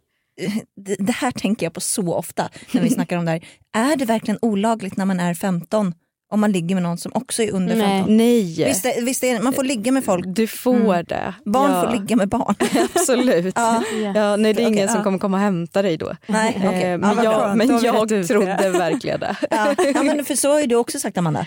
Det, 0.77 0.97
det 0.99 1.13
här 1.13 1.31
tänker 1.31 1.67
jag 1.67 1.73
på 1.73 1.81
så 1.81 2.15
ofta 2.15 2.49
när 2.73 2.83
vi 2.83 2.91
snackar 2.95 3.17
om 3.17 3.25
det 3.25 3.31
här. 3.31 3.45
Är 3.77 3.97
det 3.97 4.05
verkligen 4.05 4.39
olagligt 4.43 4.97
när 4.97 5.05
man 5.05 5.21
är 5.21 5.35
15 5.35 5.95
om 6.31 6.41
man 6.41 6.53
ligger 6.53 6.75
med 6.75 6.83
någon 6.83 6.99
som 6.99 7.13
också 7.15 7.43
är 7.43 7.53
under 7.53 7.77
Nej. 7.77 7.87
15? 7.99 8.17
Nej, 8.17 8.65
Visst, 8.65 8.85
är, 8.85 9.03
visst 9.03 9.25
är 9.25 9.41
man 9.41 9.53
får 9.53 9.65
ligga 9.65 9.93
med 9.93 10.05
folk. 10.05 10.25
du 10.29 10.47
får 10.47 11.03
det. 11.03 11.35
Barn 11.45 11.71
ja, 11.71 11.83
får 11.83 11.93
ligga 11.93 12.17
med 12.17 12.29
barn. 12.29 12.55
Absolut. 12.95 13.55
Ja. 13.57 13.83
Ja, 14.15 14.37
nej, 14.37 14.55
det 14.55 14.63
är 14.63 14.67
ingen 14.69 14.73
Okej, 14.75 14.89
som 14.89 14.97
ja. 14.97 15.05
kommer 15.05 15.19
komma 15.19 15.37
och 15.37 15.43
hämta 15.43 15.83
dig 15.83 15.97
då. 15.97 16.13
Nej, 16.27 16.55
okej. 16.67 16.83
Eh, 16.83 16.91
Ja, 16.91 16.97
men 16.97 17.25
jag, 17.25 17.57
men 17.57 17.69
vi 17.79 17.87
jag 17.87 18.09
trodde 18.29 18.71
verkligen 18.71 19.21
det. 19.21 19.37
Ja. 19.51 19.75
ja, 19.95 20.03
men 20.03 20.25
för 20.25 20.35
så 20.35 20.51
har 20.53 20.61
ju 20.61 20.67
du 20.67 20.75
också 20.75 20.99
sagt 20.99 21.19
Amanda. 21.19 21.47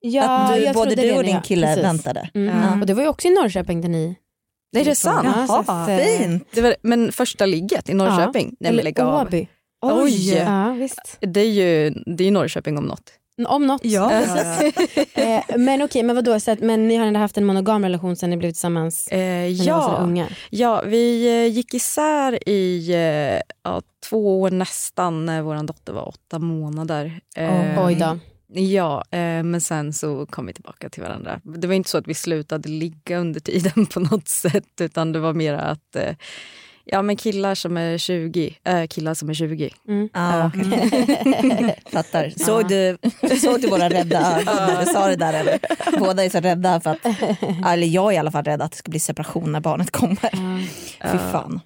Ja, 0.00 0.22
att 0.28 0.54
du, 0.54 0.60
jag 0.62 0.74
både 0.74 0.94
du 0.94 1.12
och 1.12 1.24
din 1.24 1.40
kille 1.40 1.66
precis. 1.66 1.84
väntade. 1.84 2.30
Mm. 2.34 2.56
Ja. 2.62 2.80
Och 2.80 2.86
det 2.86 2.94
var 2.94 3.02
ju 3.02 3.08
också 3.08 3.28
i 3.28 3.30
Norrköping 3.30 3.80
där 3.80 3.88
ni... 3.88 4.16
Nej, 4.72 4.84
det 4.84 4.90
är 4.90 4.94
sant. 4.94 5.28
Ja, 5.48 5.60
att, 5.60 5.88
eh, 5.88 5.96
Fint. 5.96 6.48
Det 6.52 6.60
var, 6.60 6.76
men 6.82 7.12
första 7.12 7.46
ligget 7.46 7.88
i 7.88 7.94
Norrköping? 7.94 8.56
Nej, 8.60 8.72
men 8.72 8.86
Eller. 8.86 9.20
Åby. 9.22 9.48
Oj! 9.80 10.34
Ja, 10.34 10.72
visst. 10.72 11.16
Det 11.20 11.40
är 11.40 11.50
ju 11.50 11.90
det 11.90 12.24
är 12.24 12.30
Norrköping 12.30 12.78
om 12.78 12.84
något. 12.84 13.12
Om 13.46 13.66
något. 13.66 13.84
Ja, 13.84 14.12
ja, 14.12 14.22
ja. 14.36 14.72
Eh, 15.22 15.56
men 15.56 15.82
okej, 15.82 16.02
men 16.02 16.16
vadå, 16.16 16.40
så 16.40 16.50
att, 16.50 16.60
men 16.60 16.88
ni 16.88 16.96
har 16.96 17.06
ändå 17.06 17.20
haft 17.20 17.36
en 17.38 17.44
monogam 17.46 17.82
relation 17.82 18.16
sen 18.16 18.30
ni 18.30 18.36
blev 18.36 18.50
tillsammans 18.50 19.08
Eh, 19.08 19.46
ja, 19.46 19.98
unga? 20.02 20.28
ja, 20.50 20.82
vi 20.86 21.28
eh, 21.28 21.52
gick 21.56 21.74
isär 21.74 22.48
i 22.48 22.90
eh, 22.94 23.40
ja, 23.64 23.82
två 24.08 24.40
år 24.40 24.50
nästan 24.50 25.26
när 25.26 25.42
vår 25.42 25.62
dotter 25.66 25.92
var 25.92 26.08
åtta 26.08 26.38
månader. 26.38 27.20
Eh, 27.36 27.86
Oj 27.86 27.94
då. 27.94 28.18
Ja, 28.52 29.04
eh, 29.10 29.42
men 29.42 29.60
sen 29.60 29.92
så 29.92 30.26
kom 30.26 30.46
vi 30.46 30.52
tillbaka 30.52 30.88
till 30.88 31.02
varandra. 31.02 31.40
Det 31.44 31.66
var 31.66 31.74
inte 31.74 31.90
så 31.90 31.98
att 31.98 32.08
vi 32.08 32.14
slutade 32.14 32.68
ligga 32.68 33.18
under 33.18 33.40
tiden 33.40 33.86
på 33.92 34.00
något 34.00 34.28
sätt 34.28 34.80
utan 34.80 35.12
det 35.12 35.18
var 35.18 35.32
mer 35.32 35.54
att 35.54 35.96
eh, 35.96 36.16
ja, 36.84 37.02
men 37.02 37.16
killar 37.16 37.54
som 37.54 37.76
är 37.76 37.98
20, 37.98 38.58
äh, 38.64 38.86
killar 38.86 39.14
som 39.14 39.30
är 39.30 39.34
20. 39.34 39.70
Mm. 39.88 40.08
Ja, 40.12 40.50
okej. 40.54 41.78
Fattar. 41.92 42.32
Såg, 42.36 42.68
du, 42.68 42.98
såg 43.40 43.60
du 43.60 43.68
våra 43.68 43.88
rädda 43.88 44.40
ögon 44.40 44.56
när 44.56 44.80
du 44.80 44.86
sa 44.86 45.06
det 45.06 45.16
där? 45.16 45.32
Eller? 45.32 45.58
Båda 45.98 46.24
är 46.24 46.30
så 46.30 46.40
rädda 46.40 46.80
för 46.80 46.90
att, 46.90 47.06
eller 47.66 47.86
jag 47.86 48.12
är 48.12 48.16
i 48.16 48.18
alla 48.18 48.30
fall 48.30 48.44
rädd 48.44 48.62
att 48.62 48.72
det 48.72 48.78
ska 48.78 48.90
bli 48.90 49.00
separation 49.00 49.52
när 49.52 49.60
barnet 49.60 49.90
kommer. 49.90 50.30
Fy 51.12 51.18
fan. 51.32 51.60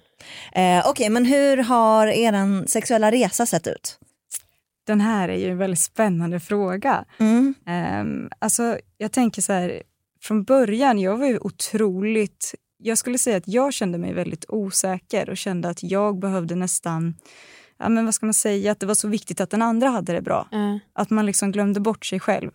Eh, 0.51 0.89
Okej, 0.89 1.09
men 1.09 1.25
hur 1.25 1.57
har 1.57 2.07
er 2.07 2.67
sexuella 2.67 3.11
resa 3.11 3.45
sett 3.45 3.67
ut? 3.67 3.99
Den 4.83 5.01
här 5.01 5.29
är 5.29 5.37
ju 5.37 5.49
en 5.51 5.57
väldigt 5.57 5.79
spännande 5.79 6.39
fråga. 6.39 7.05
Mm. 7.17 7.53
Um, 7.67 8.29
alltså, 8.39 8.77
jag 8.97 9.11
tänker 9.11 9.41
så 9.41 9.53
här, 9.53 9.83
från 10.21 10.43
början, 10.43 10.99
jag 10.99 11.17
var 11.17 11.27
ju 11.27 11.37
otroligt... 11.39 12.55
Jag 12.77 12.97
skulle 12.97 13.17
säga 13.17 13.37
att 13.37 13.47
jag 13.47 13.73
kände 13.73 13.97
mig 13.97 14.13
väldigt 14.13 14.45
osäker 14.47 15.29
och 15.29 15.37
kände 15.37 15.69
att 15.69 15.83
jag 15.83 16.19
behövde 16.19 16.55
nästan... 16.55 17.15
Ja, 17.79 17.89
men 17.89 18.05
vad 18.05 18.13
ska 18.13 18.25
man 18.25 18.33
säga? 18.33 18.71
Att 18.71 18.79
det 18.79 18.85
var 18.85 18.95
så 18.95 19.07
viktigt 19.07 19.41
att 19.41 19.49
den 19.49 19.61
andra 19.61 19.89
hade 19.89 20.13
det 20.13 20.21
bra. 20.21 20.47
Eh, 20.51 20.77
Att 20.93 21.09
man 21.09 21.25
liksom 21.25 21.51
glömde 21.51 21.79
bort 21.79 22.05
sig 22.05 22.19
själv. 22.19 22.51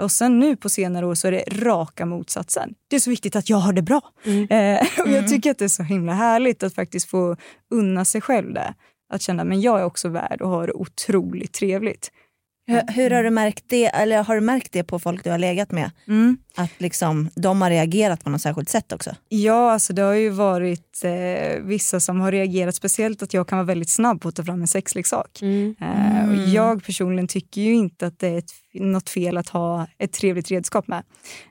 Och 0.00 0.10
sen 0.10 0.38
nu 0.38 0.56
på 0.56 0.68
senare 0.68 1.06
år 1.06 1.14
så 1.14 1.28
är 1.28 1.32
det 1.32 1.44
raka 1.64 2.06
motsatsen. 2.06 2.74
Det 2.88 2.96
är 2.96 3.00
så 3.00 3.10
viktigt 3.10 3.36
att 3.36 3.50
jag 3.50 3.56
har 3.56 3.72
det 3.72 3.82
bra. 3.82 4.00
Mm. 4.24 4.48
Eh, 4.50 4.86
och 5.00 5.10
jag 5.10 5.28
tycker 5.28 5.50
att 5.50 5.58
det 5.58 5.64
är 5.64 5.68
så 5.68 5.82
himla 5.82 6.12
härligt 6.12 6.62
att 6.62 6.74
faktiskt 6.74 7.10
få 7.10 7.36
unna 7.70 8.04
sig 8.04 8.20
själv 8.20 8.54
det. 8.54 8.74
Att 9.12 9.22
känna 9.22 9.44
men 9.44 9.60
jag 9.60 9.80
är 9.80 9.84
också 9.84 10.08
värd 10.08 10.40
och 10.40 10.48
har 10.48 10.66
det 10.66 10.72
otroligt 10.72 11.52
trevligt. 11.52 12.10
Hur, 12.66 12.92
hur 12.92 13.10
har 13.10 13.22
du 13.22 13.30
märkt 13.30 13.64
det, 13.66 13.86
eller 13.86 14.22
har 14.22 14.34
du 14.34 14.40
märkt 14.40 14.72
det 14.72 14.84
på 14.84 14.98
folk 14.98 15.24
du 15.24 15.30
har 15.30 15.38
legat 15.38 15.70
med? 15.70 15.90
Mm. 16.08 16.36
Att 16.56 16.70
liksom, 16.78 17.30
de 17.34 17.62
har 17.62 17.70
reagerat 17.70 18.24
på 18.24 18.30
något 18.30 18.40
särskilt 18.40 18.68
sätt 18.68 18.92
också? 18.92 19.14
Ja, 19.28 19.72
alltså 19.72 19.92
det 19.92 20.02
har 20.02 20.12
ju 20.12 20.28
varit 20.28 21.04
eh, 21.04 21.62
vissa 21.62 22.00
som 22.00 22.20
har 22.20 22.32
reagerat 22.32 22.74
speciellt 22.74 23.22
att 23.22 23.34
jag 23.34 23.48
kan 23.48 23.58
vara 23.58 23.66
väldigt 23.66 23.90
snabb 23.90 24.20
på 24.20 24.28
att 24.28 24.36
ta 24.36 24.44
fram 24.44 24.60
en 24.60 24.68
sexleksak. 24.68 25.42
Mm. 25.42 25.74
Eh, 25.80 26.30
och 26.30 26.48
jag 26.48 26.84
personligen 26.84 27.28
tycker 27.28 27.60
ju 27.60 27.74
inte 27.74 28.06
att 28.06 28.18
det 28.18 28.28
är 28.28 28.38
ett, 28.38 28.52
något 28.74 29.10
fel 29.10 29.36
att 29.36 29.48
ha 29.48 29.86
ett 29.98 30.12
trevligt 30.12 30.50
redskap 30.50 30.88
med 30.88 31.02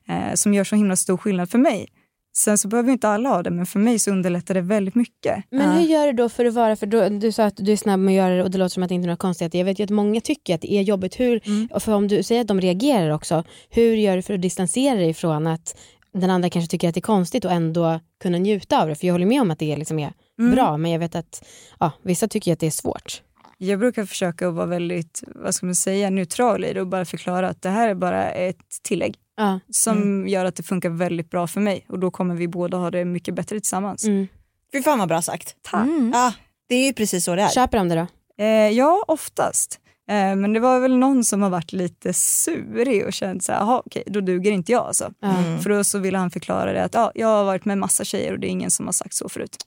eh, 0.08 0.34
som 0.34 0.54
gör 0.54 0.63
så 0.63 0.76
himla 0.76 0.95
stor 0.95 1.17
skillnad 1.17 1.50
för 1.50 1.58
mig. 1.58 1.88
Sen 2.34 2.58
så 2.58 2.67
behöver 2.67 2.91
inte 2.91 3.08
alla 3.10 3.30
ha 3.30 3.44
det, 3.44 3.50
men 3.52 3.65
för 3.65 3.80
mig 3.80 4.00
så 4.00 4.12
underlättar 4.12 4.54
det 4.54 4.62
väldigt 4.62 4.96
mycket. 4.96 5.44
Men 5.52 5.72
hur 5.72 5.82
gör 5.82 6.08
du 6.08 6.13
då 6.13 6.30
för 6.30 6.46
att 6.46 6.54
vara, 6.54 6.76
för 6.76 6.86
då, 6.86 7.10
du 7.10 7.32
sa 7.32 7.44
att 7.46 7.58
du 7.58 7.72
är 7.72 7.76
snabb 7.76 8.00
med 8.00 8.12
att 8.12 8.17
göra 8.17 8.36
det 8.36 8.44
och 8.44 8.52
det 8.52 8.58
låter 8.58 8.70
som 8.74 8.84
att 8.84 8.89
det 8.89 8.96
inte 8.96 9.06
är 9.06 9.08
några 9.08 9.17
konstigheter. 9.17 9.58
Jag 9.60 9.65
vet 9.65 9.80
ju 9.80 9.84
att 9.84 9.89
många 9.89 10.22
tycker 10.22 10.56
att 10.56 10.62
det 10.62 10.74
är 10.74 10.82
jobbigt. 10.82 11.20
Hur, 11.20 11.41
Mm. 11.48 11.70
för 11.80 11.91
om 11.94 12.08
du 12.08 12.24
säger 12.24 12.41
att 12.41 12.48
de 12.48 12.62
reagerar 12.62 13.10
också, 13.10 13.44
hur 13.70 13.96
gör 13.96 14.15
du 14.15 14.22
för 14.22 14.34
att 14.34 14.41
distansera 14.41 14.96
dig 14.96 15.13
från 15.13 15.48
att 15.48 15.78
den 16.13 16.30
andra 16.30 16.50
kanske 16.50 16.72
tycker 16.72 16.88
att 16.89 16.94
det 16.94 17.00
är 17.00 17.02
konstigt 17.02 17.46
och 17.46 17.52
ändå 17.52 18.00
kunna 18.24 18.38
njuta 18.38 18.82
av 18.82 18.88
det? 18.88 18.96
För 18.96 19.08
jag 19.08 19.13
håller 19.13 19.26
med 19.26 19.41
om 19.41 19.52
att 19.52 19.60
det 19.60 19.78
liksom 19.78 20.00
är 20.00 20.13
Mm. 20.39 20.52
bra, 20.56 20.78
men 20.78 20.91
jag 20.91 21.00
vet 21.00 21.15
att 21.15 21.46
ja, 21.80 21.91
vissa 22.04 22.28
tycker 22.28 22.54
att 22.54 22.60
det 22.60 22.67
är 22.67 22.72
svårt. 22.72 23.22
Jag 23.58 23.80
brukar 23.80 24.06
försöka 24.06 24.48
att 24.48 24.54
vara 24.54 24.65
väldigt 24.65 25.24
vad 25.36 25.56
ska 25.56 25.65
man 25.65 25.76
säga, 25.76 26.10
neutral 26.10 26.65
i 26.65 26.74
det 26.74 26.82
och 26.82 26.88
bara 26.88 27.06
förklara 27.06 27.50
att 27.50 27.62
det 27.62 27.70
här 27.70 27.88
är 27.89 27.96
bara 27.96 28.32
ett 28.32 28.58
tillägg 28.84 29.15
Ja. 29.41 29.60
som 29.69 30.27
gör 30.27 30.45
att 30.45 30.56
det 30.56 30.63
funkar 30.63 30.89
väldigt 30.89 31.30
bra 31.30 31.47
för 31.47 31.62
mig 31.62 31.86
och 31.89 31.99
då 31.99 32.12
kommer 32.12 32.36
vi 32.36 32.47
båda 32.47 32.77
ha 32.77 32.91
det 32.91 33.06
mycket 33.06 33.36
bättre 33.36 33.60
tillsammans. 33.60 34.04
Mm. 34.06 34.27
Fy 34.73 34.82
fan 34.84 34.99
vad 34.99 35.08
bra 35.08 35.21
sagt. 35.21 35.56
Tack. 35.62 35.88
Ja, 36.13 36.34
det 36.69 36.75
är 36.75 36.86
ju 36.86 36.93
precis 36.93 37.25
så 37.25 37.36
det 37.36 37.41
är. 37.41 37.49
Köper 37.49 37.77
de 37.77 37.89
det 37.89 37.95
då? 37.95 38.08
Eh, 38.43 38.69
ja, 38.69 39.04
oftast. 39.08 39.80
Eh, 40.10 40.36
men 40.36 40.54
det 40.54 40.60
var 40.60 40.80
väl 40.80 40.97
någon 40.97 41.23
som 41.23 41.41
har 41.41 41.49
varit 41.49 41.73
lite 41.73 42.13
surig 42.13 43.06
och 43.06 43.13
känt 43.13 43.43
så 43.43 43.51
här, 43.51 43.60
"Jaha, 43.60 43.82
okej, 43.86 44.04
då 44.06 44.21
duger 44.21 44.51
inte 44.51 44.71
jag 44.71 44.86
alltså. 44.86 45.12
Mm. 45.23 45.60
För 45.60 45.69
då 45.69 45.84
så 45.84 45.99
ville 45.99 46.17
han 46.17 46.32
förklara 46.32 46.73
det 46.73 46.84
att 46.84 46.93
ja, 46.93 47.12
jag 47.15 47.27
har 47.27 47.43
varit 47.43 47.65
med 47.65 47.77
massa 47.77 48.04
tjejer 48.04 48.34
och 48.34 48.39
det 48.39 48.47
är 48.47 48.49
ingen 48.49 48.71
som 48.71 48.86
har 48.86 48.93
sagt 48.93 49.13
så 49.13 49.30
förut. 49.30 49.58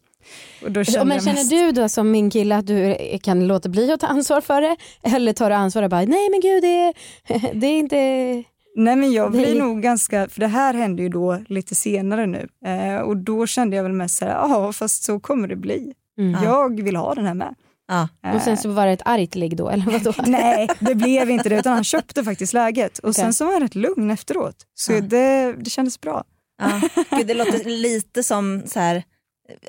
Och 0.62 0.72
då 0.72 0.80
Och 0.80 0.86
kände 0.86 1.04
men 1.04 1.20
känner 1.20 1.34
mest, 1.34 1.50
du 1.50 1.72
då 1.72 1.88
som 1.88 2.10
min 2.10 2.30
kille 2.30 2.56
att 2.56 2.66
du 2.66 2.96
kan 3.22 3.46
låta 3.46 3.68
bli 3.68 3.92
att 3.92 4.00
ta 4.00 4.06
ansvar 4.06 4.40
för 4.40 4.60
det? 4.60 4.76
Eller 5.02 5.32
tar 5.32 5.50
du 5.50 5.56
ansvar 5.56 5.82
och 5.82 5.90
bara, 5.90 6.00
nej 6.04 6.30
men 6.30 6.40
gud 6.40 6.62
det 6.62 6.92
det 7.60 7.66
är 7.66 7.78
inte... 7.78 8.44
Nej 8.76 8.96
men 8.96 9.12
jag 9.12 9.30
blir 9.32 9.46
li- 9.46 9.58
nog 9.58 9.82
ganska, 9.82 10.28
för 10.28 10.40
det 10.40 10.46
här 10.46 10.74
hände 10.74 11.02
ju 11.02 11.08
då 11.08 11.38
lite 11.48 11.74
senare 11.74 12.26
nu 12.26 12.48
eh, 12.66 12.96
och 13.00 13.16
då 13.16 13.46
kände 13.46 13.76
jag 13.76 13.82
väl 13.82 13.92
mest 13.92 14.18
så 14.18 14.24
här, 14.24 14.32
ja 14.32 14.72
fast 14.72 15.02
så 15.02 15.20
kommer 15.20 15.48
det 15.48 15.56
bli. 15.56 15.92
Mm. 16.18 16.44
Jag 16.44 16.82
vill 16.82 16.96
ha 16.96 17.14
den 17.14 17.26
här 17.26 17.34
med. 17.34 17.54
Ja. 17.88 18.08
Och 18.34 18.40
sen 18.42 18.56
så 18.56 18.68
var 18.68 18.86
det 18.86 18.92
ett 18.92 19.02
argt 19.04 19.34
ligg 19.34 19.56
då, 19.56 19.68
eller 19.70 19.84
vadå? 19.84 20.12
Nej, 20.26 20.68
det 20.80 20.94
blev 20.94 21.30
inte 21.30 21.48
det 21.48 21.58
utan 21.58 21.72
han 21.72 21.84
köpte 21.84 22.24
faktiskt 22.24 22.52
läget 22.52 22.98
och 22.98 23.08
Okej. 23.10 23.14
sen 23.24 23.34
så 23.34 23.44
var 23.44 23.52
han 23.52 23.62
rätt 23.62 23.74
lugn 23.74 24.10
efteråt. 24.10 24.56
Så 24.74 24.92
Ja. 24.92 25.00
det, 25.00 25.52
det 25.52 25.70
kändes 25.70 26.00
bra. 26.00 26.24
Ja. 26.62 26.80
Gud, 27.18 27.26
det 27.26 27.34
låter 27.34 27.64
lite 27.64 28.22
som 28.22 28.62
så 28.66 28.80
här, 28.80 29.02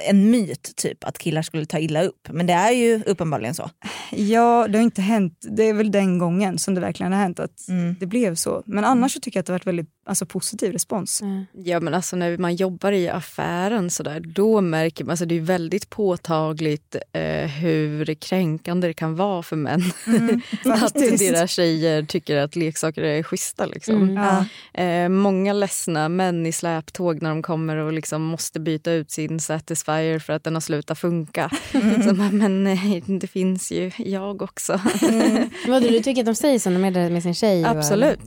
en 0.09 0.31
myt 0.31 0.73
typ 0.75 1.03
att 1.03 1.17
killar 1.17 1.41
skulle 1.41 1.65
ta 1.65 1.79
illa 1.79 2.03
upp. 2.03 2.27
Men 2.31 2.47
det 2.47 2.53
är 2.53 2.71
ju 2.71 3.03
uppenbarligen 3.05 3.55
så. 3.55 3.69
Ja, 4.11 4.67
det 4.69 4.77
har 4.77 4.83
inte 4.83 5.01
hänt. 5.01 5.45
Det 5.49 5.63
är 5.63 5.73
väl 5.73 5.91
den 5.91 6.17
gången 6.17 6.57
som 6.59 6.75
det 6.75 6.81
verkligen 6.81 7.11
har 7.13 7.19
hänt 7.19 7.39
att 7.39 7.67
Mm. 7.69 7.95
det 7.99 8.05
blev 8.05 8.35
så. 8.35 8.63
Men 8.65 8.85
annars 8.85 9.13
så 9.13 9.19
tycker 9.19 9.37
jag 9.37 9.41
att 9.41 9.45
det 9.45 9.53
har 9.53 9.59
varit 9.59 9.67
väldigt 9.67 9.89
alltså, 10.05 10.25
positiv 10.25 10.71
respons. 10.71 11.21
Mm. 11.21 11.45
Ja 11.53 11.79
men 11.79 11.93
alltså 11.93 12.15
när 12.15 12.37
man 12.37 12.55
jobbar 12.55 12.91
i 12.91 13.09
affären 13.09 13.89
så 13.89 14.03
där, 14.03 14.19
då 14.19 14.61
märker 14.61 15.03
man, 15.03 15.11
alltså 15.11 15.25
det 15.25 15.35
är 15.35 15.41
väldigt 15.41 15.89
påtagligt 15.89 16.95
eh, 17.13 17.47
hur 17.47 18.13
kränkande 18.13 18.87
det 18.87 18.93
kan 18.93 19.15
vara 19.15 19.43
för 19.43 19.55
män. 19.55 19.81
att 20.65 20.79
faktiskt. 20.79 21.19
deras 21.33 21.51
tjejer 21.51 22.03
tycker 22.03 22.37
att 22.37 22.55
leksaker 22.55 23.01
är 23.01 23.23
schyssta. 23.23 23.65
Liksom. 23.65 23.95
Mm. 23.95 24.15
Ja. 24.15 24.45
Eh, 24.83 25.09
många 25.09 25.53
ledsna 25.53 26.09
män 26.09 26.45
i 26.45 26.51
släptåg 26.51 27.21
när 27.21 27.29
de 27.29 27.41
kommer 27.41 27.77
och 27.77 27.93
liksom 27.93 28.21
måste 28.21 28.59
byta 28.59 28.91
ut 28.91 29.11
sin 29.11 29.39
Satisfyer 29.75 30.19
för 30.19 30.33
att 30.33 30.43
den 30.43 30.53
har 30.53 30.61
slutat 30.61 30.99
funka. 30.99 31.49
Så, 32.07 32.13
man, 32.15 32.37
men 32.37 32.63
nej, 32.63 33.03
det 33.07 33.27
finns 33.27 33.71
ju 33.71 33.91
jag 33.97 34.41
också. 34.41 34.79
Vadå, 35.67 35.87
du 35.87 35.99
tycker 35.99 36.21
att 36.21 36.25
de 36.25 36.35
säger 36.35 36.59
så 36.59 36.69
när 36.69 36.79
de 36.79 36.85
är 36.87 36.91
där 36.91 37.09
med 37.09 37.23
sin 37.23 37.33
tjej? 37.33 37.61
och- 37.65 37.69
Absolut. 37.71 38.19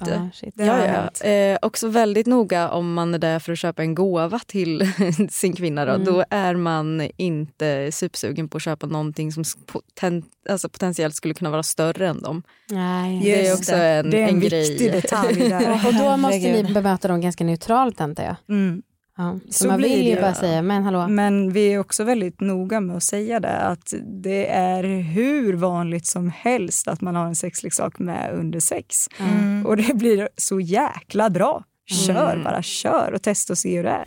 Det 0.55 0.65
har 0.67 0.79
Ja, 0.87 1.09
ja. 1.23 1.29
Eh, 1.29 1.59
också 1.63 1.89
väldigt 1.89 2.27
noga 2.27 2.69
om 2.71 2.95
man 2.95 3.15
är 3.15 3.19
där 3.19 3.39
för 3.39 3.53
att 3.53 3.59
köpa 3.59 3.83
en 3.83 3.95
gåva 3.95 4.39
till 4.47 4.93
sin 5.31 5.53
kvinna. 5.53 5.85
Då, 5.85 5.93
Mm. 5.93 6.05
då 6.05 6.25
är 6.31 6.55
man 6.57 7.09
inte 7.17 7.93
supersugen 7.93 8.49
på 8.49 8.57
att 8.57 8.63
köpa 8.63 8.87
någonting 8.87 9.33
som 9.33 9.45
poten, 9.67 10.23
alltså 10.49 10.69
potentiellt 10.69 11.15
skulle 11.15 11.35
kunna 11.35 11.51
vara 11.51 11.63
större 11.63 12.09
än 12.09 12.23
dem. 12.23 12.43
Nej. 12.71 13.21
det 13.25 13.47
är 13.47 13.55
också 13.55 13.73
det. 13.73 13.85
en, 13.85 14.11
Det 14.11 14.19
är 14.21 14.23
en, 14.23 14.29
en 14.29 14.41
viktig 14.41 14.79
grej. 14.79 15.01
detalj 15.01 15.49
där. 15.49 15.73
Och 15.87 15.95
då 15.95 16.17
måste 16.17 16.39
ni 16.39 16.75
bemöta 16.75 17.09
dem 17.09 17.21
ganska 17.21 17.45
neutralt 17.45 18.01
antar 18.01 18.25
jag. 18.25 18.37
Mm. 18.49 18.83
Ja. 19.19 19.39
Så, 19.49 19.53
Så 19.53 19.69
man 19.69 19.77
blir 19.77 19.89
vill 19.89 20.07
ju 20.07 20.21
bara 20.21 20.35
säga, 20.35 20.63
men 20.63 20.85
hallå. 20.85 21.09
Men 21.09 21.53
vi 21.53 21.73
är 21.73 21.79
också 21.79 22.05
väldigt 22.05 22.41
noga 22.41 22.81
med 22.81 22.97
att 22.97 23.03
säga 23.03 23.41
det 23.41 23.57
att 23.57 23.95
det 24.23 24.47
är 24.47 24.85
hur 24.85 25.55
vanligt 25.55 26.07
som 26.07 26.31
helst 26.31 26.89
att 26.89 27.01
man 27.01 27.15
har 27.15 27.27
en 27.27 27.37
sexleksak 27.37 27.99
med 27.99 28.35
under 28.35 28.61
sex. 28.61 29.09
Mm. 29.19 29.67
Och 29.67 29.77
det 29.77 29.95
blir 29.95 30.29
så 30.37 30.61
jäkla 30.61 31.31
bra. 31.31 31.65
Kör 32.07 32.41
bara, 32.45 32.63
kör 32.63 33.13
och 33.15 33.23
testa 33.23 33.53
och 33.53 33.59
se 33.59 33.77
hur 33.77 33.85
det 33.85 33.91
är. 33.91 34.07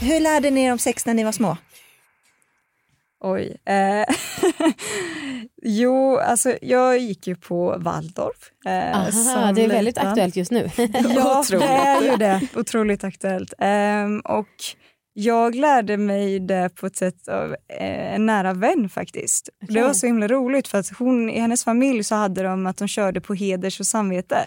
Hur 0.00 0.20
lärde 0.20 0.50
ni 0.50 0.64
er 0.64 0.72
om 0.72 0.78
sex 0.78 1.06
när 1.06 1.14
ni 1.14 1.24
var 1.24 1.32
små? 1.32 1.56
Oj. 3.20 3.56
Eh, 3.64 4.04
jo, 5.62 6.16
alltså 6.16 6.56
jag 6.62 6.98
gick 6.98 7.26
ju 7.26 7.36
på 7.36 7.76
Waldorf. 7.78 8.50
Eh, 8.66 8.98
Aha, 8.98 9.52
det 9.52 9.64
är 9.64 9.68
väldigt 9.68 9.96
liten. 9.96 10.08
aktuellt 10.08 10.36
just 10.36 10.50
nu. 10.50 10.70
Ja, 11.14 11.40
Otroligt. 11.40 11.68
det 11.68 11.74
är 11.74 12.02
ju 12.10 12.16
det. 12.16 12.40
Otroligt 12.54 13.04
aktuellt. 13.04 13.54
Ehm, 13.58 14.20
och 14.20 14.48
jag 15.12 15.54
lärde 15.54 15.96
mig 15.96 16.40
det 16.40 16.70
på 16.74 16.86
ett 16.86 16.96
sätt 16.96 17.28
av 17.28 17.52
eh, 17.52 18.14
en 18.14 18.26
nära 18.26 18.52
vän 18.52 18.88
faktiskt. 18.88 19.48
Det 19.60 19.82
var 19.82 19.92
så 19.92 20.06
himla 20.06 20.28
roligt 20.28 20.68
för 20.68 20.78
att 20.78 20.88
hon, 20.98 21.30
i 21.30 21.40
hennes 21.40 21.64
familj 21.64 22.04
så 22.04 22.14
hade 22.14 22.42
de 22.42 22.66
att 22.66 22.76
de 22.76 22.88
körde 22.88 23.20
på 23.20 23.34
heders 23.34 23.80
och 23.80 23.86
samvete. 23.86 24.46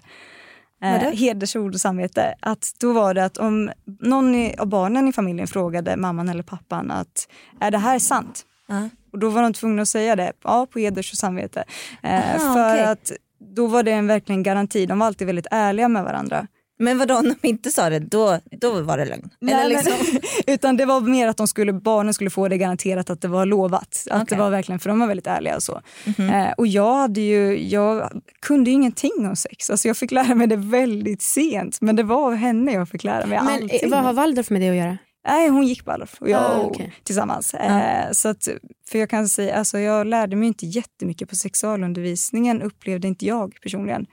Eh, 0.83 1.11
hedersord 1.11 1.73
och 1.73 1.81
samvete. 1.81 2.35
Att 2.39 2.75
då 2.79 2.93
var 2.93 3.13
det 3.13 3.25
att 3.25 3.37
om 3.37 3.71
någon 3.99 4.35
i, 4.35 4.55
av 4.57 4.67
barnen 4.67 5.07
i 5.07 5.13
familjen 5.13 5.47
frågade 5.47 5.97
mamman 5.97 6.29
eller 6.29 6.43
pappan 6.43 6.91
att 6.91 7.27
är 7.59 7.71
det 7.71 7.77
här 7.77 7.99
sant? 7.99 8.45
Ja. 8.67 8.89
Och 9.11 9.19
då 9.19 9.29
var 9.29 9.41
de 9.41 9.53
tvungna 9.53 9.81
att 9.81 9.87
säga 9.87 10.15
det, 10.15 10.33
ja 10.43 10.67
på 10.73 10.79
heders 10.79 11.11
och 11.11 11.17
samvete. 11.17 11.63
Eh, 12.03 12.35
Aha, 12.35 12.53
för 12.53 12.73
okej. 12.73 12.85
att 12.85 13.11
då 13.55 13.67
var 13.67 13.83
det 13.83 13.91
en 13.91 14.07
verkligen 14.07 14.43
garanti, 14.43 14.85
de 14.85 14.99
var 14.99 15.07
alltid 15.07 15.27
väldigt 15.27 15.47
ärliga 15.51 15.87
med 15.87 16.03
varandra. 16.03 16.47
Men 16.79 16.97
vadå, 16.97 17.15
om 17.15 17.35
de 17.41 17.47
inte 17.47 17.69
sa 17.71 17.89
det, 17.89 17.99
då, 17.99 18.39
då 18.61 18.81
var 18.81 18.97
det 18.97 19.05
lögn? 19.05 19.29
Nej, 19.41 19.53
Eller 19.53 19.75
men- 19.75 19.83
liksom, 19.99 20.19
utan 20.53 20.77
det 20.77 20.85
var 20.85 21.01
mer 21.01 21.27
att 21.27 21.37
de 21.37 21.47
skulle, 21.47 21.73
barnen 21.73 22.13
skulle 22.13 22.29
få 22.29 22.47
det 22.47 22.57
garanterat 22.57 23.09
att 23.09 23.21
det 23.21 23.27
var 23.27 23.45
lovat. 23.45 24.03
Att. 24.09 24.17
Mhm. 24.17 24.25
det 24.29 24.35
var 24.35 24.49
verkligen, 24.49 24.79
för 24.79 24.89
de 24.89 24.99
var 24.99 25.07
väldigt 25.07 25.27
ärliga 25.27 25.55
och 25.55 25.63
så. 25.63 25.81
Eh, 26.17 26.51
och 26.57 26.67
jag 26.67 26.93
hade 26.95 27.21
ju, 27.21 27.67
jag 27.69 28.21
kunde 28.45 28.69
ju 28.69 28.73
ingenting 28.73 29.27
om 29.29 29.35
sex. 29.35 29.69
Alltså 29.69 29.87
jag 29.87 29.97
fick 29.97 30.11
lära 30.11 30.35
mig 30.35 30.47
det 30.47 30.55
väldigt 30.55 31.21
sent. 31.21 31.77
Men 31.81 31.95
det 31.95 32.03
var 32.03 32.25
av 32.27 32.35
henne 32.35 32.71
jag 32.73 32.89
fick 32.89 33.03
lära 33.03 33.25
mig 33.25 33.39
Men 33.43 33.47
allting. 33.47 33.79
eh, 33.83 33.89
vad 33.89 33.99
har 34.03 34.13
Waldorf 34.13 34.49
med 34.49 34.61
det 34.61 34.69
att 34.69 34.75
göra? 34.75 34.97
Nej, 35.27 35.49
hon 35.49 35.67
gick 35.67 35.85
Waldorf 35.85 36.17
och 36.21 36.29
jag 36.29 36.41
Ah, 36.41 36.55
och 36.57 36.65
okej. 36.71 36.93
tillsammans. 37.03 37.53
Eh, 37.53 38.11
så 38.11 38.29
att, 38.29 38.47
för 38.89 38.99
jag 38.99 39.09
kan 39.09 39.27
säga, 39.27 39.55
alltså 39.55 39.79
jag 39.79 40.07
lärde 40.07 40.35
mig 40.35 40.47
inte 40.47 40.65
jättemycket 40.65 41.29
på 41.29 41.35
sexualundervisningen 41.35 42.61
upplevde 42.61 43.07
inte 43.07 43.25
jag 43.25 43.55
personligen. 43.63 44.05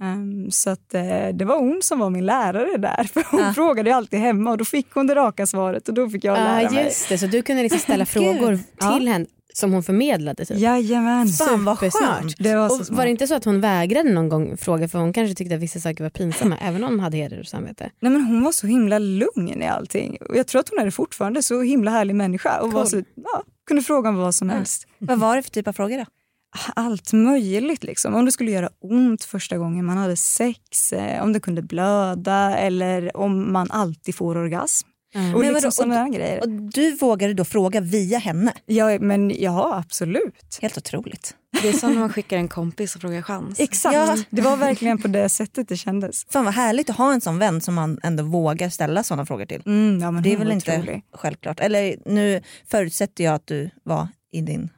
Ehm, 0.00 0.50
så 0.50 0.70
att, 0.70 0.94
eh, 0.94 1.28
det 1.34 1.44
var 1.44 1.58
hon 1.58 1.80
som 1.82 1.98
var 1.98 2.10
min 2.10 2.26
lärare 2.26 2.76
där. 2.78 3.04
För 3.12 3.24
hon 3.30 3.54
frågade 3.54 3.90
ju 3.90 3.96
alltid 3.96 4.20
hemma 4.20 4.50
och 4.50 4.58
då 4.58 4.64
fick 4.64 4.90
hon 4.94 5.06
det 5.06 5.14
raka 5.14 5.46
svaret 5.46 5.88
och 5.88 5.94
då 5.94 6.10
fick 6.10 6.24
jag 6.24 6.34
lära 6.38 6.62
Ja, 6.62 6.70
mig. 6.70 6.84
just 6.84 7.08
det. 7.08 7.18
Så 7.18 7.26
du 7.26 7.42
kunde 7.42 7.62
liksom 7.62 7.80
ställa 7.80 8.06
frågor 8.06 8.58
till 8.96 9.08
henne 9.08 9.26
som 9.56 9.72
hon 9.72 9.82
förmedlade? 9.82 10.44
Typ. 10.44 10.58
Jajamän. 10.58 11.28
Fan 11.28 11.64
vad 11.64 11.78
skönt. 11.78 12.34
Det 12.38 12.56
var 12.56 12.68
så 12.68 12.80
Och 12.80 12.96
var 12.96 13.04
det 13.04 13.10
inte 13.10 13.26
så 13.26 13.34
att 13.34 13.44
hon 13.44 13.60
vägrade 13.60 14.10
någon 14.10 14.28
gång 14.28 14.56
fråga 14.56 14.88
för 14.88 14.98
hon 14.98 15.12
kanske 15.12 15.34
tyckte 15.34 15.54
att 15.54 15.60
vissa 15.60 15.80
saker 15.80 16.04
var 16.04 16.10
pinsamma 16.10 16.56
även 16.60 16.84
om 16.84 16.90
hon 16.90 17.00
hade 17.00 17.16
heder 17.16 17.40
och 17.40 17.46
samvete? 17.46 17.90
Nej, 18.00 18.12
men 18.12 18.24
hon 18.24 18.44
var 18.44 18.52
så 18.52 18.66
himla 18.66 18.98
lugn 18.98 19.62
i 19.62 19.66
allting. 19.66 20.18
Och 20.28 20.36
jag 20.36 20.46
tror 20.46 20.60
att 20.60 20.68
hon 20.68 20.86
är 20.86 20.90
fortfarande, 20.90 21.42
så 21.42 21.62
himla 21.62 21.90
härlig 21.90 22.14
människa. 22.14 22.60
Och 22.60 22.72
var 22.72 22.84
så, 22.84 23.02
ja, 23.14 23.42
kunde 23.66 23.82
fråga 23.82 24.08
om 24.08 24.16
vad 24.16 24.34
som 24.34 24.50
helst. 24.50 24.86
Vad 24.98 25.18
var 25.18 25.36
det 25.36 25.42
för 25.42 25.50
typ 25.50 25.68
av 25.68 25.72
frågor 25.72 25.98
då? 25.98 26.04
Allt 26.74 27.12
möjligt. 27.12 27.84
Liksom. 27.84 28.14
Om 28.14 28.24
det 28.24 28.32
skulle 28.32 28.50
göra 28.50 28.70
ont 28.80 29.24
första 29.24 29.58
gången 29.58 29.84
man 29.84 29.96
hade 29.96 30.16
sex, 30.16 30.92
eh, 30.92 31.22
om 31.22 31.32
det 31.32 31.40
kunde 31.40 31.62
blöda 31.62 32.56
eller 32.58 33.16
om 33.16 33.52
man 33.52 33.70
alltid 33.70 34.14
får 34.14 34.36
orgasm. 34.36 34.88
Och 35.34 35.40
Men 35.40 35.52
liksom 35.52 35.72
sådana 35.72 36.08
grejer. 36.08 36.40
Och 36.40 36.48
du 36.48 36.96
vågade 36.96 37.34
då 37.34 37.44
fråga 37.44 37.80
via 37.80 38.18
henne? 38.18 38.52
Ja, 38.66 38.98
men 39.00 39.30
ja, 39.40 39.76
absolut. 39.86 40.58
Helt 40.62 40.78
otroligt. 40.78 41.34
Det 41.62 41.68
är 41.68 41.72
som 41.72 41.92
när 41.92 42.00
man 42.00 42.12
skickar 42.12 42.36
en 42.36 42.48
kompis 42.48 42.94
och 42.94 43.00
frågar 43.00 43.22
chans. 43.22 43.60
Exakt. 43.60 43.94
Ja. 43.94 44.16
Det 44.30 44.42
var 44.42 44.56
verkligen 44.56 44.98
på 44.98 45.08
det 45.08 45.28
sättet 45.28 45.68
det 45.68 45.76
kändes. 45.76 46.24
Fan 46.30 46.44
vad 46.44 46.54
härligt 46.54 46.90
att 46.90 46.96
ha 46.96 47.12
en 47.12 47.20
sån 47.20 47.38
vän 47.38 47.60
som 47.60 47.74
man 47.74 47.98
ändå 48.02 48.24
vågar 48.24 48.68
ställa 48.68 49.02
såna 49.02 49.26
frågor 49.26 49.46
till. 49.46 49.62
Mm, 49.66 50.00
ja, 50.00 50.10
men 50.10 50.22
Det 50.22 50.32
är 50.32 50.36
väl 50.36 50.52
inte 50.52 50.72
otrolig. 50.78 51.02
självklart. 51.12 51.60
Eller 51.60 51.96
nu 52.06 52.42
förutsätter 52.70 53.24
jag 53.24 53.34
att 53.34 53.46
du 53.46 53.70
var 53.82 54.08
i 54.32 54.40
din... 54.40 54.68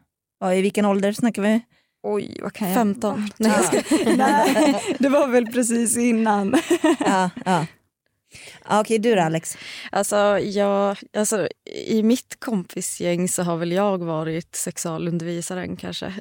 Ja, 0.40 0.54
I 0.54 0.62
vilken 0.62 0.84
ålder 0.84 1.12
snackar 1.12 1.42
vi? 1.42 1.60
Oj, 2.02 2.38
vad 2.42 2.52
kan 2.52 2.68
jag... 2.68 2.74
15. 2.76 3.28
Nej, 3.36 3.52
jag 3.56 3.64
ska... 3.64 3.96
Nej, 4.16 4.96
det 4.98 5.08
var 5.08 5.28
väl 5.28 5.46
precis 5.46 5.96
innan. 5.96 6.54
Ja, 7.00 7.30
ja. 7.44 7.66
Okej, 8.64 8.98
du 8.98 9.14
då 9.14 9.22
Alex? 9.22 9.58
Alltså, 9.92 10.38
jag, 10.38 10.96
alltså, 11.16 11.48
I 11.86 12.02
mitt 12.02 12.36
kompisgäng 12.40 13.28
så 13.28 13.42
har 13.42 13.56
väl 13.56 13.72
jag 13.72 14.04
varit 14.04 14.56
sexualundervisaren 14.56 15.76
kanske. 15.76 16.14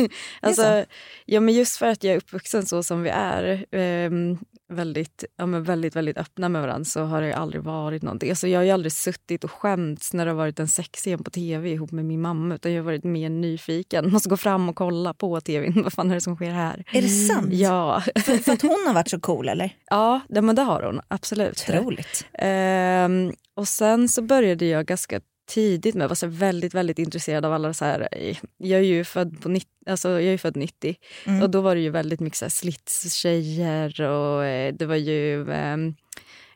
alltså, 0.40 0.84
ja, 1.26 1.40
men 1.40 1.54
just 1.54 1.76
för 1.76 1.86
att 1.86 2.04
jag 2.04 2.12
är 2.12 2.18
uppvuxen 2.18 2.66
så 2.66 2.82
som 2.82 3.02
vi 3.02 3.10
är, 3.10 3.66
ehm, 3.70 4.38
väldigt, 4.72 5.24
ja, 5.36 5.46
men 5.46 5.62
väldigt, 5.62 5.96
väldigt 5.96 6.18
öppna 6.18 6.48
med 6.48 6.62
varandra 6.62 6.84
så 6.84 7.02
har 7.02 7.22
det 7.22 7.36
aldrig 7.36 7.62
varit 7.62 8.02
någonting. 8.02 8.30
Alltså, 8.30 8.48
jag 8.48 8.58
har 8.58 8.64
ju 8.64 8.70
aldrig 8.70 8.92
suttit 8.92 9.44
och 9.44 9.50
skämts 9.50 10.12
när 10.12 10.24
det 10.24 10.30
har 10.30 10.36
varit 10.36 10.60
en 10.60 10.68
sexscen 10.68 11.24
på 11.24 11.30
tv 11.30 11.70
ihop 11.70 11.90
med 11.90 12.04
min 12.04 12.20
mamma 12.20 12.54
utan 12.54 12.72
jag 12.72 12.82
har 12.82 12.84
varit 12.84 13.04
mer 13.04 13.30
nyfiken. 13.30 14.12
Måste 14.12 14.28
gå 14.28 14.36
fram 14.36 14.68
och 14.68 14.76
kolla 14.76 15.14
på 15.14 15.40
tvn. 15.40 15.82
Vad 15.82 15.92
fan 15.92 16.10
är 16.10 16.14
det 16.14 16.20
som 16.20 16.36
sker 16.36 16.50
här? 16.50 16.84
Är 16.92 17.02
det 17.02 17.08
sant? 17.08 17.52
Ja, 17.52 18.02
För, 18.16 18.36
för 18.36 18.52
att 18.52 18.62
hon 18.62 18.84
har 18.86 18.94
varit 18.94 19.10
så 19.10 19.20
cool 19.20 19.48
eller? 19.48 19.76
ja 19.90 20.20
det, 20.28 20.42
men 20.42 20.56
det 20.56 20.62
har 20.62 20.82
hon 20.82 21.00
absolut. 21.08 21.64
Otroligt. 21.68 22.26
Ehm, 22.32 23.32
och 23.56 23.68
sen 23.68 24.08
så 24.08 24.22
började 24.22 24.66
jag 24.66 24.86
ganska 24.86 25.20
tidigt 25.46 25.94
med. 25.94 26.04
Jag 26.04 26.08
var 26.08 26.14
så 26.16 26.26
väldigt, 26.26 26.74
väldigt 26.74 26.98
intresserad 26.98 27.44
av 27.44 27.52
alla 27.52 27.74
så 27.74 27.84
här... 27.84 28.08
eh, 28.12 28.36
Jag 28.58 28.80
är 28.80 28.84
ju 28.84 29.04
född, 29.04 29.40
på, 29.42 29.48
nitt- 29.48 29.68
alltså, 29.86 30.08
jag 30.08 30.24
är 30.34 30.38
född 30.38 30.56
90 30.56 30.96
Mm. 31.26 31.42
och 31.42 31.50
då 31.50 31.60
var 31.60 31.74
det 31.74 31.80
ju 31.80 31.90
väldigt 31.90 32.20
mycket 32.20 32.38
så 32.38 32.44
här 32.44 32.50
slitstjejer 32.50 34.00
och 34.02 34.44
eh, 34.44 34.74
det 34.74 34.86
var 34.86 34.96
ju... 34.96 35.52
ehm, 35.52 35.94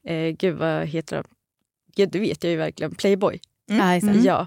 Eh, 0.09 0.29
gud, 0.39 0.57
vad 0.57 0.87
heter 0.87 1.17
det? 1.17 1.23
Gud, 1.97 2.09
det 2.11 2.19
vet 2.19 2.45
jag 2.45 2.51
ju 2.51 2.57
verkligen. 2.57 2.95
Playboy. 2.95 3.41
Ja, 3.67 3.95
just 3.95 4.07
det. 4.07 4.19
Ja. 4.25 4.47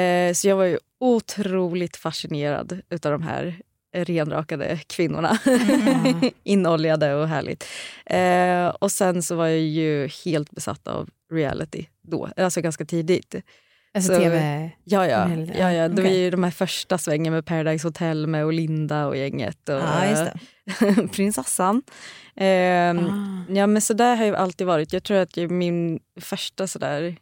Eh, 0.00 0.32
så 0.34 0.48
jag 0.48 0.56
var 0.56 0.64
ju 0.64 0.78
otroligt 1.00 1.96
fascinerad 1.96 2.80
utav 2.90 3.12
de 3.12 3.22
här 3.22 3.60
renrakade 3.92 4.80
kvinnorna. 4.86 5.38
Inoljade 6.44 7.14
och 7.14 7.28
härligt. 7.28 7.64
Eh, 8.06 8.66
och 8.66 8.92
sen 8.92 9.22
så 9.22 9.34
var 9.36 9.46
jag 9.46 9.58
ju 9.60 10.08
helt 10.24 10.50
besatt 10.50 10.88
av 10.88 11.08
reality 11.32 11.86
då, 12.02 12.28
alltså 12.36 12.60
ganska 12.60 12.84
tidigt. 12.84 13.34
Alltså 13.94 14.14
Så- 14.14 14.20
tv... 14.20 14.70
Ja, 14.84 15.06
ja. 15.06 15.28
Ja, 15.58 15.72
ja. 15.72 15.88
Det 15.88 16.02
var 16.02 16.10
ju 16.10 16.30
de 16.30 16.42
här 16.44 16.50
första 16.50 16.98
svängen 16.98 17.32
med 17.32 17.46
Paradise 17.46 17.86
Hotel 17.86 18.26
med 18.26 18.46
Olinda 18.46 19.06
och 19.06 19.16
gänget. 19.16 19.68
Och, 19.68 19.74
eh, 19.74 21.06
prinsessan. 21.12 21.82
Ehm, 22.36 22.98
Ah. 22.98 23.52
Ja 23.52 23.66
men 23.66 23.82
så 23.82 23.94
där 23.94 24.16
har 24.16 24.24
jag 24.24 24.34
alltid 24.36 24.66
varit. 24.66 24.92
Jag 24.92 25.02
tror 25.02 25.18
att 25.18 25.36
min 25.36 26.00
första 26.20 26.66
sådär 26.66 27.16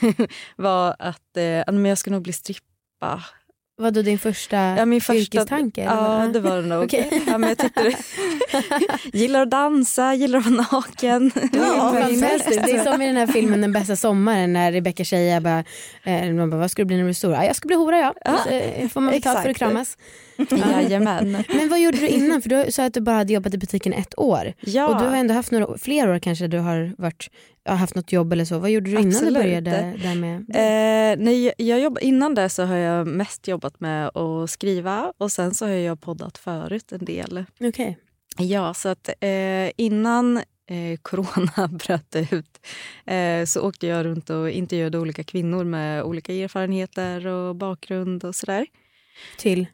var 0.56 0.96
att 0.98 1.36
eh, 1.36 1.44
jag 1.88 1.98
ska 1.98 2.10
nog 2.10 2.22
bli 2.22 2.32
strippa. 2.32 3.24
Vadå 3.78 4.02
din 4.02 4.18
första, 4.18 4.56
Ja, 4.56 4.84
min 4.86 5.00
första 5.00 5.14
yrkestanke? 5.14 5.82
eller 5.82 5.94
Ja 5.94 6.08
vad? 6.18 6.32
det 6.32 6.40
var 6.40 6.56
det 6.56 6.62
nog. 6.68 6.84
Okej. 6.84 7.22
Ja, 7.26 7.38
men 7.38 7.48
jag 7.48 7.58
tyckte 7.58 7.92
gillar 9.18 9.42
att 9.42 9.50
dansa, 9.50 10.14
gillar 10.14 10.38
att 10.38 10.46
vara 10.46 10.66
naken. 10.72 11.30
Ja, 11.52 11.92
fantastiskt. 12.00 12.64
Det 12.64 12.70
är 12.70 12.84
som 12.92 13.02
i 13.02 13.06
den 13.06 13.16
här 13.16 13.26
filmen 13.26 13.60
Den 13.60 13.72
bästa 13.72 13.96
sommaren 13.96 14.52
när 14.52 14.72
Rebecca 14.72 15.04
säger 15.04 15.40
bara, 15.40 15.64
eh, 16.04 16.32
man 16.32 16.50
bara, 16.50 16.60
vad 16.60 16.70
ska 16.70 16.82
du 16.82 16.86
bli 16.86 16.96
när 16.96 17.02
du 17.02 17.06
blir 17.06 17.14
stor? 17.14 17.32
Ja, 17.32 17.44
jag 17.44 17.56
ska 17.56 17.66
bli 17.66 17.76
hora 17.76 17.98
ja. 17.98 18.14
Ja, 18.24 18.50
Eh, 18.50 18.88
får 18.88 19.00
man 19.00 19.14
betalt 19.14 19.42
för 19.42 19.50
att 19.50 19.56
kramas. 19.56 19.96
Jajamän. 20.50 21.44
Men 21.48 21.68
vad 21.68 21.80
gjorde 21.80 21.96
du 21.98 22.08
innan? 22.08 22.42
För 22.42 22.48
du 22.48 22.72
sa 22.72 22.84
att 22.84 22.94
du 22.94 23.00
bara 23.00 23.16
hade 23.16 23.32
jobbat 23.32 23.54
i 23.54 23.58
butiken 23.58 23.92
ett 23.92 24.18
år. 24.18 24.52
Ja. 24.60 24.86
Och 24.88 25.02
du 25.02 25.08
har 25.08 25.16
ändå 25.16 25.34
haft 25.34 25.50
några, 25.50 25.78
fler 25.78 26.08
år 26.10 26.18
kanske 26.18 26.46
du 26.46 26.58
har 26.58 26.94
varit, 26.98 27.30
haft 27.68 27.94
något 27.94 28.12
jobb 28.12 28.32
eller 28.32 28.44
så. 28.44 28.58
Vad 28.58 28.70
gjorde 28.70 28.90
du 28.90 28.96
innan 28.96 29.06
Absolut. 29.08 29.34
du 29.34 29.40
började 29.40 29.94
där 30.02 30.14
med? 30.14 30.36
Eh, 30.38 31.24
nej, 31.24 31.52
jag- 31.58 31.80
jobb, 31.80 31.98
innan 32.00 32.34
det 32.34 32.48
så 32.48 32.62
har 32.64 32.76
jag 32.76 33.06
mest 33.06 33.48
jobbat 33.48 33.80
med 33.80 34.08
att 34.16 34.50
skriva 34.50 35.12
och 35.18 35.32
sen 35.32 35.54
så 35.54 35.64
har 35.66 35.72
jag 35.72 36.00
poddat 36.00 36.38
förut 36.38 36.92
en 36.92 37.04
del. 37.04 37.44
Okej. 37.60 37.98
Ja, 38.38 38.74
så 38.74 38.88
att 38.88 39.08
eh, 39.20 39.70
innan 39.76 40.36
eh, 40.36 40.96
corona 41.02 41.68
bröt 41.68 42.16
ut 42.32 42.66
eh, 43.06 43.44
så 43.46 43.60
åkte 43.60 43.86
jag 43.86 44.04
runt 44.06 44.30
och 44.30 44.50
intervjuade 44.50 44.98
olika 44.98 45.24
kvinnor 45.24 45.64
med 45.64 46.02
olika 46.02 46.32
erfarenheter 46.32 47.26
och 47.26 47.56
bakgrund 47.56 48.24
och 48.24 48.34
sådär. 48.34 48.66
Till? 49.38 49.66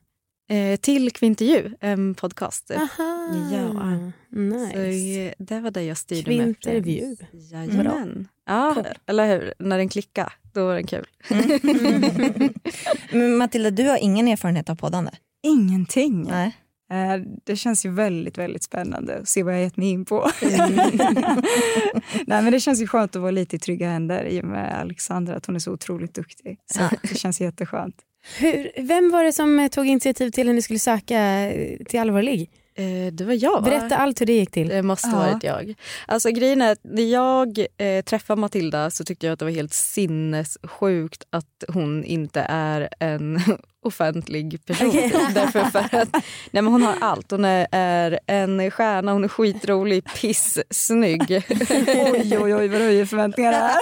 Eh, 0.53 0.77
till 0.77 1.11
Kvintervju, 1.13 1.75
en 1.81 2.15
podcast. 2.15 2.71
Aha. 2.71 3.29
Ja. 3.53 3.99
Nice. 4.41 4.73
Så 4.73 5.21
eh, 5.21 5.33
det 5.39 5.61
var 5.61 5.71
det 5.71 5.83
jag 5.83 5.97
styrde 5.97 6.31
med. 6.37 6.45
Kvintervju. 6.61 7.17
Jajamän. 7.53 8.29
Ja, 8.47 8.85
eller 9.07 9.29
hur? 9.29 9.55
När 9.59 9.79
den 9.79 9.89
klickade, 9.89 10.33
då 10.53 10.67
var 10.67 10.75
den 10.75 10.87
kul. 10.87 11.07
Men 13.13 13.37
Matilda, 13.37 13.71
du 13.71 13.89
har 13.89 13.97
ingen 13.97 14.29
erfarenhet 14.29 14.71
av 14.71 14.75
poddande? 14.75 15.11
Ingenting. 15.43 16.23
Nej. 16.23 16.57
Eh, 16.93 17.23
Det 17.45 17.57
känns 17.57 17.87
ju 17.87 17.91
väldigt, 17.91 18.39
väldigt 18.39 18.63
spännande 18.63 19.19
att 19.19 19.29
se 19.29 19.43
vad 19.43 19.55
jag 19.55 19.61
gett 19.63 19.77
mig 19.77 19.91
in 19.91 20.05
på. 20.05 20.31
Nej, 22.27 22.43
men 22.43 22.53
det 22.53 22.61
känns 22.61 22.81
ju 22.83 22.87
skönt 22.87 23.17
att 23.17 23.23
vara 23.23 23.31
lite 23.31 23.57
i 23.57 23.59
trygga 23.59 23.89
händer 23.91 24.25
i 24.25 24.41
och 24.41 24.45
med 24.45 24.81
Alexandra, 24.81 25.35
att 25.35 25.47
hon 25.47 25.55
är 25.57 25.61
så 25.61 25.73
otroligt 25.73 26.15
duktig. 26.15 26.59
Så 26.75 26.81
det 27.03 27.19
känns 27.19 27.41
jätteskönt. 27.41 27.97
Hur, 28.39 28.73
vem 28.77 29.11
var 29.11 29.25
det 29.25 29.33
som 29.33 29.59
eh, 29.59 29.69
tog 29.69 29.87
initiativ 29.87 30.31
till 30.31 30.49
att 30.49 30.55
ni 30.55 30.63
skulle 30.63 30.79
söka 30.79 31.21
eh, 31.21 31.77
till 31.85 32.01
Allvarlig? 32.01 32.51
Eh, 32.75 33.13
det 33.13 33.25
var 33.25 33.45
jag, 33.45 33.53
va? 33.53 33.61
Berätta 33.61 33.97
allt 33.97 34.21
hur 34.21 34.27
det 34.27 34.33
gick 34.33 34.51
till. 34.51 34.69
Det 34.69 34.83
måste 34.83 35.09
Ja. 35.09 35.17
varit 35.17 35.43
jag. 35.45 35.75
Alltså 36.07 36.31
grejen 36.31 36.63
är 36.63 36.73
att 36.73 36.79
när 36.83 37.13
jag 37.13 37.67
eh, 37.79 38.03
träffade 38.05 38.41
Matilda 38.41 38.91
så 38.91 39.05
tyckte 39.05 39.27
jag 39.27 39.33
att 39.33 39.39
det 39.39 39.45
var 39.45 39.53
helt 39.53 39.73
sinnessjukt 39.73 41.23
att 41.31 41.65
hon 41.69 42.05
inte 42.05 42.47
är 42.49 42.89
en 43.01 43.41
offentlig 43.85 44.67
person. 44.67 44.91
Därför 45.35 45.65
för 45.65 45.79
att 45.99 46.13
nej, 46.51 46.63
men 46.63 46.67
hon 46.67 46.83
har 46.83 46.95
allt. 47.01 47.31
Hon 47.31 47.45
är, 47.45 47.67
är 47.73 48.21
en 48.27 48.71
stjärna, 48.71 49.13
hon 49.13 49.25
är 49.25 49.29
skitrolig, 49.29 50.05
pissnygg. 50.21 51.23
Oj, 52.13 52.39
oj, 52.39 52.55
oj, 52.55 52.69
vad 52.69 52.81
höjer 52.81 53.07
förväntningarna 53.07 53.57
här. 53.57 53.79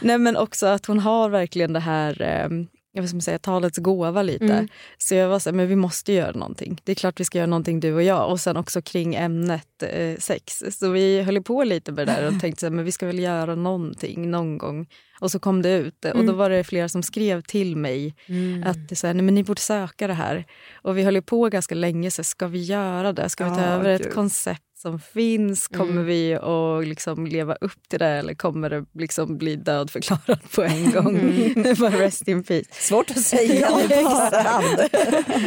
nej, 0.00 0.18
men 0.18 0.36
också 0.36 0.66
att 0.66 0.86
hon 0.86 0.98
har 0.98 1.28
verkligen 1.28 1.72
det 1.72 1.80
här 1.80 2.22
eh, 2.22 2.48
jag 2.92 3.04
inte, 3.04 3.20
säga, 3.20 3.38
talets 3.38 3.78
gåva 3.78 4.22
lite. 4.22 4.44
Mm. 4.44 4.68
Så 4.98 5.14
jag 5.14 5.28
var 5.28 5.38
så 5.38 5.50
här, 5.50 5.56
men 5.56 5.68
vi 5.68 5.76
måste 5.76 6.12
göra 6.12 6.32
någonting. 6.32 6.80
Det 6.84 6.92
är 6.92 6.96
klart 6.96 7.20
vi 7.20 7.24
ska 7.24 7.38
göra 7.38 7.46
någonting 7.46 7.80
du 7.80 7.94
och 7.94 8.02
jag. 8.02 8.30
Och 8.30 8.40
sen 8.40 8.56
också 8.56 8.82
kring 8.82 9.14
ämnet 9.14 9.82
eh, 9.82 10.16
sex. 10.18 10.62
Så 10.70 10.90
vi 10.90 11.22
höll 11.22 11.42
på 11.42 11.64
lite 11.64 11.92
med 11.92 12.06
det 12.06 12.12
där 12.12 12.26
och 12.26 12.32
tänkte 12.40 12.60
så 12.60 12.66
här, 12.66 12.70
men 12.70 12.84
vi 12.84 12.92
ska 12.92 13.06
väl 13.06 13.18
göra 13.18 13.54
någonting 13.54 14.30
någon 14.30 14.58
gång. 14.58 14.86
Och 15.20 15.30
så 15.30 15.38
kom 15.38 15.62
det 15.62 15.76
ut 15.78 16.04
och 16.14 16.24
då 16.24 16.32
var 16.32 16.50
det 16.50 16.64
flera 16.64 16.88
som 16.88 17.02
skrev 17.02 17.40
till 17.42 17.76
mig 17.76 18.14
Mm. 18.26 18.64
att 18.66 18.98
så 18.98 19.06
här, 19.06 19.14
nej, 19.14 19.22
men 19.22 19.34
ni 19.34 19.44
borde 19.44 19.60
söka 19.60 20.06
det 20.06 20.14
här. 20.14 20.44
Och 20.74 20.98
vi 20.98 21.02
höll 21.02 21.22
på 21.22 21.48
ganska 21.48 21.74
länge, 21.74 22.10
så 22.10 22.22
här, 22.22 22.24
ska 22.24 22.46
vi 22.46 22.62
göra 22.62 23.12
det? 23.12 23.28
Ska 23.28 23.44
vi 23.44 23.50
ta 23.50 23.60
Ja, 23.62 23.66
över 23.66 23.88
ett 23.90 24.02
gud. 24.02 24.12
koncept 24.14 24.62
som 24.82 25.00
finns? 25.00 25.68
Kommer 25.68 25.92
Mm. 25.92 26.04
vi 26.06 26.34
att 26.34 26.86
liksom 26.88 27.26
leva 27.26 27.54
upp 27.54 27.88
till 27.88 27.98
det 27.98 28.06
eller 28.06 28.34
kommer 28.34 28.70
det 28.70 28.84
liksom 28.94 29.38
bli 29.38 29.56
dödförklarat 29.56 30.52
på 30.54 30.62
en 30.62 30.90
gång? 30.90 31.16
Mm. 31.18 31.74
Bara 31.78 31.90
rest 31.90 32.28
in 32.28 32.42
peace. 32.44 32.64
Svårt 32.72 33.10
att 33.10 33.20
säga. 33.22 33.68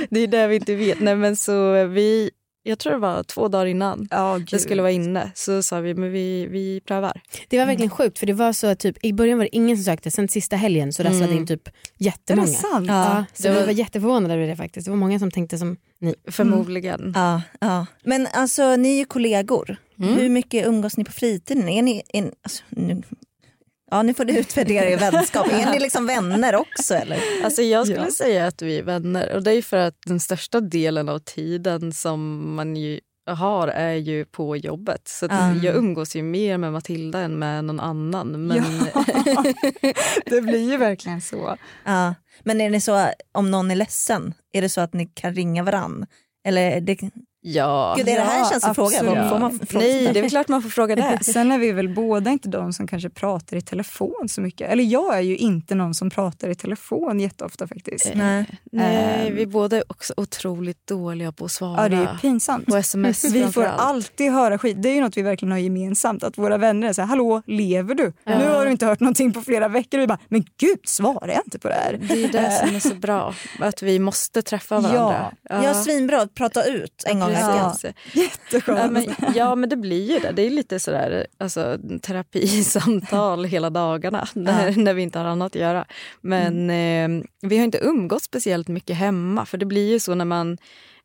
Det 0.09 0.19
är 0.19 0.27
det 0.27 0.47
vi 0.47 0.55
inte 0.55 0.75
vet. 0.75 0.99
Nej, 0.99 1.15
men 1.15 1.35
så 1.35 1.85
vi, 1.85 2.31
jag 2.63 2.79
tror 2.79 2.93
det 2.93 2.99
var 2.99 3.23
två 3.23 3.47
dagar 3.47 3.65
innan 3.65 4.07
Ja, 4.11 4.39
det 4.51 4.59
skulle 4.59 4.81
vara 4.81 4.91
inne 4.91 5.31
så 5.35 5.63
sa 5.63 5.79
vi 5.79 5.93
men 5.93 6.11
vi, 6.11 6.45
vi 6.47 6.81
prövar. 6.85 7.21
Det 7.49 7.59
var 7.59 7.65
verkligen 7.65 7.89
sjukt 7.89 8.19
för 8.19 8.25
det 8.25 8.33
var 8.33 8.53
så 8.53 8.75
typ 8.75 9.05
i 9.05 9.13
början 9.13 9.37
var 9.37 9.45
det 9.45 9.55
ingen 9.55 9.77
som 9.77 9.83
sökte 9.83 10.11
sen 10.11 10.27
sista 10.27 10.55
helgen 10.55 10.93
så 10.93 11.03
rasslade 11.03 11.33
in 11.33 11.47
typ 11.47 11.69
jättemånga. 11.97 12.47
det 12.47 12.53
sant? 12.53 12.87
Ja, 12.87 13.25
så 13.33 13.43
det 13.43 13.49
vi 13.49 13.55
var- 13.59 13.65
var 13.65 13.73
jätteförvånade 13.73 14.33
över 14.33 14.47
det 14.47 14.55
faktiskt. 14.55 14.85
Det 14.85 14.91
var 14.91 14.97
många 14.97 15.19
som 15.19 15.31
tänkte 15.31 15.57
som 15.57 15.77
ni. 15.99 16.15
Förmodligen. 16.27 17.11
Ja, 17.15 17.41
ja. 17.61 17.85
Men 18.03 18.27
alltså 18.33 18.75
ni 18.75 18.93
är 18.93 18.97
ju 18.99 19.05
kollegor. 19.05 19.77
Hur 19.97 20.29
mycket 20.29 20.67
umgås 20.67 20.97
ni 20.97 21.03
på 21.03 21.11
fritiden? 21.11 21.69
Är 21.69 21.81
ni, 21.81 22.01
en, 22.13 22.31
alltså, 22.43 22.63
nu, 22.69 23.01
ja, 23.91 24.03
nu 24.03 24.13
får 24.13 24.25
du 24.25 24.37
utvärdera 24.39 24.85
er 24.85 24.97
vänskap. 24.97 25.47
Är 25.51 25.71
ni 25.71 25.79
liksom 25.79 26.05
vänner 26.05 26.55
också 26.55 26.93
eller? 26.95 27.19
Alltså 27.43 27.61
jag 27.61 27.87
skulle 27.87 28.03
Ja. 28.05 28.11
säga 28.11 28.47
att 28.47 28.61
vi 28.61 28.77
är 28.77 28.83
vänner 28.83 29.35
och 29.35 29.43
det 29.43 29.53
är 29.53 29.61
för 29.61 29.77
att 29.77 29.95
den 30.05 30.19
största 30.19 30.59
delen 30.61 31.09
av 31.09 31.19
tiden 31.19 31.91
som 31.93 32.51
man 32.55 32.75
har 33.25 33.67
är 33.67 33.93
ju 33.93 34.25
på 34.25 34.57
jobbet. 34.57 35.01
Så 35.07 35.25
Mm. 35.25 35.61
jag 35.63 35.75
umgås 35.75 36.15
ju 36.15 36.23
mer 36.23 36.57
med 36.57 36.73
Matilda 36.73 37.19
än 37.19 37.39
med 37.39 37.65
någon 37.65 37.79
annan. 37.79 38.47
Men 38.47 38.63
det 40.25 40.41
blir 40.41 40.71
ju 40.71 40.77
verkligen 40.77 41.21
så. 41.21 41.57
Ja. 41.85 42.15
Men 42.43 42.61
är 42.61 42.69
det 42.69 42.81
så 42.81 43.07
om 43.31 43.51
någon 43.51 43.71
är 43.71 43.75
ledsen, 43.75 44.33
är 44.53 44.61
det 44.61 44.69
så 44.69 44.81
att 44.81 44.93
ni 44.93 45.05
kan 45.05 45.33
ringa 45.35 45.63
varann? 45.63 46.05
Eller 46.47 46.81
det, 46.81 46.97
ja. 47.41 47.93
Gud, 47.97 48.07
är 48.07 48.15
det 48.15 48.21
här 48.21 48.33
en 48.37 48.43
Ja, 48.43 48.49
känslig 48.49 48.75
fråga? 48.75 49.29
Får 49.29 49.39
man 49.39 49.59
fråga 49.59 49.85
Nej, 49.85 50.09
det 50.13 50.19
är 50.19 50.21
väl 50.21 50.29
klart 50.29 50.47
man 50.47 50.61
får 50.61 50.69
fråga 50.69 50.95
det. 50.95 51.19
Sen 51.33 51.51
är 51.51 51.57
vi 51.59 51.71
väl 51.71 51.89
båda 51.89 52.31
inte 52.31 52.49
de 52.49 52.73
som 52.73 52.87
kanske 52.87 53.09
pratar 53.09 53.57
i 53.57 53.61
telefon 53.61 54.29
så 54.29 54.41
mycket. 54.41 54.71
Eller 54.71 54.83
jag 54.83 55.17
är 55.17 55.21
ju 55.21 55.37
inte 55.37 55.75
någon 55.75 55.93
som 55.95 56.09
pratar 56.09 56.49
i 56.49 56.55
telefon 56.55 57.19
jätteofta 57.19 57.67
faktiskt. 57.67 58.11
Nej. 58.15 58.45
Nej, 58.71 59.27
Ehm. 59.27 59.35
vi 59.35 59.45
båda 59.47 59.77
är 59.77 59.83
också 59.87 60.13
otroligt 60.17 60.87
dåliga 60.87 61.31
på 61.31 61.45
att 61.45 61.51
svara. 61.51 61.83
Ja, 61.83 61.89
det 61.89 61.95
är 61.95 62.17
pinsamt. 62.21 62.65
På 62.65 62.77
sms 62.77 63.25
Vi 63.33 63.43
får 63.51 63.63
alltid 63.65 64.31
höra 64.31 64.57
skit. 64.57 64.77
Det 64.83 64.89
är 64.89 64.93
ju 64.93 65.01
något 65.01 65.17
vi 65.17 65.21
verkligen 65.21 65.51
har 65.51 65.59
gemensamt. 65.59 66.23
Att 66.23 66.37
våra 66.37 66.57
vänner 66.57 66.87
är 66.89 66.93
så 66.93 67.01
här, 67.01 67.07
hallå, 67.07 67.41
lever 67.45 67.95
du? 67.95 68.13
Nu 68.25 68.49
har 68.49 68.65
du 68.65 68.71
inte 68.71 68.85
hört 68.85 68.99
någonting 68.99 69.33
på 69.33 69.41
flera 69.41 69.67
veckor. 69.67 69.97
Och 69.99 70.03
vi 70.03 70.07
bara, 70.07 70.19
men 70.27 70.45
gud, 70.57 70.79
svarar 70.85 71.27
jag 71.27 71.41
inte 71.45 71.59
på 71.59 71.67
det 71.67 71.73
här? 71.73 71.99
Det 72.07 72.23
är 72.23 72.27
det 72.27 72.51
som 72.51 72.75
är 72.75 72.79
så 72.79 72.95
bra, 73.01 73.33
att 73.59 73.81
vi 73.81 73.99
måste 73.99 74.41
träffa 74.41 74.79
varandra. 74.79 75.31
Ja, 75.49 75.73
svinbra 75.73 76.21
att 76.21 76.33
prata 76.33 76.63
ut 76.63 77.03
en 77.07 77.19
gång 77.19 77.30
Jätteskönt. 78.13 78.79
Ja 78.79 78.89
men, 78.89 79.35
ja 79.35 79.55
men 79.55 79.69
det 79.69 79.75
blir 79.75 80.11
ju 80.13 80.19
det. 80.19 80.31
Det 80.31 80.41
är 80.41 80.49
lite 80.49 80.79
sådär 80.79 81.27
alltså, 81.37 81.77
terapisamtal 82.01 83.45
hela 83.45 83.69
dagarna 83.69 84.27
när, 84.33 84.75
när 84.77 84.93
vi 84.93 85.01
inte 85.01 85.19
har 85.19 85.25
annat 85.25 85.55
att 85.55 85.61
göra. 85.61 85.85
Men 86.21 86.69
eh, 86.69 87.25
vi 87.41 87.57
har 87.57 87.63
inte 87.63 87.85
umgått 87.85 88.23
speciellt 88.23 88.67
mycket 88.67 88.97
hemma 88.97 89.45
för 89.45 89.57
det 89.57 89.65
blir 89.65 89.89
ju 89.89 89.99
så 89.99 90.15
när 90.15 90.25
man 90.25 90.57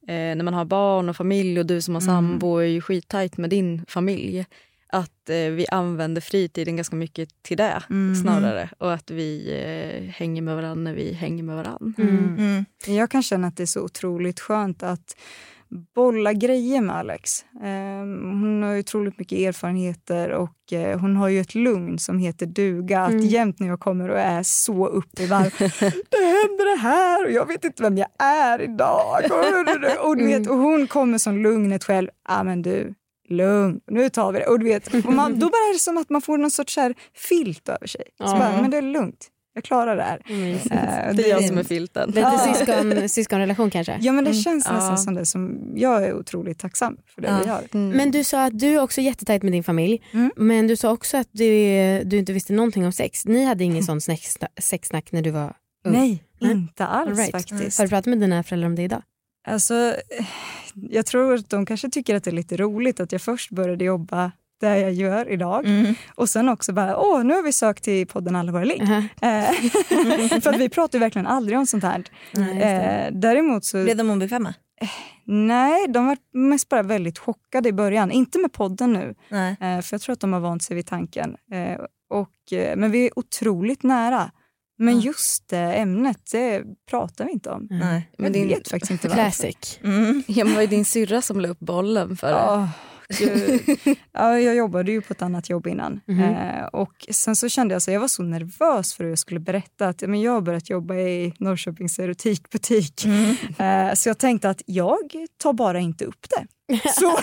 eh, 0.08 0.36
när 0.36 0.42
man 0.42 0.54
har 0.54 0.64
barn 0.64 1.08
och 1.08 1.16
familj 1.16 1.60
och 1.60 1.66
du 1.66 1.82
som 1.82 1.94
har 1.94 2.00
sambo 2.00 2.56
är 2.56 2.64
ju 2.64 2.80
skittajt 2.80 3.36
med 3.36 3.50
din 3.50 3.84
familj. 3.88 4.46
Att 4.88 5.30
eh, 5.30 5.36
vi 5.36 5.66
använder 5.70 6.20
fritiden 6.20 6.76
ganska 6.76 6.96
mycket 6.96 7.42
till 7.42 7.56
det 7.56 7.82
snarare. 8.22 8.70
Och 8.78 8.92
att 8.92 9.10
vi 9.10 9.50
eh, 9.50 10.10
hänger 10.10 10.42
med 10.42 10.56
varandra 10.56 10.82
när 10.82 10.94
vi 10.94 11.12
hänger 11.12 11.42
med 11.42 11.56
varandra. 11.56 12.02
Mm. 12.02 12.64
Jag 12.86 13.10
kan 13.10 13.22
känna 13.22 13.48
att 13.48 13.56
det 13.56 13.62
är 13.62 13.66
så 13.66 13.80
otroligt 13.80 14.40
skönt 14.40 14.82
att 14.82 15.16
bolla 15.94 16.32
grejer 16.32 16.80
med 16.80 16.96
Alex. 16.96 17.44
Eh, 17.62 17.98
hon 18.30 18.62
har 18.62 18.78
otroligt 18.78 19.18
mycket 19.18 19.38
erfarenheter 19.38 20.30
och 20.30 20.72
eh, 20.72 20.98
hon 21.00 21.16
har 21.16 21.28
ju 21.28 21.40
ett 21.40 21.54
lugn 21.54 21.98
som 21.98 22.18
heter 22.18 22.46
duga. 22.46 23.00
Att 23.00 23.10
Mm. 23.12 23.24
jämt 23.26 23.60
när 23.60 23.68
jag 23.68 23.80
kommer 23.80 24.08
och 24.08 24.18
är 24.18 24.42
så 24.42 24.86
uppe 24.86 25.22
i 25.22 25.26
varv, 25.26 25.54
det 26.10 26.24
händer 26.24 26.76
det 26.76 26.80
här 26.82 27.24
och 27.26 27.30
jag 27.32 27.46
vet 27.46 27.64
inte 27.64 27.82
vem 27.82 27.98
jag 27.98 28.08
är 28.18 28.62
idag. 28.62 29.24
Och, 30.04 30.16
du 30.16 30.26
vet, 30.26 30.48
och 30.48 30.56
hon 30.56 30.86
kommer 30.86 31.18
som 31.18 31.38
lugnet 31.42 31.84
själv. 31.84 32.08
Ja 32.28 32.42
men 32.42 32.62
du, 32.62 32.94
lugn, 33.28 33.80
nu 33.90 34.08
tar 34.08 34.32
vi 34.32 34.38
det. 34.38 34.46
Och 34.46 34.58
du 34.58 34.64
vet, 34.66 34.94
och 34.94 35.12
man, 35.12 35.32
då 35.38 35.46
bara 35.46 35.68
är 35.68 35.72
det 35.72 35.78
som 35.78 35.98
att 35.98 36.10
man 36.10 36.22
får 36.22 36.38
någon 36.38 36.50
sorts 36.50 36.76
här 36.76 36.94
filt 37.28 37.68
över 37.68 37.86
sig. 37.86 38.02
Så 38.18 38.24
bara, 38.24 38.62
men 38.62 38.70
det 38.70 38.76
är 38.76 38.82
lugnt, 38.82 39.26
jag 39.56 39.64
klarar 39.64 39.96
det 39.96 40.02
här. 40.02 40.22
Mysigt. 40.28 40.74
Eh, 40.74 40.78
Det 41.14 41.24
är 41.24 41.28
jag 41.28 41.44
som 41.44 41.58
är 41.58 41.62
filten. 41.64 42.06
Lite 42.08 42.20
Ja. 42.20 42.54
syskon, 42.54 43.08
syskonrelation 43.08 43.70
kanske? 43.70 43.98
Ja 44.02 44.12
men 44.12 44.24
det 44.24 44.34
känns 44.34 44.68
nästan 44.68 44.90
Ja. 44.90 44.96
som 44.96 45.14
det 45.14 45.26
som 45.26 45.58
jag 45.76 46.04
är 46.04 46.14
otroligt 46.14 46.58
tacksam 46.58 46.96
för 47.14 47.22
det 47.22 47.28
Ja. 47.28 47.38
vi 47.42 47.46
gör. 47.48 47.62
Mm. 47.74 47.96
Men 47.96 48.10
du 48.10 48.24
sa 48.24 48.44
att 48.44 48.58
du 48.58 48.66
är 48.74 48.80
också 48.82 49.00
jättetajt 49.00 49.42
med 49.42 49.52
din 49.52 49.64
familj. 49.64 50.02
Mm. 50.12 50.32
Men 50.36 50.66
du 50.66 50.76
sa 50.76 50.92
också 50.92 51.16
att 51.16 51.28
du, 51.32 51.48
du 52.04 52.18
inte 52.18 52.32
visste 52.32 52.52
någonting 52.52 52.86
om 52.86 52.92
sex. 52.92 53.26
Ni 53.26 53.44
hade 53.44 53.64
ingen 53.64 53.82
sån 53.82 53.98
sexsna- 53.98 54.48
sexsnack 54.60 55.12
när 55.12 55.22
du 55.22 55.30
var 55.30 55.54
ung? 55.86 55.92
Nej, 55.92 56.22
Nej. 56.40 56.52
inte 56.52 56.86
alls 56.86 57.08
All 57.10 57.16
right. 57.16 57.32
faktiskt. 57.32 57.78
Har 57.78 57.84
du 57.84 57.88
pratat 57.88 58.06
med 58.06 58.20
dina 58.20 58.42
föräldrar 58.42 58.68
om 58.68 58.74
det 58.74 58.82
idag? 58.82 59.02
Alltså, 59.48 59.94
jag 60.74 61.06
tror 61.06 61.34
att 61.34 61.50
de 61.50 61.66
kanske 61.66 61.90
tycker 61.90 62.14
att 62.16 62.24
det 62.24 62.30
är 62.30 62.34
lite 62.34 62.56
roligt 62.56 63.00
att 63.00 63.12
jag 63.12 63.20
först 63.22 63.50
började 63.50 63.84
jobba 63.84 64.32
där 64.60 64.76
jag 64.76 64.92
gör 64.92 65.28
idag 65.32 65.66
Mm. 65.66 65.94
och 66.14 66.28
sen 66.28 66.48
också 66.48 66.72
bara, 66.72 66.96
åh 66.98 67.24
nu 67.24 67.34
har 67.34 67.42
vi 67.42 67.52
sökt 67.52 67.84
till 67.84 68.06
podden 68.06 68.36
Alla 68.36 68.52
våra 68.52 68.64
ligg. 68.64 68.82
Uh-huh. 68.82 69.04
Eh, 69.22 70.40
för 70.40 70.50
att 70.50 70.60
vi 70.60 70.68
pratar 70.68 70.98
ju 70.98 71.00
verkligen 71.00 71.26
aldrig 71.26 71.58
om 71.58 71.66
sånt 71.66 71.84
här. 71.84 72.04
Nej, 72.32 72.54
det. 72.54 72.64
Eh, 72.64 73.12
däremot 73.20 73.64
så, 73.64 73.84
Blev 73.84 73.96
de 73.96 74.10
obekväma? 74.10 74.54
nej, 75.24 75.86
de 75.88 76.06
var 76.06 76.16
mest 76.32 76.68
bara 76.68 76.82
väldigt 76.82 77.18
chockade 77.18 77.68
i 77.68 77.72
början. 77.72 78.10
Inte 78.10 78.38
med 78.38 78.52
podden 78.52 78.92
nu, 78.92 79.14
Nej. 79.28 79.50
eh, 79.60 79.80
för 79.80 79.94
jag 79.94 80.00
tror 80.00 80.12
att 80.12 80.20
de 80.20 80.32
har 80.32 80.40
vant 80.40 80.62
sig 80.62 80.76
vid 80.76 80.86
tanken. 80.86 81.36
Eh, 81.52 81.80
och, 82.10 82.52
eh, 82.58 82.76
men 82.76 82.90
vi 82.90 83.06
är 83.06 83.18
otroligt 83.18 83.82
nära. 83.82 84.30
Men 84.78 84.94
Ja. 85.00 85.04
just 85.06 85.48
det 85.48 85.58
ämnet, 85.74 86.18
det 86.32 86.62
pratar 86.90 87.24
vi 87.24 87.32
inte 87.32 87.50
om. 87.50 87.66
Nej. 87.70 88.10
Men 88.18 88.32
din- 88.32 88.48
jag 88.48 88.56
vet 88.56 88.68
faktiskt 88.68 88.90
inte 88.90 89.08
varför. 89.08 89.22
Classic. 89.22 89.78
Mm. 89.84 90.22
Ja, 90.26 90.44
men 90.44 90.54
var 90.54 90.60
det 90.60 90.66
din 90.66 90.84
syrra 90.84 91.22
som 91.22 91.40
la 91.40 91.48
upp 91.48 91.58
bollen 91.58 92.16
för 92.16 92.26
det? 92.30 92.68
Gud. 93.08 93.78
ja, 94.12 94.40
jag 94.40 94.56
jobbade 94.56 94.92
ju 94.92 95.00
på 95.00 95.12
ett 95.12 95.22
annat 95.22 95.50
jobb 95.50 95.66
innan. 95.66 96.00
Mhm. 96.06 96.22
Eh, 96.22 96.64
och 96.64 97.06
sen 97.10 97.36
så 97.36 97.48
kände 97.48 97.74
jag 97.74 97.82
så 97.82 97.90
jag 97.90 98.00
var 98.00 98.08
så 98.08 98.22
nervös 98.22 98.94
för 98.94 99.04
hur 99.04 99.10
jag 99.10 99.18
skulle 99.18 99.40
berätta 99.40 99.88
att 99.88 100.02
men 100.02 100.20
jag 100.20 100.32
har 100.32 100.40
börjat 100.40 100.70
jobba 100.70 100.94
i 100.94 101.34
Norrköpings 101.38 101.98
erotikbutik. 101.98 103.04
Mm. 103.04 103.36
Eh, 103.58 103.94
så 103.94 104.08
jag 104.08 104.18
tänkte 104.18 104.50
att 104.50 104.62
jag 104.66 104.98
tar 105.42 105.52
bara 105.52 105.80
inte 105.80 106.04
upp 106.04 106.26
det. 106.30 106.46
Så, 106.94 107.18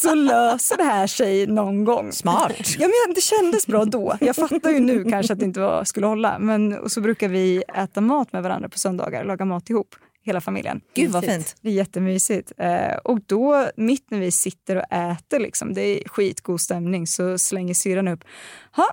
så 0.00 0.14
löser 0.14 0.76
det 0.76 0.84
här 0.84 1.06
sig 1.06 1.46
någon 1.46 1.84
gång. 1.84 2.12
Smart. 2.12 2.52
Ja, 2.78 2.88
men 2.88 3.14
det 3.14 3.20
kändes 3.20 3.66
bra 3.66 3.84
då. 3.84 4.16
Jag 4.20 4.36
fattar 4.36 4.70
ju 4.70 4.80
nu 4.80 5.04
kanske 5.04 5.32
att 5.32 5.38
det 5.38 5.44
inte 5.44 5.60
var, 5.60 5.84
skulle 5.84 6.06
hålla. 6.06 6.38
Men 6.38 6.78
och 6.78 6.92
så 6.92 7.00
brukar 7.00 7.28
vi 7.28 7.62
äta 7.74 8.00
mat 8.00 8.32
med 8.32 8.42
varandra 8.42 8.68
på 8.68 8.78
söndagar, 8.78 9.24
laga 9.24 9.44
mat 9.44 9.70
ihop, 9.70 9.94
hela 10.24 10.40
familjen. 10.40 10.80
Gud 10.94 11.10
vad 11.10 11.24
fint. 11.24 11.56
Det 11.60 11.68
är 11.68 11.72
jättemysigt. 11.72 12.52
Eh, 12.58 12.96
och 13.04 13.18
då, 13.26 13.70
mitt 13.76 14.10
när 14.10 14.18
vi 14.18 14.32
sitter 14.32 14.76
och 14.76 14.92
äter, 14.92 15.38
liksom, 15.38 15.74
det 15.74 15.82
är 15.82 16.08
skitgod 16.08 16.60
stämning, 16.60 17.06
så 17.06 17.38
slänger 17.38 17.74
syrran 17.74 18.08
upp. 18.08 18.24
Ha, 18.76 18.84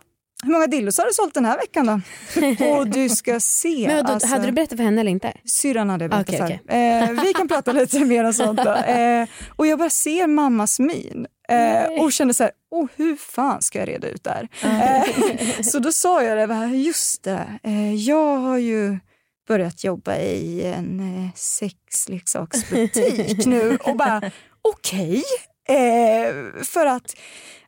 hur 0.44 0.52
många 0.52 0.68
dildos 0.68 0.98
har 0.98 1.06
du 1.06 1.14
sålt 1.14 1.34
den 1.34 1.46
här 1.46 1.58
veckan 1.58 1.86
då? 1.86 2.66
och 2.78 2.88
du 2.88 3.10
ska 3.10 3.40
se. 3.40 3.88
Men 3.88 4.06
då, 4.06 4.12
alltså- 4.12 4.28
Hade 4.28 4.46
du 4.46 4.52
berättat 4.52 4.78
för 4.78 4.84
henne 4.84 5.02
eller 5.02 5.12
inte? 5.12 5.34
Syrran 5.46 5.90
hade 5.90 6.10
berättat 6.10 6.42
Okej, 6.42 6.62
för. 6.68 6.76
Eh, 6.76 7.22
vi 7.24 7.34
kan 7.34 7.48
prata 7.48 7.72
lite 7.72 8.00
mer 8.00 8.24
om 8.24 8.34
sånt 8.34 8.64
då. 8.64 8.72
Eh, 8.88 9.28
och 9.56 9.68
jag 9.68 9.80
bara 9.80 9.90
ser 9.90 10.28
mammas 10.28 10.80
min. 10.80 11.28
Eh, 11.50 12.02
och 12.04 12.12
kände 12.12 12.34
så 12.34 12.44
här, 12.44 12.52
oh, 12.72 12.88
hur 12.96 13.16
fan 13.16 13.62
ska 13.62 13.80
jag 13.80 13.88
reda 13.88 14.08
ut 14.08 14.24
det 14.24 14.30
här? 14.30 14.50
Eh, 14.64 15.62
så 15.62 15.80
då 15.80 15.92
sa 15.92 16.24
jag 16.24 16.50
det, 16.50 16.66
just 16.78 17.24
det, 17.24 17.60
eh, 17.64 17.96
jag 17.96 18.38
har 18.38 18.58
ju 18.58 19.00
börjat 19.48 19.84
jobba 19.84 20.16
i 20.18 20.64
en 20.66 21.00
eh, 21.00 21.30
sexleksaksbutik 21.36 23.46
nu 23.46 23.78
och 23.84 23.96
bara 23.98 24.32
okej. 24.62 25.24
Eh, 25.70 26.34
för 26.64 26.86
att 26.86 27.16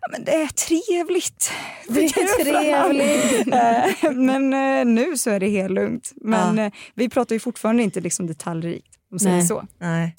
ja, 0.02 0.08
men 0.12 0.24
det 0.24 0.32
är 0.36 0.48
trevligt. 0.48 1.52
Det 1.88 2.06
är 2.06 2.44
trevligt. 2.46 3.48
Eh, 3.54 4.12
men 4.12 4.54
eh, 4.54 4.86
nu 4.86 5.18
så 5.18 5.30
är 5.30 5.40
det 5.40 5.50
helt 5.50 5.72
lugnt. 5.72 6.12
Men 6.16 6.58
Ja. 6.58 6.64
eh, 6.66 6.72
vi 6.96 7.10
pratar 7.10 7.36
ju 7.36 7.40
fortfarande 7.40 7.84
inte 7.84 8.00
liksom 8.02 8.28
detaljrikt. 8.28 8.96
Om 9.12 9.20
säger 9.20 9.36
Nej. 9.38 9.48
så. 9.48 9.68
Nej. 9.80 10.16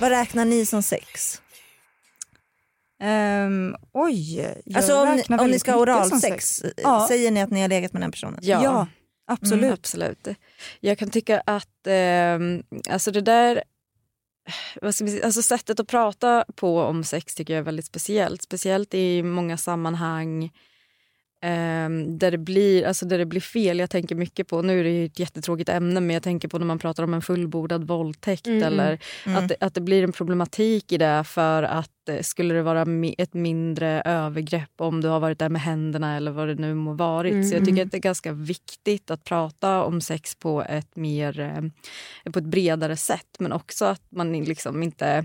Vad 0.00 0.10
räknar 0.10 0.44
ni 0.44 0.66
som 0.66 0.82
sex? 0.82 1.40
Ehm, 3.02 3.76
oj, 3.92 4.40
jag 4.64 4.76
Alltså 4.76 5.00
om, 5.00 5.16
ni- 5.28 5.36
om 5.38 5.50
ni 5.50 5.58
ska 5.58 5.72
ha 5.72 5.78
oralsex, 5.80 6.62
Ja. 6.76 7.06
säger 7.08 7.30
ni 7.30 7.42
att 7.42 7.50
ni 7.50 7.60
har 7.60 7.68
legat 7.68 7.92
med 7.92 8.02
den 8.02 8.10
personen? 8.10 8.38
Ja, 8.42 8.86
absolut. 9.26 9.62
Mm, 9.64 9.72
absolut. 9.74 10.28
Jag 10.80 10.98
kan 10.98 11.10
tycka 11.10 11.42
att 11.46 11.86
ehm, 11.86 12.62
alltså 12.90 13.10
det 13.10 13.20
där... 13.20 13.62
Vad 14.82 14.94
ska 14.94 15.04
vi 15.04 15.10
säga, 15.10 15.24
alltså 15.24 15.42
sättet 15.42 15.80
att 15.80 15.88
prata 15.88 16.44
på 16.54 16.80
om 16.82 17.04
sex 17.04 17.34
tycker 17.34 17.54
jag 17.54 17.58
är 17.60 17.64
väldigt 17.64 17.86
speciellt. 17.86 18.42
Speciellt 18.42 18.94
i 18.94 19.22
många 19.22 19.56
sammanhang 19.56 20.50
ehm, 21.42 22.18
där, 22.18 22.30
det 22.30 22.38
blir, 22.38 22.86
alltså 22.86 23.06
där 23.06 23.18
det 23.18 23.26
blir 23.26 23.40
fel. 23.40 23.78
Jag 23.78 23.90
tänker 23.90 24.14
mycket 24.14 24.48
på, 24.48 24.62
nu 24.62 24.80
är 24.80 24.84
det 24.84 24.90
ju 24.90 25.04
ett 25.06 25.18
jättetråkigt 25.18 25.68
ämne, 25.68 26.00
men 26.00 26.14
jag 26.14 26.22
tänker 26.22 26.48
på 26.48 26.58
när 26.58 26.66
man 26.66 26.78
pratar 26.78 27.02
om 27.02 27.14
en 27.14 27.22
fullbordad 27.22 27.86
våldtäkt 27.86 28.46
Mm, 28.46 28.62
eller 28.62 28.98
Mm. 29.26 29.38
att, 29.44 29.48
det, 29.48 29.56
att 29.60 29.74
det 29.74 29.80
blir 29.80 30.02
en 30.04 30.12
problematik 30.12 30.92
i 30.92 30.98
det 30.98 31.24
för 31.24 31.62
att 31.62 31.90
eh, 31.90 31.95
skulle 32.22 32.54
det 32.54 32.62
vara 32.62 32.84
ett 33.18 33.34
mindre 33.34 34.02
övergrepp 34.04 34.70
om 34.80 35.00
du 35.00 35.08
har 35.08 35.20
varit 35.20 35.38
där 35.38 35.48
med 35.48 35.62
händerna 35.62 36.16
eller 36.16 36.30
vad 36.30 36.48
det 36.48 36.54
nu 36.54 36.74
må 36.74 36.92
varit. 36.92 37.48
Så 37.48 37.54
jag 37.54 37.60
tycker 37.64 37.72
Mm. 37.72 37.86
att 37.86 37.92
det 37.92 37.98
är 37.98 38.00
ganska 38.00 38.32
viktigt 38.32 39.10
att 39.10 39.24
prata 39.24 39.84
om 39.84 40.00
sex 40.00 40.34
på 40.34 40.62
ett 40.62 40.96
mer 40.96 41.40
eh, 41.40 42.30
på 42.32 42.38
ett 42.38 42.44
bredare 42.44 42.96
sätt 42.96 43.36
men 43.38 43.52
också 43.52 43.84
att 43.84 44.02
man 44.10 44.32
liksom 44.44 44.82
inte 44.82 45.24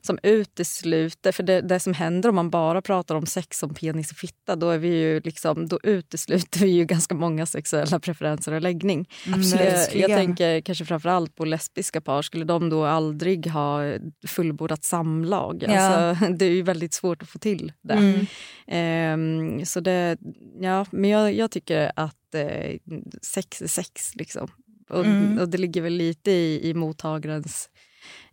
som 0.00 0.18
utesluter, 0.22 1.32
för 1.32 1.42
det, 1.42 1.60
det 1.60 1.80
som 1.80 1.94
händer 1.94 2.28
om 2.28 2.34
man 2.34 2.50
bara 2.50 2.82
pratar 2.82 3.14
om 3.14 3.26
sex 3.26 3.58
som 3.58 3.74
penis 3.74 4.10
och 4.10 4.16
fitta 4.16 4.56
då, 4.56 4.70
är 4.70 4.78
vi 4.78 4.88
ju 4.88 5.20
liksom, 5.20 5.68
då 5.68 5.78
utesluter 5.82 6.60
vi 6.60 6.66
ju 6.70 6.84
ganska 6.84 7.14
många 7.14 7.46
sexuella 7.46 8.00
preferenser 8.00 8.52
och 8.52 8.60
läggning. 8.62 9.08
Absolut. 9.34 9.60
Jag, 9.64 9.70
jag 9.72 9.78
Verkligen. 9.78 10.10
tänker 10.18 10.60
kanske 10.60 10.84
framförallt 10.84 11.34
på 11.34 11.44
lesbiska 11.44 12.00
par. 12.00 12.22
Skulle 12.22 12.44
de 12.44 12.68
då 12.70 12.84
aldrig 12.84 13.46
ha 13.46 13.80
fullbordat 14.26 14.84
samlag? 14.84 15.64
Ja. 15.68 15.80
Alltså, 15.80 16.15
det 16.36 16.44
är 16.44 16.50
ju 16.50 16.62
väldigt 16.62 16.94
svårt 16.94 17.22
att 17.22 17.28
få 17.28 17.38
till 17.38 17.72
det. 17.82 17.94
Mm. 17.94 18.26
Ehm, 18.66 19.66
så 19.66 19.80
det, 19.80 20.16
ja, 20.60 20.86
men 20.90 21.10
jag, 21.10 21.32
jag 21.34 21.50
tycker 21.50 21.92
att 21.96 22.34
eh, 22.34 22.78
sex 23.22 23.62
är 23.62 23.66
sex. 23.68 24.14
Liksom. 24.14 24.48
Och, 24.88 25.04
Mm. 25.06 25.38
och 25.38 25.48
det 25.48 25.58
ligger 25.58 25.82
väl 25.82 25.92
lite 25.92 26.30
i, 26.30 26.68
i 26.70 26.74
mottagarens... 26.74 27.68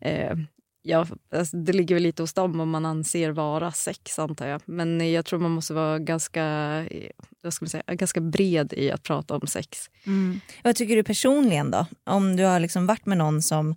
Eh, 0.01 0.35
ja, 0.81 1.07
alltså, 1.35 1.57
det 1.57 1.73
ligger 1.73 1.95
väl 1.95 2.03
lite 2.03 2.23
hos 2.23 2.33
dem 2.33 2.59
om 2.59 2.69
man 2.69 2.85
anser 2.85 3.31
vara 3.31 3.71
sex, 3.71 4.19
antar 4.19 4.47
jag. 4.47 4.61
Men 4.65 5.11
jag 5.11 5.25
tror 5.25 5.39
man 5.39 5.51
måste 5.51 5.73
vara 5.73 5.99
ganska, 5.99 6.43
eh, 6.91 7.11
vad 7.41 7.53
ska 7.53 7.63
man 7.65 7.69
säga, 7.69 7.83
ganska 7.87 8.21
bred 8.21 8.73
i 8.73 8.91
att 8.91 9.03
prata 9.03 9.35
om 9.35 9.47
sex. 9.47 9.89
Mm. 10.05 10.39
Vad 10.63 10.75
tycker 10.75 10.95
du 10.95 11.03
personligen 11.03 11.71
då? 11.71 11.85
Om 12.03 12.35
du 12.35 12.43
har 12.43 12.59
liksom 12.59 12.85
varit 12.87 13.05
med 13.05 13.17
någon 13.17 13.41
som, 13.41 13.71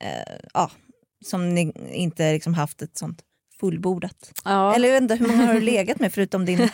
eh, 0.00 0.36
ja, 0.54 0.70
som 1.24 1.72
inte 1.92 2.32
liksom 2.32 2.54
haft 2.54 2.82
ett 2.82 2.98
sånt 2.98 3.22
fullbordat. 3.60 4.32
Ja. 4.44 4.74
Eller 4.74 4.96
inte, 4.96 5.14
hur 5.14 5.26
många 5.26 5.46
har 5.46 5.54
du 5.54 5.60
legat 5.60 6.00
med 6.00 6.12
förutom 6.12 6.44
din, 6.44 6.56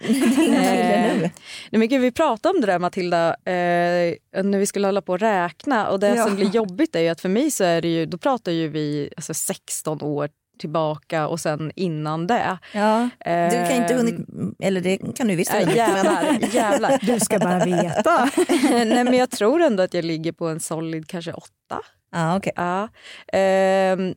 din 0.00 0.30
kille 0.36 1.14
nu? 1.14 1.20
Nej, 1.20 1.32
men 1.70 1.88
gud, 1.88 2.00
vi 2.00 2.12
pratade 2.12 2.54
om 2.54 2.60
det 2.60 2.66
där 2.66 2.78
Matilda, 2.78 3.28
eh, 3.28 4.42
när 4.44 4.58
vi 4.58 4.66
skulle 4.66 4.88
hålla 4.88 5.02
på 5.02 5.14
att 5.14 5.22
räkna. 5.22 5.88
Och 5.88 6.00
det 6.00 6.14
Ja. 6.16 6.24
som 6.26 6.36
blir 6.36 6.50
jobbigt 6.50 6.96
är 6.96 7.00
ju 7.00 7.08
att 7.08 7.20
för 7.20 7.28
mig 7.28 7.50
så 7.50 7.64
är 7.64 7.82
det 7.82 7.88
ju, 7.88 8.06
då 8.06 8.18
pratar 8.18 8.52
ju 8.52 8.68
vi 8.68 9.10
alltså 9.16 9.34
16 9.34 10.02
år 10.02 10.28
tillbaka 10.58 11.28
och 11.28 11.40
sen 11.40 11.72
innan 11.76 12.26
det. 12.26 12.58
Ja, 12.74 13.08
du 13.24 13.56
kan 13.68 13.72
inte 13.72 13.94
hunnit, 13.94 14.14
eller 14.62 14.80
det 14.80 14.96
kan 15.16 15.28
du 15.28 15.36
visst 15.36 15.54
Äh, 15.54 15.76
jävlar, 15.76 16.38
jävlar. 16.54 16.98
Du 17.06 17.20
ska 17.20 17.38
bara 17.38 17.64
veta. 17.64 18.30
Nej, 18.70 19.04
men 19.04 19.14
jag 19.14 19.30
tror 19.30 19.62
ändå 19.62 19.82
att 19.82 19.94
jag 19.94 20.04
ligger 20.04 20.32
på 20.32 20.48
en 20.48 20.60
solid 20.60 21.08
kanske 21.08 21.32
åtta. 21.32 21.80
Ja, 22.12 22.36
okej. 22.36 22.52
Ja. 22.56 22.88
Ehm, 23.32 24.14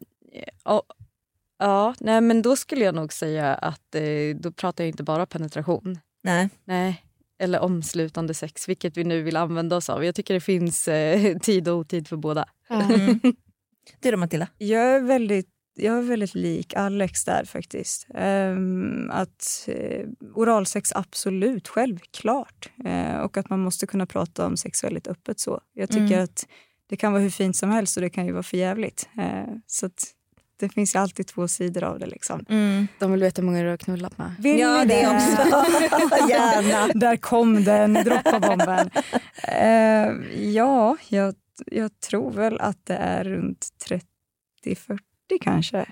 och, 0.64 0.82
ja, 1.64 1.96
nej, 2.00 2.22
men 2.22 2.42
då 2.42 2.56
skulle 2.56 2.86
jag 2.86 2.96
nog 2.96 3.14
säga 3.14 3.54
att 3.56 3.96
eh, 3.96 4.36
då 4.36 4.52
pratar 4.52 4.84
jag 4.84 4.90
inte 4.90 5.04
bara 5.04 5.26
penetration. 5.26 6.00
Nej. 6.24 6.50
Nej. 6.66 7.04
Eller 7.40 7.60
omslutande 7.60 8.34
sex, 8.34 8.70
vilket 8.70 8.98
vi 8.98 9.04
nu 9.04 9.22
vill 9.22 9.36
använda 9.38 9.76
oss 9.76 9.90
av. 9.90 10.06
Jag 10.06 10.16
tycker 10.16 10.34
det 10.34 10.40
finns 10.40 10.88
eh, 10.88 11.38
tid 11.42 11.68
och 11.68 11.78
otid 11.78 12.08
för 12.08 12.18
båda. 12.18 12.46
Mm. 12.70 13.20
Du 14.02 14.12
då 14.12 14.18
Matilda? 14.18 14.48
Jag 14.58 14.82
är 14.96 15.00
väldigt 15.02 15.50
jag 15.76 15.98
är 15.98 16.02
väldigt 16.02 16.36
lik 16.36 16.74
Alex 16.74 17.26
där 17.26 17.46
faktiskt. 17.46 18.08
Ehm, 18.16 19.10
att 19.12 19.66
eh, 19.68 20.06
oralsex 20.36 20.92
absolut, 20.92 21.68
självklart. 21.68 22.72
Eh, 22.86 23.16
och 23.18 23.38
att 23.38 23.50
man 23.50 23.60
måste 23.60 23.88
kunna 23.88 24.06
prata 24.06 24.46
om 24.46 24.58
sex 24.58 24.84
väldigt 24.84 25.08
öppet 25.08 25.40
så. 25.40 25.62
Jag 25.74 25.90
tycker 25.90 26.06
Mm. 26.06 26.24
att 26.24 26.48
det 26.90 26.96
kan 26.96 27.12
vara 27.12 27.22
hur 27.24 27.30
fint 27.30 27.56
som 27.56 27.70
helst 27.70 27.98
och 27.98 28.02
det 28.02 28.10
kan 28.10 28.26
ju 28.26 28.32
vara 28.32 28.44
för 28.44 28.58
jävligt. 28.58 29.10
Eh, 29.18 29.56
så 29.68 29.86
att 29.86 30.04
det 30.60 30.70
finns 30.70 30.96
ju 30.96 31.00
alltid 31.00 31.28
två 31.28 31.48
sidor 31.48 31.84
av 31.84 32.00
det 32.00 32.06
liksom. 32.06 32.46
Mm. 32.50 32.88
De 33.00 33.12
vill 33.12 33.22
veta 33.22 33.42
hur 33.42 33.46
många 33.46 33.64
du 33.64 33.70
har 33.70 33.78
knullat 33.78 34.18
med. 34.18 34.36
Vill 34.40 34.60
Ja, 34.60 34.86
det 34.86 35.08
också. 35.08 35.28
Gärna. 36.30 36.94
Där 36.94 37.18
kom 37.18 37.64
den, 37.64 37.94
droppa 37.94 38.40
bomben. 38.40 38.90
Eh, 39.44 40.42
ja, 40.52 40.98
jag, 41.10 41.36
jag 41.66 42.00
tror 42.00 42.32
väl 42.32 42.60
att 42.60 42.86
det 42.86 42.96
är 42.96 43.24
runt 43.24 43.68
30-40 44.66 45.00
kanske. 45.42 45.86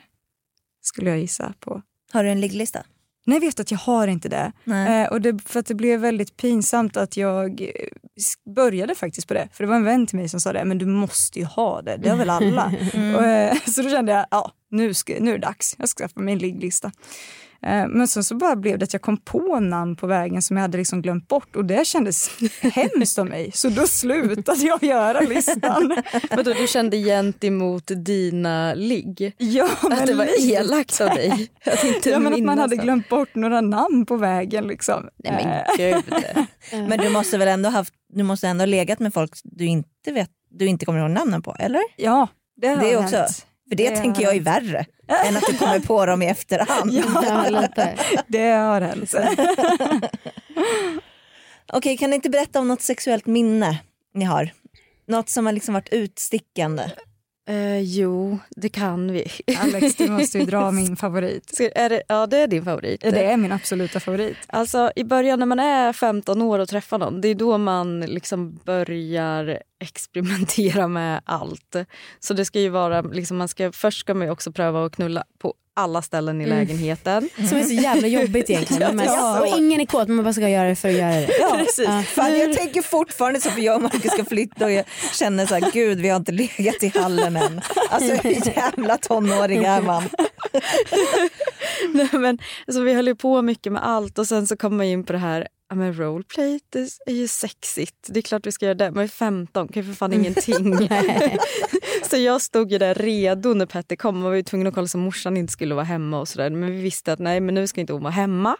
Skulle 0.81 1.09
jag 1.09 1.19
gissa 1.19 1.53
på. 1.59 1.81
Har 2.11 2.23
du 2.23 2.29
en 2.29 2.41
ligglista? 2.41 2.83
Nej, 3.25 3.39
vet 3.39 3.59
att 3.59 3.71
jag 3.71 3.77
har 3.77 4.07
inte 4.07 4.29
det. 4.29 4.51
Eh, 4.65 5.11
och 5.11 5.21
det. 5.21 5.39
För 5.45 5.59
att 5.59 5.65
det 5.65 5.75
blev 5.75 5.99
väldigt 5.99 6.37
pinsamt 6.37 6.97
att 6.97 7.17
jag 7.17 7.71
började 8.55 8.95
faktiskt 8.95 9.27
på 9.27 9.33
det. 9.33 9.47
För 9.53 9.63
det 9.63 9.69
var 9.69 9.75
en 9.75 9.83
vän 9.83 10.07
till 10.07 10.17
mig 10.17 10.29
som 10.29 10.39
sa 10.39 10.53
det, 10.53 10.65
men 10.65 10.77
du 10.77 10.85
måste 10.85 11.39
ju 11.39 11.45
ha 11.45 11.81
det, 11.81 11.97
det 11.97 12.09
har 12.09 12.17
väl 12.17 12.29
alla. 12.29 12.65
och, 13.15 13.25
eh, 13.25 13.57
så 13.67 13.81
då 13.81 13.89
kände 13.89 14.11
jag, 14.11 14.25
ja 14.31 14.51
nu, 14.71 14.93
ska, 14.93 15.13
nu 15.19 15.29
är 15.29 15.37
det 15.37 15.47
dags, 15.47 15.75
jag 15.77 15.89
ska 15.89 16.03
skaffa 16.03 16.19
mig 16.19 16.31
en 16.33 16.39
ligglista. 16.39 16.91
Eh, 17.67 17.87
men 17.87 18.07
sen 18.07 18.23
så 18.23 18.35
bara 18.35 18.55
blev 18.55 18.79
det 18.79 18.83
att 18.83 18.93
jag 18.93 19.01
kom 19.01 19.17
på 19.17 19.59
namn 19.59 19.95
på 19.95 20.07
vägen 20.07 20.41
som 20.41 20.57
jag 20.57 20.61
hade 20.61 20.77
liksom 20.77 21.01
glömt 21.01 21.27
bort 21.27 21.55
och 21.55 21.65
det 21.65 21.87
kändes 21.87 22.29
hemskt 22.61 23.19
av 23.19 23.25
mig. 23.27 23.51
Så 23.53 23.69
då 23.69 23.87
slutade 23.87 24.59
jag 24.59 24.83
göra 24.83 25.19
listan. 25.19 26.01
Men 26.29 26.43
då, 26.45 26.53
du 26.53 26.67
kände 26.67 26.97
gentemot 26.97 27.91
dina 27.95 28.73
ligg? 28.73 29.33
Ja, 29.37 29.69
men 29.83 29.91
Att 29.93 30.07
det 30.07 30.13
var 30.13 30.25
lite. 30.25 30.41
elakt 30.53 31.01
av 31.01 31.09
dig 31.09 31.49
att 31.65 31.83
inte 31.83 32.09
Ja, 32.09 32.19
men 32.19 32.33
att 32.33 32.39
man 32.39 32.59
hade 32.59 32.75
glömt 32.75 33.09
bort 33.09 33.35
några 33.35 33.61
namn 33.61 34.05
på 34.05 34.17
vägen. 34.17 34.67
Liksom. 34.67 35.07
Nej 35.23 35.33
men 35.33 35.51
Eh, 35.51 35.63
gud. 35.77 36.23
Men 36.89 36.99
du 36.99 37.09
måste 37.09 37.37
väl 37.37 37.47
ändå 37.47 37.69
haft, 37.69 37.93
du 38.13 38.23
måste 38.23 38.47
ändå 38.47 38.61
ha 38.61 38.65
legat 38.65 38.99
med 38.99 39.13
folk 39.13 39.31
du 39.43 39.65
inte 39.65 40.11
vet, 40.11 40.29
du 40.49 40.65
inte 40.65 40.85
kommer 40.85 40.99
ihåg 40.99 41.11
namnen 41.11 41.41
på, 41.41 41.55
eller? 41.59 41.81
Ja, 41.95 42.27
det 42.61 42.67
har 42.67 42.77
Det 42.77 42.91
är 42.93 43.03
också, 43.03 43.15
hänt. 43.15 43.45
För 43.71 43.75
det, 43.75 43.89
Det 43.89 43.95
tänker 43.95 44.21
jag 44.21 44.35
är 44.35 44.41
värre 44.41 44.85
än 45.25 45.37
att 45.37 45.43
du 45.47 45.57
kommer 45.57 45.79
på 45.79 46.05
dem 46.05 46.21
i 46.21 46.27
efterhand. 46.27 46.91
Ja, 47.23 47.61
lite. 47.61 47.95
Det 48.27 48.51
har 48.51 48.81
hänt. 48.81 49.13
Okej, 51.73 51.97
kan 51.97 52.09
ni 52.09 52.15
inte 52.15 52.29
berätta 52.29 52.59
om 52.59 52.67
något 52.67 52.81
sexuellt 52.81 53.25
minne 53.25 53.79
ni 54.13 54.25
har? 54.25 54.53
Något 55.07 55.29
som 55.29 55.45
har 55.45 55.53
liksom 55.53 55.73
varit 55.73 55.89
utstickande. 55.89 56.83
Eh, 57.47 57.79
jo, 57.79 58.39
det 58.49 58.69
kan 58.69 59.11
vi. 59.11 59.27
Alex, 59.57 59.95
du 59.95 60.11
måste 60.11 60.37
ju 60.39 60.45
dra 60.45 60.71
min 60.81 60.95
favorit. 60.95 61.55
Ska, 61.55 61.69
är 61.69 61.89
det, 61.89 62.03
ja, 62.07 62.27
det 62.27 62.37
är 62.37 62.47
din 62.47 62.65
favorit. 62.65 63.01
Det 63.01 63.23
är 63.23 63.37
min 63.37 63.51
absoluta 63.51 63.99
favorit. 63.99 64.37
Alltså 64.47 64.91
i 64.95 65.03
början 65.03 65.39
när 65.39 65.45
man 65.45 65.59
är 65.59 65.93
15 65.93 66.41
år 66.41 66.59
och 66.59 66.69
träffar 66.69 66.97
någon, 66.97 67.21
det 67.21 67.27
är 67.27 67.35
då 67.35 67.57
man 67.57 68.01
liksom 68.01 68.59
börjar 68.65 69.61
experimentera 69.79 70.87
med 70.87 71.21
allt. 71.25 71.75
Så 72.19 72.33
det 72.33 72.45
ska 72.45 72.59
ju 72.59 72.69
vara, 72.69 73.01
liksom, 73.01 73.37
man 73.37 73.47
ska, 73.47 73.71
först 73.71 73.99
ska 73.99 74.13
man 74.13 74.27
ju 74.27 74.31
också 74.31 74.51
pröva 74.51 74.85
att 74.85 74.95
knulla 74.95 75.23
på 75.39 75.53
alla 75.75 76.01
ställen 76.01 76.41
i 76.41 76.45
lägenheten. 76.45 77.29
Som 77.49 77.57
är 77.57 77.63
så 77.63 77.73
jävla 77.73 78.07
jobbigt 78.07 78.49
egentligen. 78.49 78.95
Men, 78.95 79.05
Ja. 79.05 79.39
och 79.41 79.47
ingen 79.57 79.81
är 79.81 79.85
kåt, 79.85 80.07
man 80.07 80.23
bara 80.23 80.33
ska 80.33 80.49
göra 80.49 80.67
det 80.69 80.75
för 80.75 80.89
att 80.89 80.95
göra 80.95 81.13
det. 81.15 81.27
Precis. 81.57 81.85
Ja. 81.87 82.03
Fan, 82.03 82.39
jag 82.39 82.53
tänker 82.57 82.81
fortfarande 82.81 83.41
så 83.41 83.49
för 83.51 83.61
jag 83.61 83.75
och 83.75 83.81
Marcus 83.81 84.11
ska 84.11 84.25
flytta 84.25 84.65
och 84.65 84.71
jag 84.71 84.85
känner 85.13 85.45
så 85.45 85.55
här, 85.55 85.71
gud 85.71 85.99
vi 85.99 86.09
har 86.09 86.17
inte 86.17 86.31
legat 86.31 86.83
i 86.83 86.91
hallen 86.95 87.35
än. 87.35 87.61
Alltså 87.89 88.27
jävla 88.55 88.97
tonåring 88.97 89.63
är 89.63 89.81
man? 89.81 90.03
Nej, 91.93 92.09
men, 92.11 92.37
alltså, 92.67 92.81
vi 92.81 92.93
höll 92.93 93.07
ju 93.07 93.15
på 93.15 93.41
mycket 93.41 93.71
med 93.73 93.87
allt 93.87 94.19
och 94.19 94.27
sen 94.27 94.47
så 94.47 94.57
kom 94.57 94.77
man 94.77 94.85
in 94.85 95.03
på 95.03 95.13
det 95.13 95.19
här 95.19 95.47
Ja, 95.71 95.75
men 95.75 95.93
roleplay 95.93 96.59
det 96.69 96.89
är 97.05 97.13
ju 97.13 97.27
sexigt. 97.27 97.95
Det 98.07 98.19
är 98.19 98.21
klart 98.21 98.47
vi 98.47 98.51
ska 98.51 98.65
göra 98.65 98.75
det. 98.75 98.91
Man 98.91 99.03
är 99.03 99.07
15, 99.07 99.67
kan 99.67 99.83
ju 99.83 99.89
för 99.89 99.95
fan 99.95 100.13
ingenting. 100.13 100.89
så 102.09 102.17
jag 102.17 102.41
stod 102.41 102.71
ju 102.71 102.77
där 102.77 102.95
redo 102.95 103.53
när 103.53 103.65
Petter 103.65 103.95
kom. 103.95 104.15
Man 104.15 104.23
var 104.23 104.33
ju 104.33 104.43
tvungen 104.43 104.67
att 104.67 104.73
kolla 104.73 104.87
så 104.87 104.97
morsan 104.97 105.37
inte 105.37 105.53
skulle 105.53 105.75
vara 105.75 105.85
hemma 105.85 106.19
och 106.19 106.27
sådär. 106.27 106.49
Men 106.49 106.71
vi 106.71 106.81
visste 106.81 107.13
att 107.13 107.19
nej, 107.19 107.39
men 107.39 107.55
nu 107.55 107.67
ska 107.67 107.81
inte 107.81 107.93
hon 107.93 108.03
vara 108.03 108.11
hemma. 108.11 108.57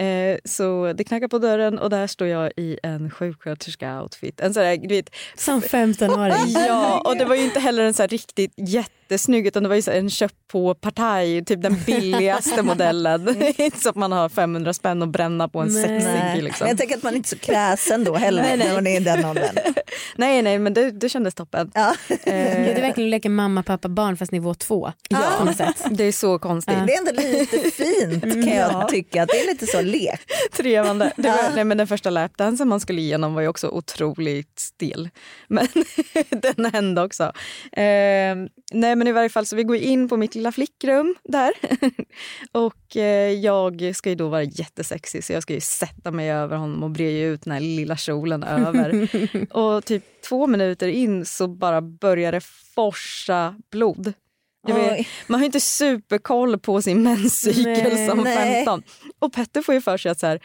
Eh, 0.00 0.38
så 0.44 0.92
det 0.92 1.04
knackar 1.04 1.28
på 1.28 1.38
dörren 1.38 1.78
och 1.78 1.90
där 1.90 2.06
står 2.06 2.26
jag 2.28 2.52
i 2.56 2.78
en 2.82 3.10
sjuksköterska-outfit. 3.10 4.40
En 4.40 4.54
sån 4.54 4.62
där, 4.62 4.76
du 4.76 4.94
vet, 4.94 5.10
Som 5.34 5.60
15-åring. 5.60 6.54
Ja, 6.66 7.00
och 7.00 7.16
det 7.16 7.24
var 7.24 7.34
ju 7.34 7.44
inte 7.44 7.60
heller 7.60 7.84
en 7.84 7.94
så 7.94 8.06
riktigt 8.06 8.52
jättesnygg 8.56 9.46
utan 9.46 9.62
det 9.62 9.68
var 9.68 9.76
ju 9.76 9.82
så 9.82 9.90
en 9.90 10.10
köpt 10.10 10.48
på 10.48 10.74
partaj, 10.74 11.44
typ 11.44 11.62
den 11.62 11.76
billigaste 11.86 12.62
modellen. 12.62 13.42
Inte 13.56 13.80
så 13.80 13.88
att 13.88 13.96
man 13.96 14.12
har 14.12 14.28
500 14.28 14.72
spänn 14.72 15.02
att 15.02 15.08
bränna 15.08 15.48
på 15.48 15.60
en 15.60 15.68
Nej. 15.68 15.82
sexig. 15.82 16.39
Liksom. 16.42 16.68
jag 16.68 16.78
tänker 16.78 16.96
att 16.96 17.02
man 17.02 17.12
är 17.12 17.16
inte 17.16 17.26
är 17.26 17.28
så 17.28 17.38
kräsen 17.38 18.04
då 18.04 18.14
heller 18.16 18.56
när 18.56 18.74
man 18.74 18.86
är 18.86 19.00
i 19.00 19.04
den 19.04 19.24
åldern. 19.24 19.58
Nej, 20.16 20.42
nej, 20.42 20.58
men 20.58 20.74
det, 20.74 20.90
det 20.90 21.08
kändes 21.08 21.34
toppen. 21.34 21.70
Ja. 21.74 21.94
Gud, 22.08 22.18
Det 22.24 22.30
är 22.32 22.80
verkligen 22.80 23.08
att 23.08 23.10
leka 23.10 23.28
mamma, 23.28 23.62
pappa, 23.62 23.88
barn 23.88 24.16
fast 24.16 24.32
nivå 24.32 24.54
två. 24.54 24.92
Sätt. 25.56 25.84
Det 25.90 26.04
är 26.04 26.12
så 26.12 26.38
konstigt. 26.38 26.76
Det 26.86 26.94
är 26.94 26.98
ändå 26.98 27.22
lite 27.22 27.70
fint 27.70 28.22
kan 28.22 28.56
jag 28.56 28.88
tycka. 28.88 29.26
Det 29.26 29.40
är 29.40 29.46
lite 29.46 29.66
så 29.66 29.80
lek. 29.80 30.20
Trevande. 30.52 31.12
Det 31.16 31.28
var, 31.28 31.54
nej, 31.54 31.64
men 31.64 31.78
den 31.78 31.86
första 31.86 32.10
lapdansen 32.10 32.68
man 32.68 32.80
skulle 32.80 33.00
igenom 33.00 33.34
var 33.34 33.42
ju 33.42 33.48
också 33.48 33.68
otroligt 33.68 34.58
stel. 34.58 35.08
Men 35.48 35.66
den 36.30 36.64
hände 36.72 37.02
också. 37.02 37.24
Eh, 37.72 38.34
nej 38.72 38.96
men 38.96 39.06
i 39.06 39.12
varje 39.12 39.28
fall 39.28 39.46
så 39.46 39.56
vi 39.56 39.64
går 39.64 39.76
in 39.76 40.08
på 40.08 40.16
mitt 40.16 40.34
lilla 40.34 40.52
flickrum 40.52 41.14
där. 41.24 41.52
och 42.52 42.96
eh, 42.96 43.32
jag 43.32 43.92
ska 43.94 44.08
ju 44.08 44.14
då 44.14 44.28
vara 44.28 44.42
jättesexig 44.42 45.24
så 45.24 45.32
jag 45.32 45.42
ska 45.42 45.54
ju 45.54 45.60
sätta 45.60 46.10
mig 46.10 46.29
över 46.30 46.56
honom 46.56 46.82
och 46.82 46.90
bre 46.90 47.20
ut 47.20 47.42
den 47.42 47.52
här 47.52 47.60
lilla 47.60 47.96
kjolen 47.96 48.42
över. 48.42 49.08
och 49.56 49.84
typ 49.84 50.04
två 50.28 50.46
minuter 50.46 50.88
in 50.88 51.26
så 51.26 51.48
bara 51.48 51.80
börjar 51.80 52.32
det 52.32 52.40
forsa 52.74 53.54
blod. 53.70 54.12
Vet, 54.66 55.06
man 55.26 55.40
har 55.40 55.44
inte 55.44 55.60
superkoll 55.60 56.58
på 56.58 56.82
sin 56.82 57.02
menscykel 57.02 57.92
Nej. 57.94 58.08
som 58.08 58.18
Nej. 58.18 58.64
15. 58.64 58.82
Och 59.18 59.32
Petter 59.32 59.62
får 59.62 59.74
ju 59.74 59.80
för 59.80 59.96
sig 59.96 60.10
att 60.10 60.20
så 60.20 60.26
här, 60.26 60.40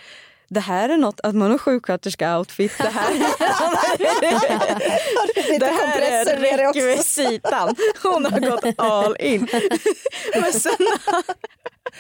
det 0.49 0.59
här 0.59 0.89
är 0.89 0.97
något, 0.97 1.19
att 1.23 1.35
man 1.35 1.51
har 1.51 1.57
sjuksköterska-outfit, 1.57 2.71
det 2.77 2.89
här, 2.89 3.13
det 5.59 5.65
här 5.65 6.01
är 6.01 6.25
rekvisitan. 6.57 7.75
Hon 8.03 8.25
har 8.25 8.39
gått 8.39 8.65
all 8.77 9.15
in. 9.19 9.47
Men 10.41 10.53
sen, 10.53 10.71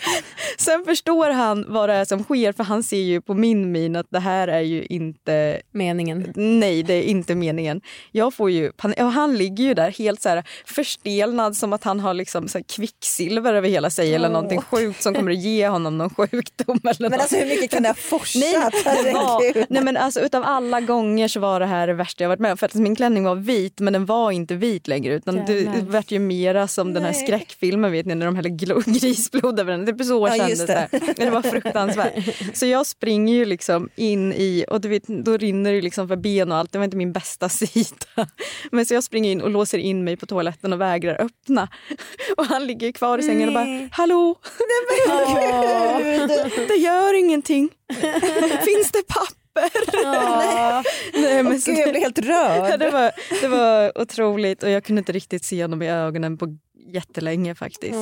sen 0.57 0.85
förstår 0.85 1.29
han 1.29 1.65
vad 1.67 1.89
det 1.89 1.93
är 1.93 2.05
som 2.05 2.23
sker 2.23 2.51
för 2.51 2.63
han 2.63 2.83
ser 2.83 2.97
ju 3.01 3.21
på 3.21 3.33
min 3.33 3.71
min 3.71 3.95
att 3.95 4.07
det 4.09 4.19
här 4.19 4.47
är 4.47 4.61
ju 4.61 4.85
inte 4.85 5.61
Meningen. 5.71 6.33
Nej, 6.35 6.83
det 6.83 6.93
är 6.93 7.03
inte 7.03 7.35
meningen. 7.35 7.81
Jag 8.11 8.33
får 8.33 8.51
ju 8.51 8.71
panik. 8.71 8.99
Och 8.99 9.11
han 9.11 9.37
ligger 9.37 9.63
ju 9.63 9.73
där 9.73 9.91
helt 9.91 10.21
så 10.21 10.29
här 10.29 10.43
förstelnad 10.65 11.55
som 11.55 11.73
att 11.73 11.83
han 11.83 11.99
har 11.99 12.13
liksom 12.13 12.47
så 12.47 12.63
kvicksilver 12.63 13.53
över 13.53 13.69
hela 13.69 13.89
sig 13.89 14.15
eller 14.15 14.29
någonting 14.29 14.61
sjukt 14.61 15.03
som 15.03 15.13
kommer 15.13 15.31
att 15.31 15.37
ge 15.37 15.67
honom 15.67 15.97
någon 15.97 16.09
sjukdom. 16.09 16.79
Eller 16.83 16.95
Men 16.99 17.11
något. 17.11 17.19
alltså 17.19 17.35
hur 17.35 17.45
mycket 17.45 17.71
kan 17.71 17.83
det 17.83 17.89
ha 17.89 17.93
forsat? 17.93 18.41
Nej, 18.41 19.03
det 19.03 19.13
var, 19.13 19.73
nej 19.73 19.83
men 19.83 19.97
alltså 19.97 20.19
utav 20.19 20.43
alla 20.45 20.81
gånger 20.81 21.27
så 21.27 21.39
var 21.39 21.59
det 21.59 21.65
här 21.65 21.87
det 21.87 21.93
värsta 21.93 22.23
jag 22.23 22.29
varit 22.29 22.39
med 22.39 22.51
om. 22.51 22.57
För 22.57 22.65
att 22.65 22.73
min 22.73 22.95
klänning 22.95 23.23
var 23.23 23.35
vit 23.35 23.79
men 23.79 23.93
den 23.93 24.05
var 24.05 24.31
inte 24.31 24.55
vit 24.55 24.87
längre 24.87 25.13
utan 25.13 25.35
det, 25.35 25.67
vart 25.87 26.11
ju 26.11 26.19
mera 26.19 26.67
som 26.67 26.93
den 26.93 27.03
här 27.03 27.11
Nej. 27.11 27.27
skräckfilmen 27.27 27.91
vet 27.91 28.05
ni 28.05 28.15
när 28.15 28.25
de 28.25 28.35
häller 28.35 28.49
grisblod 28.99 29.59
över 29.59 29.71
den. 29.71 29.84
Det 29.85 30.05
så 30.05 30.27
Ja, 30.27 30.35
kändes 30.35 30.65
det. 30.65 30.87
det. 30.91 31.13
Det 31.17 31.29
var 31.29 31.41
fruktansvärt. 31.41 32.35
Så 32.57 32.65
jag 32.65 32.85
springer 32.87 33.33
ju 33.33 33.45
liksom 33.45 33.89
in 33.95 34.33
i 34.33 34.65
och 34.67 34.81
du 34.81 34.87
vet, 34.89 35.03
då 35.07 35.37
rinner 35.37 35.73
det 35.73 35.81
liksom 35.81 36.07
för 36.07 36.15
ben 36.15 36.51
och 36.51 36.57
allt. 36.57 36.71
Det 36.71 36.77
var 36.77 36.85
inte 36.85 36.97
min 36.97 37.13
bästa 37.13 37.49
sida. 37.59 38.27
Men 38.71 38.85
så 38.85 38.93
jag 38.93 39.03
springer 39.03 39.31
in 39.31 39.41
och 39.41 39.49
låser 39.49 39.77
in 39.77 40.03
mig 40.03 40.17
på 40.17 40.25
toaletten 40.25 40.73
och 40.73 40.81
vägrar 40.81 41.21
öppna. 41.21 41.67
Och 42.37 42.45
han 42.45 42.67
ligger 42.67 42.91
kvar 42.91 43.17
i 43.17 43.23
sängen 43.23 43.49
och 43.49 43.53
bara 43.53 43.89
hallå? 43.91 44.35
Det 46.67 46.75
gör 46.75 47.13
ingenting. 47.19 47.69
Finns 48.65 48.91
det 48.91 49.07
papper? 49.07 49.35
Nej, 51.21 51.43
men 51.43 51.61
så 51.61 51.71
Gud, 51.71 51.79
jag 51.79 51.89
blir 51.89 52.01
helt 52.01 52.17
ja, 52.25 52.69
rörd. 52.69 52.79
det, 52.79 52.91
var, 52.91 53.11
det 53.41 53.47
var 53.47 54.01
otroligt 54.01 54.63
och 54.63 54.69
jag 54.69 54.83
kunde 54.83 54.99
inte 54.99 55.11
riktigt 55.11 55.43
se 55.45 55.61
honom 55.61 55.81
i 55.81 55.89
ögonen 55.89 56.37
på 56.37 56.57
jättelänge 56.95 57.55
faktiskt. 57.55 57.99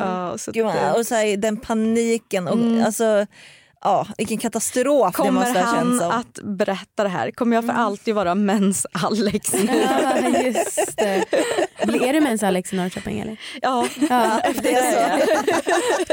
Ja, 0.00 0.34
så 0.38 0.52
Gud, 0.52 0.66
eh, 0.66 0.92
och 0.92 1.06
så 1.06 1.14
här, 1.14 1.36
den 1.36 1.56
paniken 1.56 2.48
och 2.48 2.86
alltså, 2.86 3.26
ja, 3.80 4.06
vilken 4.18 4.38
katastrof 4.38 5.06
det 5.12 5.16
Kommer 5.16 5.30
måste 5.32 5.60
ha 5.60 5.66
han 5.66 5.76
känts 5.76 5.98
som. 6.04 6.10
att 6.10 6.38
berätta 6.58 7.02
det 7.02 7.08
här? 7.08 7.30
Kommer 7.30 7.56
jag 7.56 7.66
för 7.66 7.72
alltid 7.72 8.14
vara 8.14 8.34
mens-Alex 8.34 9.52
nu? 9.52 9.68
Ja, 9.90 10.28
just 10.44 10.96
det. 10.96 11.24
Är 11.78 12.12
du 12.12 12.20
mens 12.20 12.42
Alex 12.42 12.72
i 12.72 12.76
Norrköping 12.76 13.20
eller? 13.20 13.36
Ja, 13.62 13.86
Ja, 14.10 14.40
det 14.62 14.74
är 14.74 15.00
jag. 15.08 15.20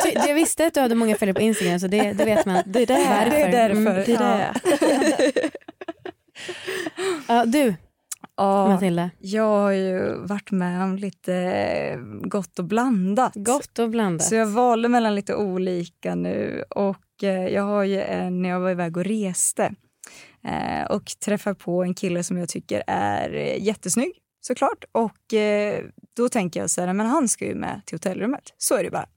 Ty- 0.03 0.19
Jag 0.27 0.35
visste 0.35 0.65
att 0.65 0.73
du 0.73 0.79
hade 0.79 0.95
många 0.95 1.15
följare 1.15 1.35
på 1.35 1.41
Instagram 1.41 1.79
så 1.79 1.87
det, 1.87 2.13
det 2.13 2.25
vet 2.25 2.45
man. 2.45 2.63
Det 2.65 2.81
är 2.81 2.85
det. 2.85 2.93
Varför. 3.09 3.29
Det 3.29 3.41
är 3.41 3.51
därför. 3.51 3.75
Mm. 3.75 4.03
Det 4.05 4.13
är 4.13 5.33
det. 5.33 5.49
Ja, 7.27 7.45
du, 7.45 7.75
Ja, 8.39 8.67
Matilda? 8.67 9.09
jag 9.19 9.43
har 9.43 9.71
ju 9.71 10.13
varit 10.15 10.51
med 10.51 10.83
om 10.83 10.95
lite 10.95 11.35
eh, 11.35 11.99
gott 12.21 12.59
och 12.59 12.65
blandat. 12.65 13.31
Gott 13.35 13.79
och 13.79 13.89
blandat. 13.89 14.27
Så 14.27 14.35
jag 14.35 14.45
valde 14.45 14.89
mellan 14.89 15.15
lite 15.15 15.35
olika 15.35 16.15
nu 16.15 16.63
och 16.69 17.23
eh, 17.23 17.47
jag 17.47 17.63
har 17.63 17.83
ju 17.83 18.01
en, 18.01 18.41
när 18.41 18.49
jag 18.49 18.59
var 18.59 18.69
iväg 18.71 18.97
och 18.97 19.03
reste 19.03 19.73
eh, 20.43 20.91
och 20.91 21.11
träffade 21.25 21.55
på 21.55 21.83
en 21.83 21.93
kille 21.93 22.23
som 22.23 22.37
jag 22.37 22.49
tycker 22.49 22.83
är 22.87 23.29
jättesnygg 23.59 24.11
såklart 24.41 24.85
och 24.91 25.33
då 26.17 26.29
tänker 26.29 26.59
jag 26.59 26.69
så 26.69 26.81
här, 26.81 26.93
men 26.93 27.05
han 27.05 27.27
ska 27.27 27.45
ju 27.45 27.55
med 27.55 27.81
till 27.85 27.95
hotellrummet. 27.95 28.43
Så 28.57 28.75
är 28.75 28.83
det 28.83 28.91
bara. 28.91 29.07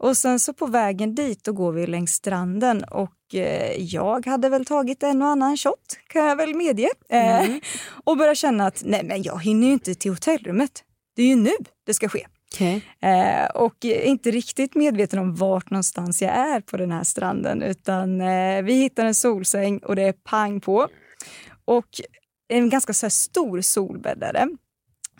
Och 0.00 0.16
sen 0.16 0.40
så 0.40 0.52
på 0.52 0.66
vägen 0.66 1.14
dit 1.14 1.44
då 1.44 1.52
går 1.52 1.72
vi 1.72 1.86
längs 1.86 2.12
stranden 2.12 2.84
och 2.84 3.34
eh, 3.34 3.82
jag 3.82 4.26
hade 4.26 4.48
väl 4.48 4.64
tagit 4.64 5.02
en 5.02 5.22
och 5.22 5.28
annan 5.28 5.56
shot 5.56 5.98
kan 6.06 6.26
jag 6.26 6.36
väl 6.36 6.54
medge. 6.54 6.88
Eh, 7.08 7.48
och 8.04 8.16
börjar 8.16 8.34
känna 8.34 8.66
att 8.66 8.82
nej 8.86 9.04
men 9.04 9.22
jag 9.22 9.42
hinner 9.42 9.66
ju 9.66 9.72
inte 9.72 9.94
till 9.94 10.10
hotellrummet. 10.10 10.84
Det 11.16 11.22
är 11.22 11.26
ju 11.26 11.36
nu 11.36 11.50
det 11.86 11.94
ska 11.94 12.08
ske. 12.08 12.26
Okej. 12.54 12.82
Eh, 13.00 13.50
och 13.50 13.84
inte 13.84 14.30
riktigt 14.30 14.74
medveten 14.74 15.18
om 15.18 15.34
vart 15.34 15.70
någonstans 15.70 16.22
jag 16.22 16.30
är 16.30 16.60
på 16.60 16.76
den 16.76 16.92
här 16.92 17.04
stranden 17.04 17.62
utan 17.62 18.20
eh, 18.20 18.62
vi 18.62 18.74
hittar 18.74 19.04
en 19.06 19.14
solsäng 19.14 19.78
och 19.78 19.96
det 19.96 20.02
är 20.02 20.12
pang 20.12 20.60
på. 20.60 20.88
Och 21.64 22.00
en 22.48 22.70
ganska 22.70 22.92
så 22.92 23.10
stor 23.10 23.60
solbädd 23.60 24.22
är 24.22 24.32
det. 24.32 24.48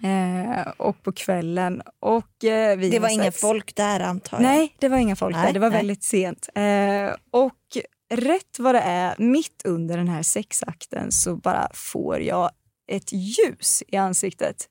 Eh, 0.03 0.73
och 0.77 1.03
på 1.03 1.13
kvällen. 1.13 1.83
Och, 2.01 2.45
eh, 2.45 2.77
vi 2.79 2.91
Det 2.91 2.99
var 2.99 3.09
inga 3.09 3.25
sex. 3.25 3.41
folk 3.41 3.75
där 3.75 4.01
antar 4.01 4.37
jag. 4.37 4.43
Nej, 4.43 4.75
det 4.79 4.89
var 4.89 4.97
inga 4.99 5.17
folk 5.17 5.37
Nej, 5.37 5.47
där. 5.47 5.53
Det 5.53 5.59
var 5.59 5.71
nej. 5.71 5.79
väldigt 5.79 6.05
sent. 6.05 6.49
Eh, 6.55 7.11
och 7.31 7.55
rätt 8.15 8.59
vad 8.59 8.75
det 8.75 8.81
är, 8.81 9.15
mitt 9.19 9.63
under 9.65 9.97
den 9.97 10.09
här 10.09 10.23
sexakten 10.23 11.13
så 11.13 11.37
bara 11.37 11.69
får 11.75 12.21
jag 12.21 12.51
ett 12.93 13.13
ljus 13.13 13.83
i 13.89 13.97
ansiktet 13.97 14.69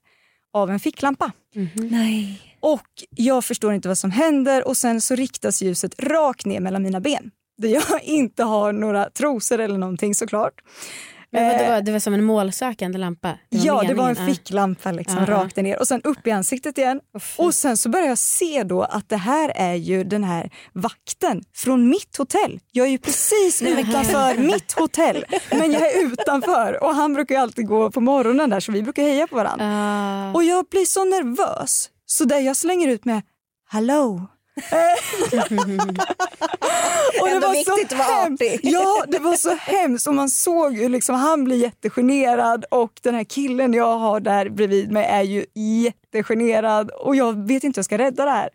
av 0.53 0.69
en 0.71 0.80
ficklampa. 0.80 1.32
Nej. 1.73 2.41
Och 2.59 2.88
jag 3.09 3.45
förstår 3.45 3.73
inte 3.73 3.88
vad 3.88 3.97
som 3.97 4.11
händer 4.11 4.67
och 4.67 4.77
sen 4.77 5.01
så 5.01 5.15
riktas 5.15 5.61
ljuset 5.61 5.99
rakt 6.03 6.45
ner 6.45 6.59
mellan 6.59 6.84
mina 6.84 6.99
ben. 6.99 7.32
Där 7.57 7.69
jag 7.69 7.84
inte 8.03 8.43
har 8.43 8.73
några 8.73 9.09
trosor 9.09 9.59
eller 9.59 9.77
någonting 9.77 10.15
såklart. 10.15 10.53
Men 11.32 11.47
vad, 11.47 11.57
det, 11.57 11.65
Eh, 11.65 11.71
var, 11.71 11.82
det 11.82 11.91
var 11.91 11.99
som 11.99 12.13
en 12.13 12.23
målsökande 12.23 12.97
lampa? 12.97 13.38
ja, 13.49 13.84
det 13.88 13.93
var 13.93 14.09
en 14.09 14.15
ja. 14.19 14.25
ficklampa 14.25 14.91
liksom, 14.91 15.17
Ja, 15.17 15.25
ja. 15.27 15.34
rakt 15.34 15.55
ner 15.55 15.80
och 15.80 15.88
sen 15.88 16.01
upp 16.03 16.27
i 16.27 16.32
ansiktet 16.32 16.77
igen. 16.77 16.99
Och 17.38 17.53
sen 17.53 17.77
så 17.77 17.89
börjar 17.89 18.07
jag 18.07 18.17
se 18.17 18.63
då 18.63 18.82
att 18.84 19.09
det 19.09 19.17
här 19.17 19.51
är 19.55 19.73
ju 19.73 20.03
den 20.03 20.23
här 20.23 20.49
vakten 20.73 21.43
från 21.55 21.89
mitt 21.89 22.17
hotell. 22.17 22.59
Jag 22.71 22.88
är 22.88 22.91
ju 22.91 22.97
precis 22.97 23.61
utanför 23.61 24.38
mitt 24.38 24.71
hotell, 24.71 25.25
men 25.51 25.71
jag 25.71 25.82
är 25.95 26.05
utanför 26.05 26.84
och 26.84 26.95
han 26.95 27.13
brukar 27.13 27.36
ju 27.36 27.41
alltid 27.41 27.67
gå 27.67 27.91
på 27.91 28.01
morgonen 28.01 28.49
där 28.49 28.59
så 28.59 28.71
vi 28.71 28.84
brukar 28.84 29.03
heja 29.03 29.27
på 29.27 29.36
varandra. 29.36 29.65
Ah. 29.65 30.34
Och 30.34 30.43
jag 30.43 30.65
blir 30.65 30.86
så 30.86 31.05
nervös 31.05 31.89
så 32.05 32.23
där 32.25 32.39
jag 32.39 32.57
slänger 32.57 32.88
ut 32.88 33.05
med 33.05 33.21
hallå. 33.69 34.27
Och 37.22 37.28
det 37.28 37.34
Ändå 37.36 37.47
var 37.47 37.53
viktigt 37.53 37.89
så 37.89 37.95
hemskt. 37.95 38.60
Ja, 38.62 39.05
det 39.07 39.20
var 39.20 39.36
så 39.36 39.55
hemskt 39.55 40.07
och 40.07 40.16
man 40.16 40.30
såg 40.30 40.78
ju 40.78 40.89
liksom, 40.89 41.16
han 41.16 41.43
blir 41.43 41.57
jättegenerad 41.57 42.66
och 42.72 42.91
den 43.01 43.16
här 43.16 43.24
killen 43.24 43.74
jag 43.74 43.97
har 43.97 44.20
där 44.20 44.49
bredvid 44.49 44.91
mig 44.91 45.05
är 45.05 45.22
ju 45.22 45.45
jättegenerad 45.84 46.91
och 46.91 47.16
jag 47.16 47.47
vet 47.47 47.64
inte 47.64 47.78
hur 47.78 47.80
jag 47.80 47.86
ska 47.86 47.97
rädda 47.97 48.26
det 48.26 48.32
här. 48.32 48.49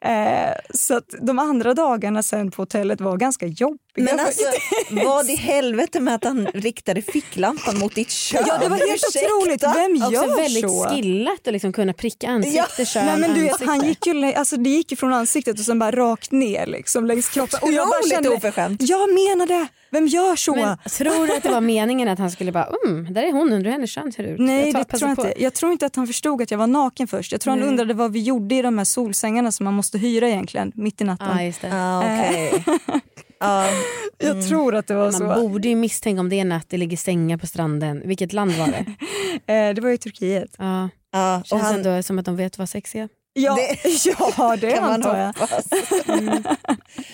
Eh, 0.00 0.54
så 0.74 0.96
att 0.96 1.14
de 1.22 1.38
andra 1.38 1.74
dagarna 1.74 2.22
sen 2.22 2.50
på 2.50 2.62
hotellet 2.62 3.00
var 3.00 3.16
ganska 3.16 3.46
jobbiga. 3.46 3.85
Men 3.96 4.20
alltså, 4.20 4.44
vad 4.90 5.30
i 5.30 5.36
helvete 5.36 6.00
med 6.00 6.14
att 6.14 6.24
han 6.24 6.46
riktade 6.54 7.02
ficklampan 7.02 7.78
mot 7.78 7.94
ditt 7.94 8.10
kön? 8.10 8.44
ja, 8.46 8.58
det 8.58 8.68
var 8.68 8.76
helt 8.76 9.04
Ursäkta? 9.08 9.34
otroligt. 9.36 9.62
Vem 9.62 10.02
Också 10.02 10.12
gör 10.12 10.36
väldigt 10.36 10.70
så? 10.70 10.84
skillat 10.88 11.46
att 11.46 11.52
liksom 11.52 11.72
kunna 11.72 11.92
pricka 11.92 12.28
ansikte, 12.28 12.84
kön, 12.86 13.06
Nej, 13.06 13.18
men 13.18 13.34
du 13.34 13.40
ansikte. 13.42 13.64
han 13.66 13.86
gick 13.88 14.06
ju, 14.06 14.24
alltså, 14.34 14.56
det 14.56 14.70
gick 14.70 14.90
ju 14.90 14.96
från 14.96 15.12
ansiktet 15.12 15.58
och 15.58 15.64
sen 15.64 15.78
bara 15.78 15.90
rakt 15.90 16.32
ner 16.32 16.66
liksom, 16.66 17.06
längs 17.06 17.28
kroppen. 17.28 17.58
Och 17.62 17.72
jag 17.72 17.88
bara 17.88 18.02
kände, 18.10 18.28
oförskämt. 18.28 18.82
jag 18.82 19.08
menar 19.14 19.46
det. 19.46 19.66
Vem 19.90 20.06
gör 20.06 20.36
så? 20.36 20.54
Men 20.54 20.76
tror 20.90 21.26
du 21.26 21.36
att 21.36 21.42
det 21.42 21.48
var 21.48 21.60
meningen 21.60 22.08
att 22.08 22.18
han 22.18 22.30
skulle 22.30 22.52
bara, 22.52 22.68
mm, 22.86 23.14
där 23.14 23.22
är 23.22 23.32
hon, 23.32 23.52
undrar 23.52 23.64
hur 23.64 23.72
hennes 23.72 23.90
kön 23.90 24.12
ser 24.12 24.22
ut. 24.24 24.38
Nej, 24.40 24.70
Jag 24.72 24.86
det 24.86 24.98
tror 24.98 25.08
jag 25.10 25.16
på." 25.16 25.26
inte. 25.26 25.42
Jag 25.42 25.54
tror 25.54 25.72
inte 25.72 25.86
att 25.86 25.96
han 25.96 26.06
förstod 26.06 26.42
att 26.42 26.50
jag 26.50 26.58
var 26.58 26.66
naken 26.66 27.08
först. 27.08 27.32
Jag 27.32 27.40
tror 27.40 27.50
han 27.50 27.58
Nej. 27.60 27.68
undrade 27.68 27.94
vad 27.94 28.12
vi 28.12 28.22
gjorde 28.22 28.54
i 28.54 28.62
de 28.62 28.78
här 28.78 28.84
solsängarna 28.84 29.52
som 29.52 29.64
man 29.64 29.74
måste 29.74 29.98
hyra 29.98 30.28
egentligen, 30.28 30.72
mitt 30.74 31.00
i 31.00 31.04
natten. 31.04 31.28
Ja, 31.36 31.42
just 31.42 31.60
det. 31.60 31.68
Ja. 33.40 33.66
Ja, 33.66 33.72
Jag 34.18 34.48
tror 34.48 34.74
att 34.74 34.86
det 34.86 34.94
var 34.94 35.04
Man 35.04 35.12
så. 35.12 35.26
borde 35.48 35.68
ju 35.68 35.76
misstänka 35.76 36.20
om 36.20 36.28
det 36.28 36.40
är 36.40 36.44
natt, 36.44 36.66
det 36.68 36.76
ligger 36.76 36.96
sängar 36.96 37.36
på 37.36 37.46
stranden. 37.46 38.02
Vilket 38.04 38.32
land 38.32 38.52
var 38.52 38.66
det? 38.66 38.84
Eh, 39.52 39.74
det 39.74 39.80
var 39.80 39.90
i 39.90 39.98
Turkiet. 39.98 40.54
Ja. 40.58 40.88
ja, 41.12 41.38
och 41.40 41.46
Känns 41.46 41.62
han, 41.62 41.74
ändå 41.74 42.02
som 42.02 42.18
att 42.18 42.24
de 42.24 42.36
vet 42.36 42.58
vad 42.58 42.68
sex 42.68 42.94
är. 42.94 43.08
Ja, 43.32 43.54
Det- 43.56 44.04
ja 44.38 44.56
det 44.60 44.70
kan 44.70 44.82
man 44.82 44.92
antar 44.92 45.18
jag. 45.18 45.26
hoppas. 45.26 45.66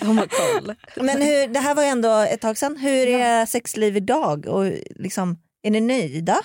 Har 0.01 0.27
koll. 0.61 0.75
Men 1.05 1.23
hur, 1.23 1.47
det 1.49 1.61
här 1.61 1.75
var 1.75 1.83
ju 1.83 1.89
ändå 1.89 2.09
ett 2.19 2.41
tag 2.41 2.59
sedan. 2.59 2.77
Hur 2.77 2.91
är 3.09 3.19
era 3.19 3.47
sexliv 3.47 3.97
idag? 3.97 4.47
Och 4.47 4.65
liksom, 4.97 5.39
är 5.63 5.71
ni 5.71 5.81
nöjda? 5.81 6.37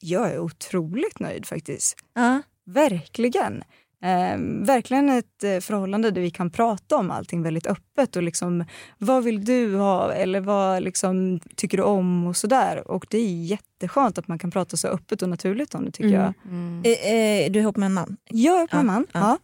Jag 0.00 0.32
är 0.32 0.38
otroligt 0.38 1.20
nöjd 1.20 1.46
faktiskt. 1.46 1.96
Ja. 2.14 2.42
Verkligen. 2.66 3.62
Eh, 4.02 4.38
verkligen 4.66 5.08
ett 5.08 5.44
eh, 5.44 5.58
förhållande 5.60 6.10
där 6.10 6.20
vi 6.20 6.30
kan 6.30 6.50
prata 6.50 6.96
om 6.96 7.10
allting 7.10 7.42
väldigt 7.42 7.66
öppet 7.66 8.16
och 8.16 8.22
liksom 8.22 8.64
vad 8.98 9.24
vill 9.24 9.44
du 9.44 9.76
ha 9.76 10.12
eller 10.12 10.40
vad 10.40 10.82
liksom, 10.82 11.40
tycker 11.56 11.76
du 11.76 11.82
om 11.82 12.26
och 12.26 12.36
sådär. 12.36 12.88
Och 12.90 13.06
det 13.10 13.18
är 13.18 13.42
jätteskönt 13.44 14.18
att 14.18 14.28
man 14.28 14.38
kan 14.38 14.50
prata 14.50 14.76
så 14.76 14.88
öppet 14.88 15.22
och 15.22 15.28
naturligt 15.28 15.74
om 15.74 15.84
det 15.84 15.90
tycker 15.90 16.08
Mm. 16.48 16.82
jag. 16.84 16.92
Är, 16.92 17.06
är 17.46 17.50
du 17.50 17.58
ihop 17.60 17.76
med 17.76 17.86
en 17.86 17.94
man? 17.94 18.16
Jag 18.30 18.60
är 18.62 18.66
på 18.66 18.76
Ja, 18.76 18.80
en 18.80 18.86
man. 18.86 19.06
ja. 19.12 19.20
Ja. 19.20 19.38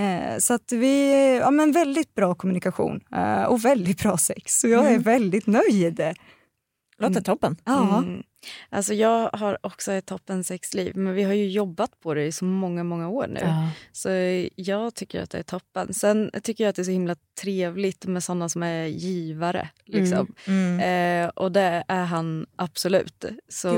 Eh, 0.00 0.38
så 0.38 0.54
att 0.54 0.72
vi, 0.72 1.36
ja 1.38 1.50
men 1.50 1.72
väldigt 1.72 2.14
bra 2.14 2.34
kommunikation 2.34 3.00
eh, 3.14 3.42
och 3.44 3.64
väldigt 3.64 4.02
bra 4.02 4.16
sex. 4.18 4.60
Så 4.60 4.68
jag 4.68 4.84
är 4.84 4.90
Mm. 4.90 5.02
väldigt 5.02 5.46
nöjd. 5.46 6.00
Låter 6.98 7.20
toppen. 7.20 7.56
Ja. 7.64 7.98
Mm. 7.98 8.22
Alltså 8.70 8.94
jag 8.94 9.30
har 9.32 9.58
också 9.62 9.92
ett 9.92 10.06
toppen 10.06 10.44
sexliv, 10.44 10.96
men 10.96 11.14
vi 11.14 11.22
har 11.22 11.32
ju 11.34 11.48
jobbat 11.48 12.00
på 12.00 12.14
det 12.14 12.24
i 12.24 12.32
så 12.32 12.44
många, 12.44 12.84
många 12.84 13.08
år 13.08 13.26
nu. 13.26 13.40
Ja. 13.42 13.68
Så 13.92 14.08
jag 14.56 14.94
tycker 14.94 15.22
att 15.22 15.30
det 15.30 15.38
är 15.38 15.42
toppen. 15.42 15.94
Sen 15.94 16.30
tycker 16.42 16.64
jag 16.64 16.68
att 16.70 16.76
det 16.76 16.82
är 16.82 16.84
så 16.84 16.90
himla 16.90 17.16
trevligt 17.40 18.06
med 18.06 18.24
såna 18.24 18.48
som 18.48 18.62
är 18.62 18.84
givare. 18.86 19.68
Liksom. 19.86 20.34
Mm. 20.46 20.80
Eh, 21.24 21.28
och 21.28 21.52
det 21.52 21.84
är 21.88 22.04
han 22.04 22.46
absolut. 22.56 23.24
Så 23.48 23.68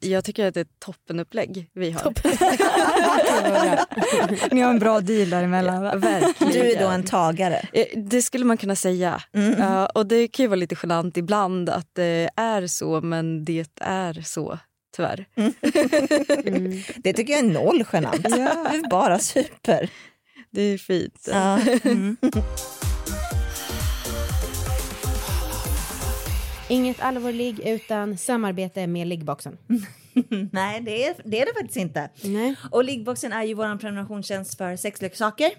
jag 0.00 0.24
tycker 0.24 0.46
att 0.48 0.54
det 0.54 0.60
är 0.60 0.64
ett 0.64 0.80
toppenupplägg 0.80 1.70
vi 1.72 1.90
har. 1.90 2.12
Ni 4.54 4.60
har 4.60 4.70
en 4.70 4.78
bra 4.78 5.00
deal 5.00 5.30
däremellan. 5.30 6.00
Verkligen. 6.00 6.52
Du 6.52 6.58
är 6.72 6.80
då 6.80 6.88
en 6.88 7.02
tagare. 7.04 7.68
Eh, 7.72 7.84
Det 7.96 8.22
skulle 8.22 8.44
man 8.44 8.56
kunna 8.56 8.76
säga. 8.76 9.22
Mm. 9.32 9.60
Ja, 9.60 9.86
och 9.86 10.06
Det 10.06 10.28
kan 10.28 10.44
ju 10.44 10.48
vara 10.48 10.56
lite 10.56 10.76
genant 10.82 11.16
ibland 11.16 11.68
att 11.70 11.88
det 11.94 12.30
är 12.36 12.66
så, 12.66 13.00
men 13.00 13.44
det 13.44 13.52
är 13.58 13.60
så. 14.24 14.58
Tyvärr. 14.96 15.26
Mm. 16.46 16.82
Det 16.96 17.12
tycker 17.12 17.32
jag 17.32 17.44
är 17.44 17.48
noll 17.48 17.84
genant. 17.92 18.22
Det 18.22 18.28
är 18.40 18.90
bara 18.90 19.18
super. 19.18 19.90
Det 20.50 20.62
är 20.62 20.78
fint. 20.78 21.28
Ja. 21.30 21.60
Inget 26.68 27.00
allvarlig 27.00 27.60
utan 27.60 28.18
samarbete 28.18 28.86
med 28.86 29.06
liggboxen. 29.06 29.58
Nej, 30.52 30.80
det 30.80 31.06
är, 31.06 31.14
det 31.24 31.40
är 31.40 31.46
det 31.46 31.52
faktiskt 31.54 31.76
inte. 31.76 32.10
Nej. 32.24 32.54
Och 32.70 32.84
Liggboxen 32.84 33.32
är 33.32 33.44
ju 33.44 33.54
vår 33.54 33.78
prenumerationstjänst 33.78 34.58
för 34.58 34.76
sexleksaker, 34.76 35.50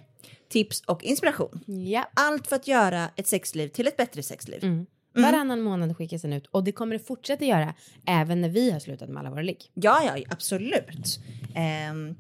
tips 0.49 0.81
och 0.81 1.03
inspiration. 1.03 1.59
Ja. 1.65 2.09
Allt 2.13 2.47
för 2.47 2.55
att 2.55 2.67
göra 2.67 3.09
ett 3.15 3.27
sexliv 3.27 3.67
till 3.67 3.88
ett 3.88 3.97
bättre 3.97 4.23
sexliv. 4.23 4.63
Mm. 4.63 4.85
Varannan 5.22 5.61
månad 5.61 5.97
skickas 5.97 6.22
den 6.22 6.34
ut 6.34 6.47
och 6.51 6.63
det 6.63 6.72
kommer 6.72 6.97
det 6.97 7.03
fortsätta 7.03 7.45
göra 7.45 7.74
även 8.05 8.41
när 8.41 8.49
vi 8.49 8.72
har 8.72 8.80
slutat 8.80 9.09
med 9.09 9.20
alla 9.20 9.30
våra 9.30 9.41
ligg. 9.41 9.72
Ja, 9.74 10.01
ja, 10.05 10.24
absolut. 10.30 11.20
Ehm, 11.55 12.15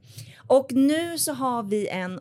och 0.47 0.73
nu 0.73 1.17
så 1.17 1.33
har 1.33 1.63
vi 1.63 1.87
en 1.87 2.19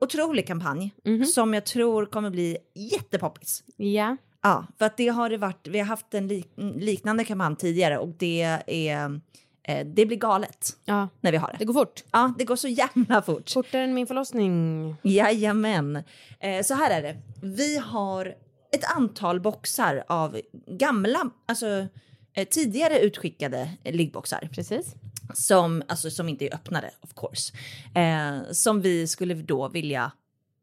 otrolig 0.00 0.46
kampanj 0.46 0.94
som 1.34 1.54
jag 1.54 1.64
tror 1.66 2.06
kommer 2.06 2.30
bli 2.30 2.58
jättepoppis. 2.74 3.64
Ja. 3.76 4.16
Ja, 4.42 4.66
för 4.78 4.86
att 4.86 4.96
det 4.96 5.08
har 5.08 5.30
det 5.30 5.36
varit. 5.36 5.66
Vi 5.68 5.78
har 5.78 5.86
haft 5.86 6.14
en 6.14 6.28
lik, 6.28 6.52
liknande 6.76 7.24
kampanj 7.24 7.56
tidigare 7.56 7.98
och 7.98 8.08
det 8.08 8.42
är. 8.66 9.20
Eh, 9.62 9.86
det 9.86 10.06
blir 10.06 10.16
galet 10.16 10.68
ja, 10.84 11.08
när 11.20 11.32
vi 11.32 11.38
har 11.38 11.48
det 11.52 11.56
det. 11.58 11.64
går 11.64 11.74
fort. 11.74 12.04
Ja, 12.12 12.34
det 12.38 12.44
går 12.44 12.56
så 12.56 12.68
jävla 12.68 13.22
fort. 13.22 13.50
Fortare 13.50 13.82
än 13.82 13.94
min 13.94 14.06
förlossning. 14.06 14.96
Jajamän. 15.02 16.02
Eh, 16.40 16.62
så 16.62 16.74
här 16.74 16.90
är 16.90 17.02
det. 17.02 17.16
Vi 17.42 17.78
har 17.78 18.34
ett 18.72 18.84
antal 18.96 19.40
boxar 19.40 20.04
av 20.08 20.40
gamla, 20.66 21.30
alltså 21.46 21.86
eh, 22.34 22.48
tidigare 22.50 22.98
utskickade 23.00 23.70
liggboxar 23.84 24.48
Precis. 24.52 24.94
som, 25.34 25.82
alltså, 25.88 26.10
som 26.10 26.28
inte 26.28 26.46
är 26.46 26.54
öppnade 26.54 26.90
of 27.00 27.10
course. 27.14 27.52
Eh, 28.00 28.52
som 28.52 28.80
vi 28.80 29.06
skulle 29.06 29.34
då 29.34 29.68
vilja 29.68 30.12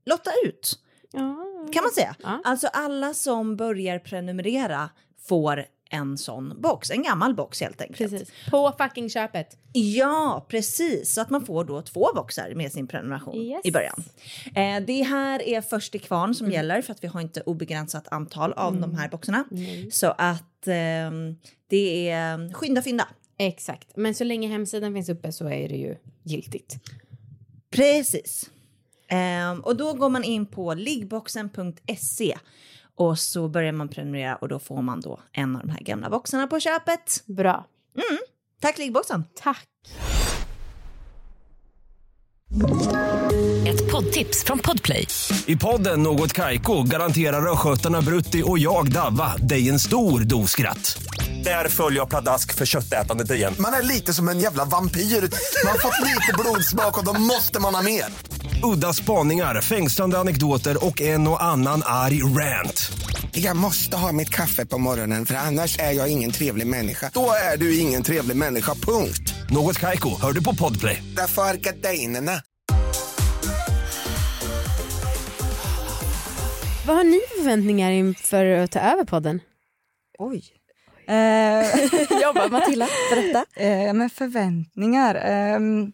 lotta 0.06 0.32
ut 0.46 0.80
Ja. 1.12 1.36
kan 1.74 1.84
man 1.84 1.92
säga. 1.92 2.16
Ja. 2.24 2.42
Alltså 2.44 2.68
alla 2.68 3.14
som 3.14 3.56
börjar 3.56 4.00
prenumerera 4.00 4.90
får 5.28 5.66
en 5.96 6.18
sån 6.18 6.62
box, 6.62 6.92
en 6.92 7.04
gammal 7.04 7.36
box 7.36 7.62
helt 7.62 7.82
enkelt. 7.82 7.98
Precis. 8.12 8.32
På 8.50 8.74
fucking 8.78 9.10
köpet. 9.10 9.58
Ja, 9.74 10.46
precis. 10.50 11.14
Så 11.14 11.22
att 11.22 11.30
man 11.30 11.46
får 11.46 11.64
då 11.66 11.82
två 11.82 12.10
boxar 12.16 12.54
med 12.56 12.72
sin 12.72 12.88
prenumeration 12.88 13.36
Yes. 13.36 13.62
i 13.64 13.72
början. 13.72 14.04
Eh, 14.56 14.86
det 14.88 15.04
här 15.04 15.42
är 15.42 15.62
först 15.62 15.92
till 15.92 16.02
kvarn 16.02 16.24
Mm. 16.24 16.34
som 16.34 16.52
gäller 16.52 16.82
för 16.82 16.92
att 16.94 17.04
vi 17.04 17.08
har 17.08 17.22
inte 17.22 17.42
obegränsat 17.42 18.08
antal 18.12 18.54
av 18.54 18.80
de 18.80 18.96
här 18.96 19.10
boxarna. 19.10 19.44
Så 19.92 20.08
att 20.18 20.68
ehm, 20.68 21.36
det 21.70 22.10
är 22.10 22.54
skynda 22.54 22.82
fynda. 22.82 23.08
Exakt. 23.38 23.98
Men 23.98 24.16
så 24.16 24.24
länge 24.24 24.48
hemsidan 24.48 24.94
finns 24.94 25.10
uppe 25.10 25.32
så 25.32 25.46
är 25.50 25.70
det 25.70 25.76
ju 25.78 25.96
giltigt. 26.24 26.76
Precis. 27.70 28.50
Ehm, 29.08 29.60
och 29.60 29.76
då 29.76 29.94
går 29.94 30.10
man 30.10 30.24
in 30.24 30.46
på 30.46 30.74
liggboxen.se 30.74 32.38
och 32.96 33.20
så 33.20 33.48
börjar 33.48 33.72
man 33.72 33.88
prenumerera 33.88 34.36
och 34.36 34.48
då 34.48 34.60
får 34.60 34.82
man 34.82 35.02
då 35.02 35.20
en 35.32 35.56
av 35.56 35.62
de 35.62 35.70
här 35.70 35.80
gamla 35.80 36.10
boxarna 36.10 36.48
på 36.48 36.60
köpet. 36.60 37.24
Bra. 37.26 37.66
Tack 38.62 38.78
liggboxen! 38.78 39.24
Tack. 39.36 39.68
Ett 43.68 43.92
poddtips 43.92 44.44
från 44.44 44.60
Podplay. 44.60 45.08
I 45.46 45.56
podden 45.56 46.04
Något 46.04 46.34
Kaiko 46.34 46.84
garanterar 46.84 47.52
östgötarna 47.52 48.02
Brutti 48.02 48.44
och 48.46 48.60
jag, 48.60 48.92
Davva, 48.92 49.38
dig 49.38 49.70
en 49.70 49.80
stor 49.80 50.20
dos 50.20 50.52
skratt. 50.52 50.98
Där 51.44 51.70
följer 51.70 52.00
jag 52.00 52.10
pladask 52.10 52.54
för 52.54 52.66
köttätandet 52.66 53.32
igen. 53.32 53.54
Man 53.60 53.74
är 53.74 53.82
lite 53.82 54.14
som 54.14 54.30
en 54.30 54.40
jävla 54.40 54.66
vampyr. 54.66 55.00
Man 55.02 55.72
har 55.72 55.80
fått 55.80 56.08
lite 56.08 56.34
blodsmak 56.40 56.98
och 56.98 57.06
då 57.06 57.14
måste 57.14 57.60
man 57.60 57.76
ha 57.76 57.82
mer. 57.82 58.06
Udda 58.74 58.94
spaningar, 58.94 59.62
fängslande 59.62 60.18
anekdoter 60.18 60.86
och 60.86 61.02
en 61.02 61.28
och 61.28 61.44
annan 61.44 61.82
arg 61.86 62.24
rant. 62.24 62.92
Jag 63.32 63.58
måste 63.58 63.98
ha 63.98 64.12
mitt 64.12 64.30
kaffe 64.30 64.66
på 64.66 64.78
morgonen 64.78 65.26
för 65.26 65.36
annars 65.36 65.80
är 65.80 65.92
jag 65.92 66.12
ingen 66.12 66.32
trevlig 66.32 66.68
människa. 66.68 67.12
Då 67.14 67.30
är 67.54 67.58
du 67.58 67.80
ingen 67.80 68.04
trevlig 68.04 68.38
människa, 68.38 68.74
punkt. 68.76 69.34
Något 69.50 69.80
Kaiko, 69.80 70.22
hör 70.22 70.32
du 70.34 70.44
på 70.44 70.56
Podplay. 70.56 71.04
Därför 71.18 71.42
är 71.42 71.54
gardinerna. 71.58 72.32
Vad 76.88 76.96
har 76.98 77.04
ni 77.04 77.20
för 77.30 77.38
förväntningar 77.38 77.92
inför 77.92 78.46
att 78.46 78.72
ta 78.72 78.80
över 78.80 79.04
podden? 79.04 79.40
Oj. 80.20 80.44
Eh, 81.08 81.14
Jag 82.22 82.36
bara, 82.36 82.48
Matilda, 82.48 82.88
berätta. 83.12 83.46
eh, 83.56 83.94
men 83.94 84.10
förväntningar. 84.10 85.16
ehm, 85.16 85.92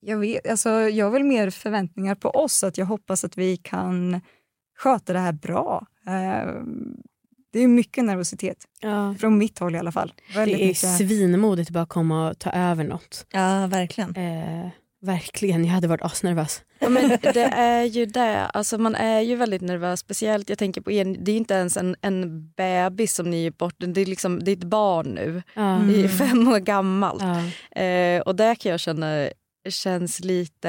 jag, 0.00 0.18
vet, 0.18 0.50
alltså, 0.50 0.70
jag 0.70 1.06
har 1.06 1.10
väl 1.12 1.24
mer 1.24 1.50
förväntningar 1.50 2.14
på 2.14 2.30
oss. 2.30 2.64
Att 2.64 2.78
jag 2.78 2.86
hoppas 2.86 3.24
att 3.24 3.38
vi 3.38 3.56
kan 3.56 4.20
sköta 4.78 5.12
det 5.12 5.18
här 5.18 5.32
bra. 5.32 5.86
Ehm, 6.06 6.96
det 7.52 7.58
är 7.60 7.68
mycket 7.68 8.04
nervositet. 8.04 8.56
Ja. 8.80 9.14
Från 9.20 9.38
mitt 9.38 9.58
håll 9.58 9.74
i 9.74 9.78
alla 9.78 9.92
fall. 9.92 10.12
Väldigt 10.34 10.58
Det 10.58 10.64
är 10.64 10.68
mycket. 10.68 10.96
svinmodigt 10.98 11.70
att 11.70 11.74
bara 11.74 11.86
komma 11.86 12.30
och 12.30 12.38
ta 12.38 12.50
över 12.50 12.84
något. 12.84 13.26
Ja, 13.32 13.66
verkligen. 13.66 14.16
Eh, 14.16 14.68
verkligen, 15.02 15.64
jag 15.64 15.72
hade 15.72 15.88
varit 15.88 16.02
asnervös. 16.02 16.62
Ja, 16.78 16.88
men 16.88 17.08
det 17.08 17.44
är 17.54 17.84
ju 17.84 18.06
det. 18.06 18.46
Alltså, 18.46 18.78
man 18.78 18.94
är 18.94 19.20
ju 19.20 19.36
väldigt 19.36 19.62
nervös. 19.62 20.00
Speciellt, 20.00 20.48
jag 20.48 20.58
tänker 20.58 20.80
på 20.80 20.90
er, 20.92 21.04
det 21.04 21.32
är 21.32 21.36
inte 21.36 21.54
ens 21.54 21.76
en, 21.76 21.96
en 22.00 22.48
bebis 22.50 23.14
som 23.14 23.30
ni 23.30 23.46
är 23.46 23.50
bort. 23.50 23.74
Det 23.78 24.00
är, 24.00 24.06
liksom, 24.06 24.44
det 24.44 24.50
är 24.50 24.56
ett 24.56 24.64
barn 24.64 25.06
nu. 25.06 25.42
Ja. 25.54 25.80
Det 25.88 26.04
är 26.04 26.08
fem 26.08 26.48
år 26.48 26.58
gammalt. 26.58 27.22
Ja. 27.74 27.82
Eh, 27.82 28.20
och 28.20 28.36
där 28.36 28.54
kan 28.54 28.70
jag 28.70 28.80
känna 28.80 29.28
känns 29.70 30.20
lite... 30.20 30.68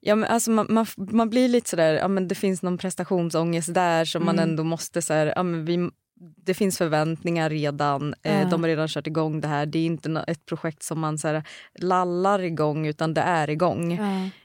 Ja, 0.00 0.14
men 0.14 0.30
alltså 0.30 0.50
man, 0.50 0.66
man, 0.70 0.86
man 0.96 1.30
blir 1.30 1.48
lite 1.48 1.70
sådär, 1.70 1.94
ja, 1.94 2.08
men 2.08 2.28
det 2.28 2.34
finns 2.34 2.62
någon 2.62 2.78
prestationsångest 2.78 3.74
där 3.74 4.04
som 4.04 4.24
man 4.24 4.38
Mm. 4.38 4.50
ändå 4.50 4.64
måste... 4.64 5.02
Så 5.02 5.12
här, 5.14 5.32
ja, 5.36 5.42
men 5.42 5.64
vi, 5.64 5.90
det 6.20 6.54
finns 6.54 6.78
förväntningar 6.78 7.50
redan, 7.50 8.14
Ja. 8.22 8.44
de 8.50 8.62
har 8.62 8.68
redan 8.68 8.88
kört 8.88 9.06
igång 9.06 9.40
det 9.40 9.48
här. 9.48 9.66
Det 9.66 9.78
är 9.78 9.86
inte 9.86 10.24
ett 10.26 10.46
projekt 10.46 10.82
som 10.82 11.00
man 11.00 11.18
så 11.18 11.28
här, 11.28 11.42
lallar 11.78 12.38
igång 12.42 12.86
utan 12.86 13.14
det 13.14 13.20
är 13.20 13.50
igång. 13.50 13.92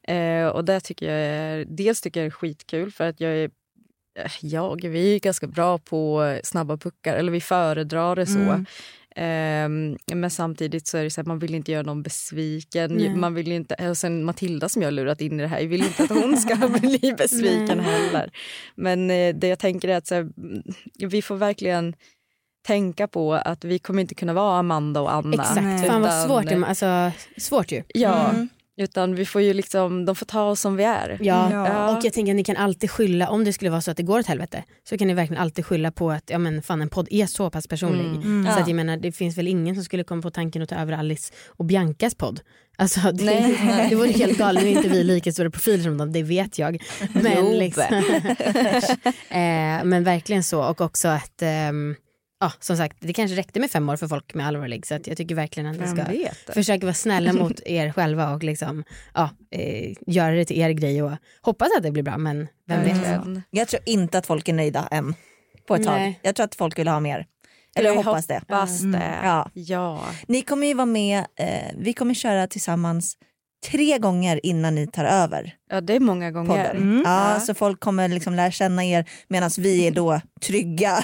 Ja. 0.07 0.13
Eh, 0.13 0.47
och 0.47 0.65
det 0.65 0.79
tycker 0.79 1.05
jag 1.11 1.19
är, 1.21 1.65
dels 1.67 2.01
tycker 2.01 2.19
jag 2.19 2.27
är 2.27 2.31
skitkul 2.31 2.91
för 2.91 3.07
att 3.09 3.19
jag 3.19 3.31
är 3.31 3.49
eh, 4.19 4.31
jag, 4.41 4.81
vi 4.83 5.15
är 5.15 5.19
ganska 5.19 5.47
bra 5.47 5.77
på 5.77 6.21
snabba 6.43 6.77
puckar, 6.77 7.15
eller 7.15 7.31
vi 7.31 7.41
föredrar 7.41 8.15
det 8.15 8.25
så. 8.25 8.39
Mm. 8.39 8.65
Ehm, 9.15 9.97
men 10.13 10.29
samtidigt 10.31 10.87
så 10.87 10.97
är 10.97 11.03
det 11.03 11.09
så 11.09 11.21
att 11.21 11.27
man 11.27 11.39
vill 11.39 11.55
inte 11.55 11.71
göra 11.71 11.83
någon 11.83 12.03
besviken. 12.03 12.93
Nej. 12.95 13.15
Man 13.15 13.33
vill 13.33 13.51
inte, 13.51 13.89
och 13.89 13.97
sen 13.97 14.23
Matilda 14.23 14.69
som 14.69 14.81
jag 14.81 14.87
har 14.87 14.91
lurat 14.91 15.21
in 15.21 15.39
i 15.39 15.41
det 15.43 15.47
här, 15.47 15.59
jag 15.59 15.67
vill 15.67 15.83
inte 15.83 16.03
att 16.03 16.09
hon 16.09 16.37
ska 16.37 16.55
bli 16.81 17.13
besviken 17.17 17.77
Nej. 17.77 17.85
heller. 17.85 18.31
Men 18.75 19.11
eh, 19.11 19.35
det 19.35 19.47
jag 19.47 19.59
tänker 19.59 19.87
är 19.87 19.97
att 19.97 20.07
så 20.07 20.15
här, 20.15 20.29
vi 21.07 21.21
får 21.21 21.35
verkligen 21.35 21.93
tänka 22.67 23.07
på 23.07 23.33
att 23.33 23.63
vi 23.63 23.79
kommer 23.79 24.01
inte 24.01 24.15
kunna 24.15 24.33
vara 24.33 24.57
Amanda 24.59 25.01
och 25.01 25.13
Anna. 25.13 25.33
Exakt, 25.41 25.61
Nej. 25.61 25.87
fan 25.89 26.01
vad 26.01 26.09
Utan- 26.11 26.27
svårt 26.59 26.67
alltså, 26.69 27.11
svårt 27.37 27.71
ju. 27.71 27.83
Ja, 27.87 28.29
Mm. 28.29 28.49
Utan 28.77 29.15
vi 29.15 29.25
får 29.25 29.41
ju 29.41 29.53
liksom, 29.53 30.05
de 30.05 30.15
får 30.15 30.25
ta 30.25 30.43
oss 30.43 30.61
som 30.61 30.75
vi 30.75 30.83
är. 30.83 31.17
Ja. 31.21 31.49
Ja. 31.51 31.97
Och 31.97 32.05
jag 32.05 32.13
tänker 32.13 32.31
att 32.31 32.35
ni 32.35 32.43
kan 32.43 32.57
alltid 32.57 32.91
skylla, 32.91 33.29
om 33.29 33.43
det 33.43 33.53
skulle 33.53 33.71
vara 33.71 33.81
så 33.81 33.91
att 33.91 33.97
det 33.97 34.03
går 34.03 34.19
åt 34.19 34.27
helvete, 34.27 34.63
så 34.89 34.97
kan 34.97 35.07
ni 35.07 35.13
verkligen 35.13 35.41
alltid 35.41 35.65
skylla 35.65 35.91
på 35.91 36.11
att 36.11 36.29
ja, 36.29 36.37
men 36.37 36.61
fan, 36.61 36.81
en 36.81 36.89
podd 36.89 37.07
är 37.11 37.25
så 37.25 37.49
pass 37.49 37.67
personlig. 37.67 38.05
Mm. 38.05 38.43
Så 38.45 38.49
Ja. 38.51 38.61
att 38.61 38.67
jag 38.67 38.75
menar, 38.75 38.97
det 38.97 39.11
finns 39.11 39.37
väl 39.37 39.47
ingen 39.47 39.75
som 39.75 39.83
skulle 39.83 40.03
komma 40.03 40.21
på 40.21 40.29
tanken 40.31 40.61
att 40.61 40.69
ta 40.69 40.75
över 40.75 40.93
Alice 40.93 41.33
och 41.47 41.65
Biancas 41.65 42.15
podd. 42.15 42.39
Alltså, 42.77 42.99
det, 43.13 43.23
Nej. 43.25 43.87
det 43.89 43.95
vore 43.95 44.09
helt 44.11 44.37
galet, 44.37 44.63
nu 44.63 44.69
är 44.69 44.75
inte 44.75 44.89
vi 44.89 45.03
lika 45.03 45.31
stora 45.31 45.49
profiler 45.49 45.83
som 45.83 45.97
dem, 45.97 46.11
det 46.11 46.23
vet 46.23 46.59
jag. 46.59 46.83
Men, 47.13 47.45
liksom, 47.57 47.83
eh, 49.29 49.83
men 49.83 50.03
verkligen 50.03 50.43
så 50.43 50.63
och 50.69 50.81
också 50.81 51.07
att 51.07 51.41
ehm, 51.41 51.95
Ja, 52.43 52.51
som 52.59 52.77
sagt, 52.77 52.97
det 52.99 53.13
kanske 53.13 53.35
räckte 53.37 53.59
med 53.59 53.71
fem 53.71 53.89
år 53.89 53.95
för 53.97 54.07
folk 54.07 54.33
med 54.33 54.47
allvarlig 54.47 54.85
så 54.85 54.95
att 54.95 55.07
jag 55.07 55.17
tycker 55.17 55.35
verkligen 55.35 55.69
att 55.69 55.79
ni 55.79 55.87
ska 55.87 56.05
försöka 56.53 56.85
vara 56.85 56.93
snälla 56.93 57.33
mot 57.43 57.59
er 57.65 57.91
själva 57.91 58.33
och 58.33 58.43
liksom, 58.43 58.83
ja, 59.13 59.29
eh, 59.51 59.93
göra 60.07 60.31
det 60.35 60.45
till 60.45 60.59
er 60.59 60.69
grej 60.69 61.03
och 61.03 61.11
hoppas 61.41 61.69
att 61.77 61.83
det 61.83 61.91
blir 61.91 62.03
bra 62.03 62.17
men 62.17 62.47
vem 62.67 62.83
vet. 62.83 63.43
Jag 63.49 63.67
tror 63.67 63.81
inte 63.85 64.17
att 64.17 64.25
folk 64.25 64.49
är 64.49 64.53
nöjda 64.53 64.87
än 64.91 65.15
på 65.67 65.75
ett 65.75 65.83
tag. 65.83 65.93
Nej. 65.95 66.19
Jag 66.21 66.35
tror 66.35 66.43
att 66.43 66.55
folk 66.55 66.79
vill 66.79 66.87
ha 66.87 66.99
mer. 66.99 67.25
Eller 67.75 67.89
jag 67.89 67.95
hoppas 67.95 68.27
det. 68.27 68.39
Hoppas 68.39 68.81
Mm. 68.81 68.99
det. 68.99 69.19
Ja. 69.23 69.49
ja. 69.53 70.03
Ni 70.27 70.41
kommer 70.41 70.67
ju 70.67 70.73
vara 70.73 70.85
med, 70.85 71.19
eh, 71.35 71.71
vi 71.77 71.93
kommer 71.93 72.13
köra 72.13 72.47
tillsammans 72.47 73.17
tre 73.71 73.97
gånger 73.97 74.45
innan 74.45 74.75
ni 74.75 74.87
tar 74.87 75.05
över 75.05 75.53
Ja, 75.71 75.81
det 75.81 75.95
är 75.95 75.99
många 75.99 76.31
gånger. 76.31 76.71
Mm. 76.71 77.01
Ja, 77.05 77.33
Ja. 77.33 77.39
Så 77.39 77.53
folk 77.53 77.79
kommer 77.79 78.07
liksom 78.07 78.35
lära 78.35 78.51
känna 78.51 78.85
er 78.85 79.05
medan 79.27 79.49
vi 79.57 79.87
är 79.87 79.91
då 79.91 80.21
trygga. 80.41 81.03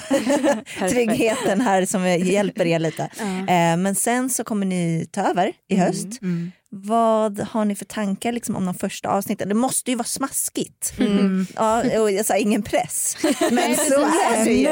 Tryggheten 0.90 1.60
här 1.60 1.86
som 1.86 2.08
hjälper 2.08 2.66
er 2.66 2.78
lite. 2.78 3.02
Eh, 3.48 3.76
men 3.76 3.94
sen 3.94 4.30
så 4.30 4.44
kommer 4.44 4.66
ni 4.66 5.08
ta 5.12 5.20
över 5.22 5.52
i 5.68 5.76
höst. 5.76 6.22
Mm. 6.22 6.52
Vad 6.70 7.40
har 7.40 7.64
ni 7.64 7.74
för 7.74 7.84
tankar 7.84 8.32
liksom, 8.32 8.56
om 8.56 8.64
de 8.64 8.74
första 8.74 9.08
avsnitten? 9.08 9.48
Det 9.48 9.54
måste 9.54 9.90
ju 9.90 9.96
vara 9.96 10.04
smaskigt. 10.04 10.92
Mm. 11.00 11.46
Ja, 11.56 12.00
och 12.00 12.10
jag 12.10 12.26
sa 12.26 12.36
ingen 12.36 12.62
press. 12.62 13.16
Men 13.50 13.76
så 13.76 14.00
är 14.04 14.44
det 14.44 14.52
ju. 14.52 14.68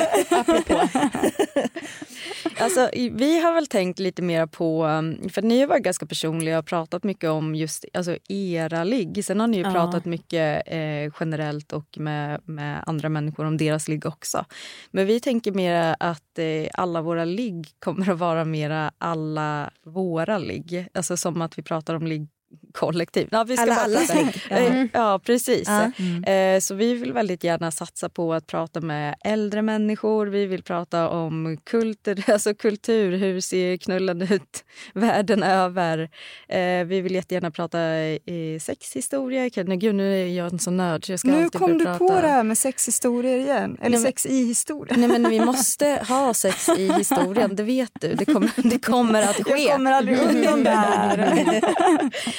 Alltså, 2.58 2.90
vi 3.12 3.40
har 3.40 3.52
väl 3.52 3.66
tänkt 3.66 3.98
lite 3.98 4.22
mer 4.22 4.46
på, 4.46 4.84
um, 4.84 5.28
för 5.28 5.42
ni 5.42 5.60
har 5.60 5.66
varit 5.66 5.82
ganska 5.82 6.06
personliga 6.06 6.58
och 6.58 6.66
pratat 6.66 7.04
mycket 7.04 7.30
om 7.30 7.54
just 7.54 7.84
alltså, 7.94 8.16
era 8.28 8.84
ligg. 8.84 9.24
Sen 9.24 9.40
har 9.40 9.46
ni 9.46 9.56
ju 9.56 9.62
Ja 9.62 9.72
pratat 9.86 10.04
mycket 10.04 10.62
eh, 10.66 11.12
generellt 11.20 11.72
och 11.72 11.98
med, 11.98 12.40
med 12.44 12.84
andra 12.86 13.08
människor 13.08 13.44
om 13.44 13.56
deras 13.56 13.88
ligg 13.88 14.06
också. 14.06 14.44
Men 14.90 15.06
vi 15.06 15.20
tänker 15.20 15.52
mer 15.52 15.96
att 16.00 16.38
eh, 16.38 16.68
alla 16.74 17.02
våra 17.02 17.24
ligg 17.24 17.68
kommer 17.78 18.10
att 18.10 18.18
vara 18.18 18.44
mera 18.44 18.92
alla 18.98 19.70
våra 19.84 20.38
ligg. 20.38 20.88
Alltså 20.94 21.16
som 21.16 21.42
att 21.42 21.58
vi 21.58 21.62
pratar 21.62 21.94
om 21.94 22.06
ligg 22.06 22.28
kollektiv. 22.72 23.28
Ja, 23.30 23.44
vi 23.44 23.56
ska 23.56 23.62
Alla 23.62 23.74
bara 23.74 23.86
ligg. 23.86 24.42
Ja. 24.50 24.56
Eh, 24.56 24.86
Ja, 24.92 25.20
precis. 25.24 25.68
Ja. 25.68 26.32
Eh, 26.32 26.60
Så 26.60 26.74
vi 26.74 26.94
vill 26.94 27.12
väldigt 27.12 27.44
gärna 27.44 27.70
satsa 27.70 28.08
på 28.08 28.34
att 28.34 28.46
prata 28.46 28.80
med 28.80 29.14
äldre 29.24 29.62
människor. 29.62 30.26
Vi 30.26 30.46
vill 30.46 30.62
prata 30.62 31.08
om 31.08 31.58
kultur, 31.64 32.24
alltså 32.30 32.54
kultur. 32.54 33.12
Hur 33.16 33.40
ser 33.40 33.76
knullen 33.76 34.22
ut 34.22 34.64
världen 34.94 35.42
över? 35.42 36.08
Eh, 36.48 36.84
Vi 36.86 37.00
vill 37.00 37.14
jättegärna 37.14 37.50
prata 37.50 37.78
sexhistoria. 38.60 39.50
Nej, 39.64 39.76
Gud, 39.76 39.94
nu 39.94 40.22
är 40.22 40.26
jag 40.26 40.52
en 40.52 40.58
sån 40.58 40.76
nörd 40.76 41.04
så 41.06 41.12
jag 41.12 41.20
ska 41.20 41.28
Nu 41.28 41.50
kom 41.50 41.78
du 41.78 41.84
prata. 41.84 41.98
på 41.98 42.20
det 42.20 42.28
här 42.28 42.42
med 42.42 42.58
sexhistorier 42.58 43.38
igen. 43.38 43.78
Eller 43.82 43.96
Nej, 43.98 44.06
sex 44.06 44.26
i 44.26 44.44
historia. 44.46 44.96
Nej, 44.96 45.08
men 45.08 45.30
vi 45.30 45.40
måste 45.44 46.02
ha 46.08 46.34
sex 46.34 46.68
i 46.68 46.92
historien, 46.92 47.56
det 47.56 47.62
vet 47.62 47.90
du. 48.00 48.14
Det 48.14 48.24
kommer, 48.24 48.50
det 48.70 48.78
kommer 48.78 49.22
att 49.22 49.36
ske. 49.36 49.62
Jag 49.62 49.76
kommer 49.76 49.92
aldrig 49.92 50.18
undan 50.18 50.64
det 50.64 50.70
här. 50.70 51.16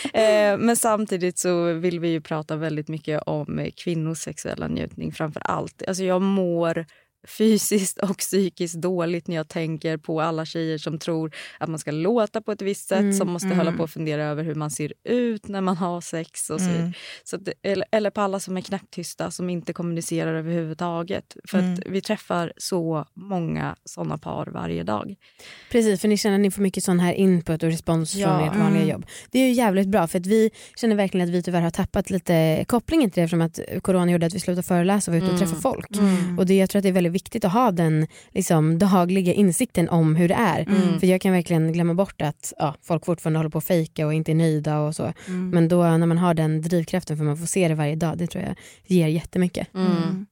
Eh, 0.14 0.58
men 0.58 0.76
samtidigt 0.76 1.38
så 1.38 1.74
vill 1.74 2.00
vi 2.00 2.08
ju 2.10 2.22
prata 2.22 2.56
väldigt 2.56 2.88
mycket 2.88 3.24
om 3.26 3.70
kvinnors 3.76 4.18
sexuella 4.18 4.68
njutning 4.68 5.12
framför 5.12 5.42
allt. 5.46 5.84
Alltså 5.88 6.04
jag 6.04 6.22
mår 6.22 6.86
fysiskt 7.28 7.98
och 7.98 8.18
psykiskt 8.18 8.76
dåligt 8.82 9.28
när 9.28 9.36
jag 9.36 9.48
tänker 9.48 9.98
på 9.98 10.22
alla 10.22 10.46
tjejer 10.46 10.78
som 10.78 11.00
tror 11.00 11.36
att 11.60 11.70
man 11.70 11.80
ska 11.80 11.92
låta 11.92 12.42
på 12.42 12.52
ett 12.52 12.62
visst 12.62 12.88
sätt, 12.88 12.98
Mm, 13.00 13.14
som 13.14 13.30
måste 13.32 13.46
mm. 13.48 13.58
hålla 13.58 13.72
på 13.72 13.84
och 13.84 13.90
fundera 13.90 14.24
över 14.24 14.44
hur 14.44 14.56
man 14.56 14.72
ser 14.72 14.94
ut 15.04 15.48
när 15.48 15.62
man 15.62 15.78
har 15.78 16.02
sex. 16.02 16.50
Och 16.50 16.62
så. 16.62 16.70
Mm. 16.70 16.94
Så 17.24 17.36
att, 17.36 17.42
eller, 17.64 17.86
eller 17.92 18.10
på 18.10 18.22
alla 18.22 18.40
som 18.40 18.58
är 18.58 18.62
knäpptysta, 18.62 19.32
som 19.32 19.50
inte 19.50 19.74
kommunicerar 19.74 20.34
överhuvudtaget. 20.36 21.38
För 21.48 21.60
Mm. 21.60 21.74
att 21.74 21.80
vi 21.86 22.02
träffar 22.02 22.54
så 22.58 23.06
många 23.14 23.76
såna 23.86 24.18
par 24.18 24.46
varje 24.46 24.84
dag. 24.84 25.16
Precis, 25.72 26.02
för 26.02 26.08
ni 26.08 26.18
känner 26.18 26.36
att 26.36 26.42
ni 26.42 26.52
får 26.52 26.62
mycket 26.62 26.84
sån 26.84 27.00
här 27.00 27.14
input 27.14 27.64
och 27.64 27.70
respons 27.70 28.16
Ja. 28.16 28.28
från 28.28 28.48
ert 28.50 28.56
vanliga 28.56 28.82
Mm. 28.84 28.90
jobb. 28.90 29.06
Det 29.32 29.40
är 29.40 29.48
ju 29.48 29.52
jävligt 29.54 29.88
bra 29.88 30.08
för 30.08 30.20
att 30.20 30.26
vi 30.26 30.52
känner 30.76 30.96
verkligen 30.96 31.28
att 31.28 31.34
vi 31.34 31.44
tyvärr 31.44 31.62
har 31.62 31.70
tappat 31.72 32.10
lite 32.10 32.66
kopplingen 32.68 33.12
till 33.12 33.22
det 33.22 33.24
eftersom 33.24 33.42
att 33.42 33.60
corona 33.82 34.12
gjorde 34.12 34.26
att 34.26 34.34
vi 34.34 34.40
slutade 34.40 34.64
föreläsa 34.64 35.12
och 35.12 35.16
var 35.16 35.18
ute 35.18 35.26
och 35.34 35.38
Mm. 35.38 35.48
träffa 35.48 35.62
folk. 35.62 35.98
Mm. 35.98 36.40
Och 36.40 36.46
det, 36.46 36.54
jag 36.58 36.70
tror 36.70 36.80
att 36.80 36.84
det 36.84 36.90
är 36.90 36.94
väldigt 36.94 37.14
viktigt 37.18 37.46
att 37.46 37.54
ha 37.54 37.72
den 37.72 38.08
liksom, 38.32 38.80
dagliga 38.80 39.34
insikten 39.34 39.90
om 39.90 40.16
hur 40.16 40.28
det 40.28 40.34
är. 40.34 40.60
Mm. 40.60 41.00
För 41.00 41.08
jag 41.08 41.22
kan 41.22 41.32
verkligen 41.32 41.74
glömma 41.74 41.94
bort 41.94 42.22
att 42.22 42.54
ja, 42.58 42.76
folk 42.82 43.06
fortfarande 43.06 43.40
håller 43.40 43.50
på 43.50 43.58
att 43.58 43.64
fejka 43.64 44.06
och 44.06 44.14
inte 44.14 44.32
är 44.32 44.36
nöjda 44.36 44.80
och 44.80 44.96
så. 44.96 45.14
Mm. 45.28 45.50
Men 45.50 45.68
då 45.68 45.84
när 45.84 46.06
man 46.06 46.18
har 46.18 46.34
den 46.34 46.62
drivkraften 46.62 47.18
för 47.18 47.24
man 47.24 47.38
får 47.38 47.46
se 47.46 47.68
det 47.68 47.76
varje 47.76 47.96
dag, 47.96 48.18
det 48.18 48.28
tror 48.28 48.44
jag 48.44 48.56
ger 48.86 49.08
jättemycket. 49.08 49.68
Mm. 49.74 50.26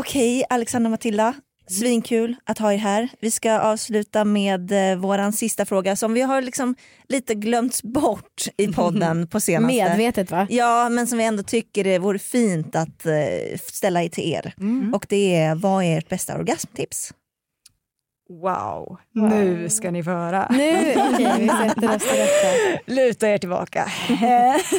Okej, 0.00 0.44
Alexandra 0.50 0.88
och 0.88 0.90
Matilda. 0.90 1.34
Svinkul 1.68 2.36
att 2.44 2.58
ha 2.58 2.72
er 2.72 2.78
här. 2.78 3.08
Vi 3.20 3.30
ska 3.30 3.60
avsluta 3.60 4.24
med 4.24 4.92
eh, 4.92 4.98
våran 4.98 5.32
sista 5.32 5.64
fråga 5.64 5.96
som 5.96 6.12
vi 6.12 6.22
har 6.22 6.42
liksom 6.42 6.74
lite 7.08 7.34
glömts 7.34 7.82
bort 7.82 8.48
i 8.56 8.66
podden 8.72 9.26
på 9.26 9.40
senaste. 9.40 9.74
Medvetet 9.74 10.30
va? 10.30 10.46
Ja, 10.50 10.88
men 10.88 11.06
som 11.06 11.18
vi 11.18 11.24
ändå 11.24 11.42
tycker 11.42 11.84
det 11.84 11.98
vore 11.98 12.18
fint 12.18 12.76
att 12.76 13.06
eh, 13.06 13.58
ställa 13.62 14.02
i 14.02 14.08
till 14.08 14.32
er. 14.32 14.54
Mm. 14.60 14.94
Och 14.94 15.06
det 15.08 15.36
är, 15.36 15.54
vad 15.54 15.84
är 15.84 15.98
ert 15.98 16.08
bästa 16.08 16.38
orgasmtips? 16.38 17.12
Wow, 18.28 18.98
nu 19.12 19.68
ska 19.68 19.90
ni 19.90 20.04
få 20.04 20.10
höra. 20.10 20.48
Nu, 20.50 20.94
okej 21.12 21.34
vi 21.38 21.48
sätter 21.68 21.96
oss 21.96 22.02
till 22.02 22.18
detta. 22.18 22.82
Luta 22.86 23.28
er 23.28 23.38
tillbaka. 23.38 23.88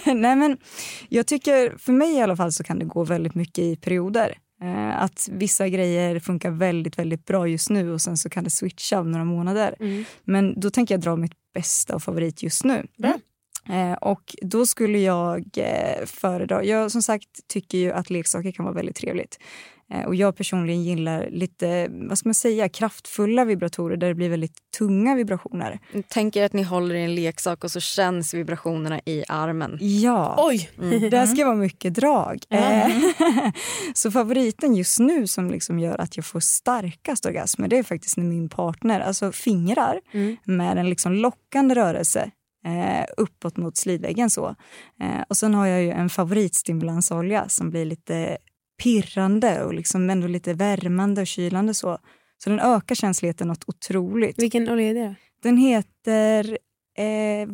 Nej, 0.16 0.36
men 0.36 0.58
jag 1.10 1.28
tycker, 1.28 1.78
för 1.78 1.94
mig 1.94 2.16
i 2.16 2.22
alla 2.22 2.36
fall 2.36 2.52
så 2.52 2.64
kan 2.64 2.80
det 2.80 2.86
gå 2.86 3.04
väldigt 3.04 3.36
mycket 3.36 3.60
i 3.60 3.76
perioder. 3.76 4.38
Eh, 4.62 5.02
att 5.02 5.30
vissa 5.32 5.70
grejer 5.70 6.20
funkar 6.20 6.52
väldigt, 6.52 7.00
väldigt 7.00 7.26
bra 7.26 7.48
just 7.48 7.70
nu 7.70 7.94
och 7.94 8.02
sen 8.02 8.18
så 8.18 8.30
kan 8.30 8.44
det 8.44 8.50
switcha 8.50 9.00
om 9.00 9.12
några 9.12 9.26
månader. 9.26 9.76
Mm. 9.80 10.06
Men 10.24 10.60
då 10.60 10.70
tänker 10.70 10.94
jag 10.94 11.02
dra 11.02 11.16
mitt 11.16 11.54
bästa 11.54 11.96
och 11.96 12.04
favorit 12.04 12.44
just 12.44 12.64
nu. 12.64 12.88
Bra. 12.98 13.14
Eh, 13.70 13.94
och 13.94 14.36
då 14.42 14.66
skulle 14.66 15.00
jag 15.00 15.46
eh, 15.58 16.06
föredra, 16.06 16.64
jag 16.64 16.92
som 16.92 17.02
sagt 17.02 17.48
tycker 17.48 17.78
ju 17.78 17.92
att 17.92 18.10
leksaker 18.10 18.52
kan 18.52 18.66
vara 18.66 18.76
väldigt 18.76 18.96
trevligt. 18.96 19.40
Eh, 19.94 20.06
och 20.06 20.16
jag 20.16 20.36
personligen 20.36 20.84
gillar 20.84 21.30
lite, 21.32 21.88
vad 21.90 22.18
ska 22.18 22.30
man 22.30 22.34
säga, 22.34 22.70
kraftfulla 22.70 23.46
vibratorer 23.46 23.98
där 23.98 24.08
det 24.08 24.16
blir 24.16 24.30
väldigt 24.30 24.58
tunga 24.78 25.16
vibrationer. 25.16 25.80
Tänker 26.10 26.46
att 26.46 26.54
ni 26.54 26.64
håller 26.64 26.96
i 26.96 27.04
en 27.04 27.16
leksak 27.16 27.64
och 27.64 27.72
så 27.72 27.80
känns 27.80 28.34
vibrationerna 28.34 29.00
i 29.06 29.24
armen. 29.28 29.78
Ja. 29.82 30.36
Oj! 30.38 30.70
Det 31.12 31.28
ska 31.28 31.46
vara 31.46 31.56
mycket 31.56 31.94
drag. 31.94 32.40
Eh, 32.50 32.88
så 33.94 34.12
favoriten 34.12 34.76
just 34.76 35.00
nu 35.00 35.28
som 35.28 35.52
liksom 35.52 35.80
gör 35.80 36.02
att 36.02 36.18
jag 36.18 36.26
får 36.26 36.40
starkast 36.40 37.26
orgasmer 37.26 37.68
det 37.68 37.78
är 37.78 37.84
faktiskt 37.84 38.18
när 38.18 38.24
min 38.26 38.50
partner 38.50 39.00
alltså 39.00 39.32
fingrar 39.32 40.00
Mm. 40.14 40.38
med 40.44 40.78
en 40.78 40.90
liksom 40.90 41.14
lockande 41.14 41.76
rörelse 41.76 42.32
eh, 42.66 43.06
uppåt 43.18 43.58
mot 43.58 43.78
slidväggen. 43.78 44.30
Så. 44.30 44.56
Eh, 45.02 45.22
och 45.30 45.38
sen 45.38 45.54
har 45.54 45.68
jag 45.68 45.82
ju 45.84 45.90
en 45.92 46.10
favoritstimulansolja 46.10 47.50
som 47.50 47.70
blir 47.70 47.86
lite 47.86 48.38
pirrande 48.84 49.64
och 49.64 49.74
liksom 49.74 50.10
ändå 50.10 50.28
lite 50.28 50.54
värmande 50.54 51.22
och 51.22 51.28
kylande. 51.28 51.74
Så, 51.74 51.98
så 52.38 52.50
den 52.50 52.60
ökar 52.60 52.96
känsligheten 52.96 53.48
något 53.48 53.64
otroligt. 53.68 54.40
Vilken 54.40 54.70
olja 54.70 54.90
är 54.90 54.94
det? 54.94 55.16
Den 55.42 55.58
heter 55.58 56.58
eh, 56.98 57.50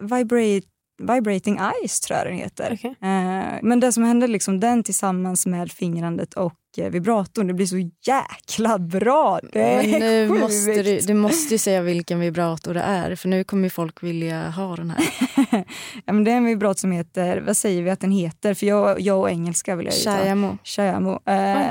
Vibrate, 0.00 0.68
Vibrating 0.98 1.58
Ice, 1.86 2.00
tror 2.00 2.18
jag 2.18 2.26
den 2.26 2.34
heter. 2.36 2.72
Okej. 2.72 2.90
Eh, 3.02 3.58
men 3.62 3.80
det 3.80 3.92
som 3.92 4.02
händer, 4.04 4.28
liksom, 4.28 4.60
den 4.60 4.82
tillsammans 4.82 5.46
med 5.46 5.72
fingrandet 5.72 6.34
och 6.34 6.54
eh, 6.78 6.90
vibratorn, 6.90 7.46
det 7.46 7.54
blir 7.54 7.66
så 7.66 7.90
jäkla 8.06 8.78
bra. 8.78 9.40
Det 9.52 9.60
är 9.62 9.76
Men 9.90 10.00
nu 10.00 10.28
sjukt. 10.28 10.40
måste 10.40 10.82
du, 10.82 10.98
du 11.00 11.14
måste 11.14 11.54
ju 11.54 11.58
säga 11.58 11.82
vilken 11.82 12.20
vibrator 12.20 12.74
det 12.74 12.80
är 12.80 13.14
för 13.14 13.28
nu 13.28 13.44
kommer 13.44 13.64
ju 13.64 13.70
folk 13.70 14.02
vilja 14.02 14.50
ha 14.50 14.76
den 14.76 14.90
här. 14.90 15.04
ja, 16.06 16.12
men 16.12 16.24
det 16.24 16.30
är 16.30 16.36
en 16.36 16.44
vibrator 16.44 16.78
som 16.78 16.92
heter, 16.92 17.40
vad 17.40 17.56
säger 17.56 17.82
vi 17.82 17.90
att 17.90 18.00
den 18.00 18.10
heter? 18.12 18.54
För 18.54 18.66
jag, 18.66 19.00
jag 19.00 19.20
och 19.20 19.30
engelska 19.30 19.76
vill 19.76 19.86
jag 19.86 19.94
ju 19.94 20.00
ta. 20.04 20.16
Shayamo. 20.16 20.58
Shayamo. 20.64 21.10
Eh, 21.26 21.66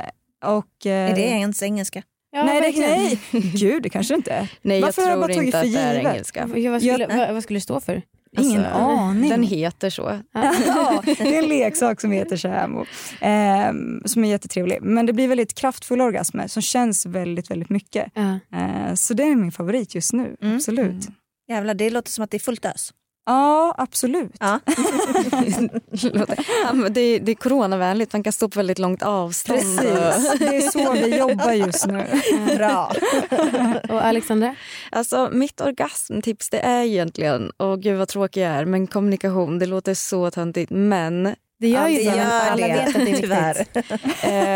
och, 0.46 0.86
eh, 0.86 1.12
Är 1.12 1.16
det 1.16 1.22
ens 1.22 1.64
engelska? 1.64 2.04
Ja, 2.32 2.44
nej, 2.46 2.62
det, 2.62 2.80
nej, 2.80 3.20
gud 3.54 3.84
det 3.84 3.90
kanske 3.90 4.16
inte 4.16 4.32
är. 4.32 4.52
Nej 4.62 4.82
Varför 4.82 5.02
jag 5.02 5.08
har 5.10 5.12
jag 5.18 5.20
tror 5.20 5.28
bara 5.28 5.34
tagit 5.36 5.46
inte 5.48 5.60
för 5.60 5.66
givet? 5.68 6.06
engelska. 6.14 6.50
Ja, 6.56 6.72
vad, 6.72 6.82
skulle, 6.82 6.98
Jag- 7.10 7.18
vad, 7.18 7.34
vad 7.34 7.44
skulle 7.44 7.58
det 7.58 7.62
stå 7.64 7.80
för? 7.80 8.02
Ingen 8.38 8.66
Alltså, 8.66 8.80
aning. 8.80 9.30
Den 9.30 9.44
heter 9.44 9.90
så. 9.90 10.20
ja, 10.34 11.02
det 11.06 11.36
är 11.36 11.44
en 11.44 11.50
leksak 11.50 12.02
som 12.02 12.12
heter 12.12 12.38
Shamo. 12.38 12.86
Eh, 13.22 13.74
som 14.06 14.24
är 14.24 14.30
jättetrevlig. 14.30 14.78
Men 14.82 15.06
det 15.06 15.14
blir 15.14 15.28
väldigt 15.28 15.54
kraftfulla 15.54 16.04
orgasmer 16.04 16.48
som 16.48 16.62
känns 16.62 17.06
väldigt, 17.06 17.52
väldigt 17.52 17.70
mycket. 17.70 18.12
Ja. 18.14 18.40
Eh, 18.58 18.94
så 18.96 19.14
det 19.14 19.24
är 19.24 19.36
min 19.36 19.52
favorit 19.52 19.96
just 19.96 20.14
nu. 20.14 20.36
Mm. 20.42 20.56
Absolut. 20.56 21.08
Jävlar, 21.50 21.74
det 21.74 21.90
låter 21.90 22.12
som 22.12 22.24
att 22.24 22.32
det 22.32 22.38
är 22.38 22.40
fullt 22.40 22.66
ös. 22.66 22.94
Ja, 23.28 23.76
absolut. 23.78 24.32
Ja. 24.40 24.60
Ja, 26.64 26.74
men 26.74 26.94
det, 26.94 27.20
det 27.20 27.32
är 27.32 27.36
coronavänligt, 27.36 28.14
man 28.14 28.24
kan 28.24 28.34
stå 28.34 28.50
på 28.50 28.60
väldigt 28.60 28.80
långt 28.80 29.04
avstånd. 29.04 29.60
Precis. 29.60 30.40
Det 30.40 30.58
är 30.58 30.72
så 30.72 30.92
vi 30.94 31.18
jobbar 31.18 31.52
just 31.52 31.88
nu. 31.88 32.06
Bra. 32.56 32.92
Och 33.90 34.06
Alexandra? 34.06 34.56
Alltså, 34.92 35.30
mitt 35.34 35.62
orgasmtips 35.62 36.50
det 36.50 36.60
är 36.60 36.84
egentligen, 36.84 37.50
och 37.58 37.82
gud 37.82 37.98
vad 37.98 38.08
tråkig 38.08 38.42
jag 38.42 38.52
är, 38.52 38.66
men 38.66 38.88
kommunikation. 38.88 39.60
Det 39.60 39.66
låter 39.66 39.94
så 39.94 40.32
töntigt, 40.32 40.72
men, 40.72 41.36
Det 41.60 41.68
gör 41.68 41.88
ju 41.88 41.98
det 41.98 42.04
gör 42.04 42.20
alla 42.52 42.68
det, 42.68 42.74
vet 42.74 42.88
att 42.88 43.06
det 43.06 43.12
är 43.12 43.18
tyvärr. 43.18 43.66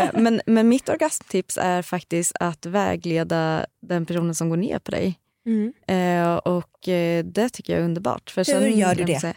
eh, 0.04 0.10
men, 0.20 0.40
men 0.46 0.68
mitt 0.68 0.88
orgasmtips 0.88 1.58
är 1.62 1.82
faktiskt 1.82 2.32
att 2.40 2.66
vägleda 2.66 3.66
den 3.86 4.06
personen 4.06 4.34
som 4.34 4.48
går 4.50 4.56
ner 4.56 4.78
på 4.78 4.90
dig. 4.90 5.18
Mm. 5.46 5.72
Eh, 5.86 6.36
och 6.36 6.88
eh, 6.88 7.24
det 7.24 7.48
tycker 7.48 7.72
jag 7.72 7.80
är 7.80 7.84
underbart. 7.84 8.30
För 8.30 8.40
Hur 8.40 8.60
sen, 8.70 8.78
gör 8.78 8.94
du 8.94 9.04
det? 9.04 9.34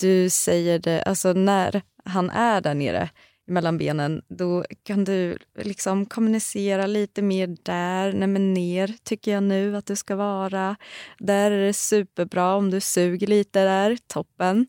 Du 0.00 0.30
säger 0.30 0.78
det, 0.78 1.02
alltså 1.02 1.32
när 1.32 1.82
han 2.04 2.30
är 2.30 2.60
där 2.60 2.74
nere 2.74 3.10
mellan 3.48 3.78
benen, 3.78 4.22
då 4.28 4.64
kan 4.82 5.04
du 5.04 5.38
liksom 5.58 6.06
kommunicera 6.06 6.86
lite 6.86 7.22
mer 7.22 7.56
där. 7.62 8.12
Nej 8.12 8.28
men 8.28 8.54
ner 8.54 8.94
tycker 9.04 9.32
jag 9.32 9.42
nu 9.42 9.76
att 9.76 9.86
du 9.86 9.96
ska 9.96 10.16
vara. 10.16 10.76
Där 11.18 11.50
är 11.50 11.66
det 11.66 11.72
superbra 11.72 12.54
om 12.54 12.70
du 12.70 12.80
suger 12.80 13.26
lite 13.26 13.64
där, 13.64 13.98
toppen. 14.06 14.66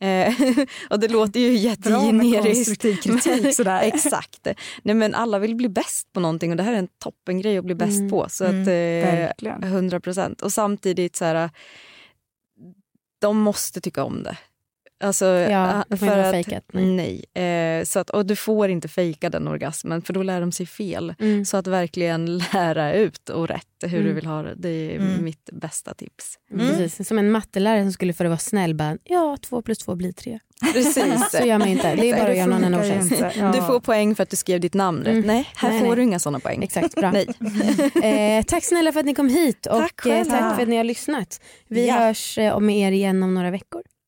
Eh, 0.00 0.34
och 0.90 1.00
det 1.00 1.08
låter 1.08 1.40
ju 1.40 1.76
Bra 1.76 2.12
med 2.12 2.26
jättegeneriskt. 2.26 2.82
konstruktiv 2.82 2.96
kritik. 2.96 3.54
Sådär. 3.56 3.82
Exakt. 3.82 4.46
Nej, 4.82 4.94
men 4.94 5.14
alla 5.14 5.38
vill 5.38 5.54
bli 5.54 5.68
bäst 5.68 6.12
på 6.12 6.20
någonting 6.20 6.50
och 6.50 6.56
det 6.56 6.62
här 6.62 6.72
är 6.72 6.78
en 6.78 6.88
toppengrej 6.98 7.58
att 7.58 7.64
bli 7.64 7.74
bäst 7.74 7.98
Mm. 7.98 8.10
på. 8.10 8.26
Så 8.28 8.44
Mm. 8.44 8.62
att, 8.62 8.68
eh, 8.68 8.72
Verkligen. 8.72 9.62
100 9.64 10.00
procent. 10.00 10.42
Och 10.42 10.52
samtidigt 10.52 11.16
så 11.16 11.24
här, 11.24 11.50
de 13.20 13.38
måste 13.40 13.80
tycka 13.80 14.04
om 14.04 14.22
det. 14.22 14.36
Alltså, 15.00 15.24
Ja, 15.26 15.84
det 15.88 15.96
får 15.96 16.08
inte 16.08 16.18
vara 16.20 16.30
fejkat, 16.32 16.64
nej. 16.72 17.24
Nej. 17.34 17.78
Eh, 17.78 17.84
så 17.84 17.98
att, 17.98 18.10
och 18.10 18.26
du 18.26 18.36
får 18.36 18.68
inte 18.68 18.88
fejka 18.88 19.30
den 19.30 19.48
orgasmen 19.48 20.02
för 20.02 20.12
då 20.12 20.22
lär 20.22 20.40
de 20.40 20.52
sig 20.52 20.66
fel. 20.66 21.14
Mm. 21.20 21.44
Så 21.44 21.56
att 21.56 21.66
verkligen 21.66 22.38
lära 22.52 22.94
ut 22.94 23.28
och 23.28 23.48
rätt 23.48 23.66
hur 23.82 23.90
du 23.90 23.98
Mm. 24.00 24.14
vill 24.14 24.26
ha 24.26 24.42
det, 24.42 24.54
det 24.56 24.68
är 24.68 24.96
Mm. 24.96 25.24
mitt 25.24 25.50
bästa 25.52 25.94
tips. 25.94 26.38
Mm. 26.52 26.66
Precis. 26.76 27.08
Som 27.08 27.18
en 27.18 27.30
mattelärare 27.30 27.82
som 27.82 27.92
skulle 27.92 28.12
för 28.12 28.24
att 28.24 28.28
vara 28.30 28.38
snäll 28.38 28.74
bara, 28.74 28.96
ja 29.04 29.36
två 29.42 29.62
plus 29.62 29.78
två 29.78 29.94
blir 29.94 30.12
tre. 30.12 30.38
Precis. 30.72 31.30
Så 31.32 31.44
gör 31.46 31.58
man 31.58 31.68
inte. 31.68 31.94
Det 31.94 32.10
är 32.10 32.16
bara 32.20 32.30
att 32.30 32.36
göra 32.36 32.46
någon 32.58 32.74
en 32.74 33.00
inte. 33.02 33.32
Ja. 33.38 33.52
Du 33.52 33.62
får 33.62 33.80
poäng 33.80 34.14
för 34.14 34.22
att 34.22 34.30
du 34.30 34.36
skrev 34.36 34.60
ditt 34.60 34.74
namn 34.74 34.98
rätt. 34.98 35.08
Mm. 35.14 35.26
Nej, 35.26 35.48
här 35.56 35.70
Nej, 35.70 35.80
får 35.80 35.86
nej. 35.86 35.96
du 35.96 36.02
inga 36.02 36.18
såna 36.18 36.40
poäng. 36.40 36.62
Exakt, 36.62 36.94
bra. 36.94 37.12
Eh, 38.04 38.42
tack 38.44 38.64
snälla 38.64 38.92
för 38.92 39.00
att 39.00 39.06
ni 39.06 39.14
kom 39.14 39.28
hit 39.28 39.66
och 39.66 39.78
Tack 39.78 40.06
eh, 40.06 40.10
själva. 40.12 40.38
tack 40.38 40.54
för 40.56 40.62
att 40.62 40.68
ni 40.68 40.76
har 40.76 40.84
lyssnat. 40.84 41.40
Vi 41.68 41.88
Ja. 41.88 41.94
hörs 41.94 42.38
eh, 42.38 42.60
med 42.60 42.76
er 42.78 42.92
igen 42.92 43.22
om 43.22 43.34
några 43.34 43.50
veckor. 43.50 43.82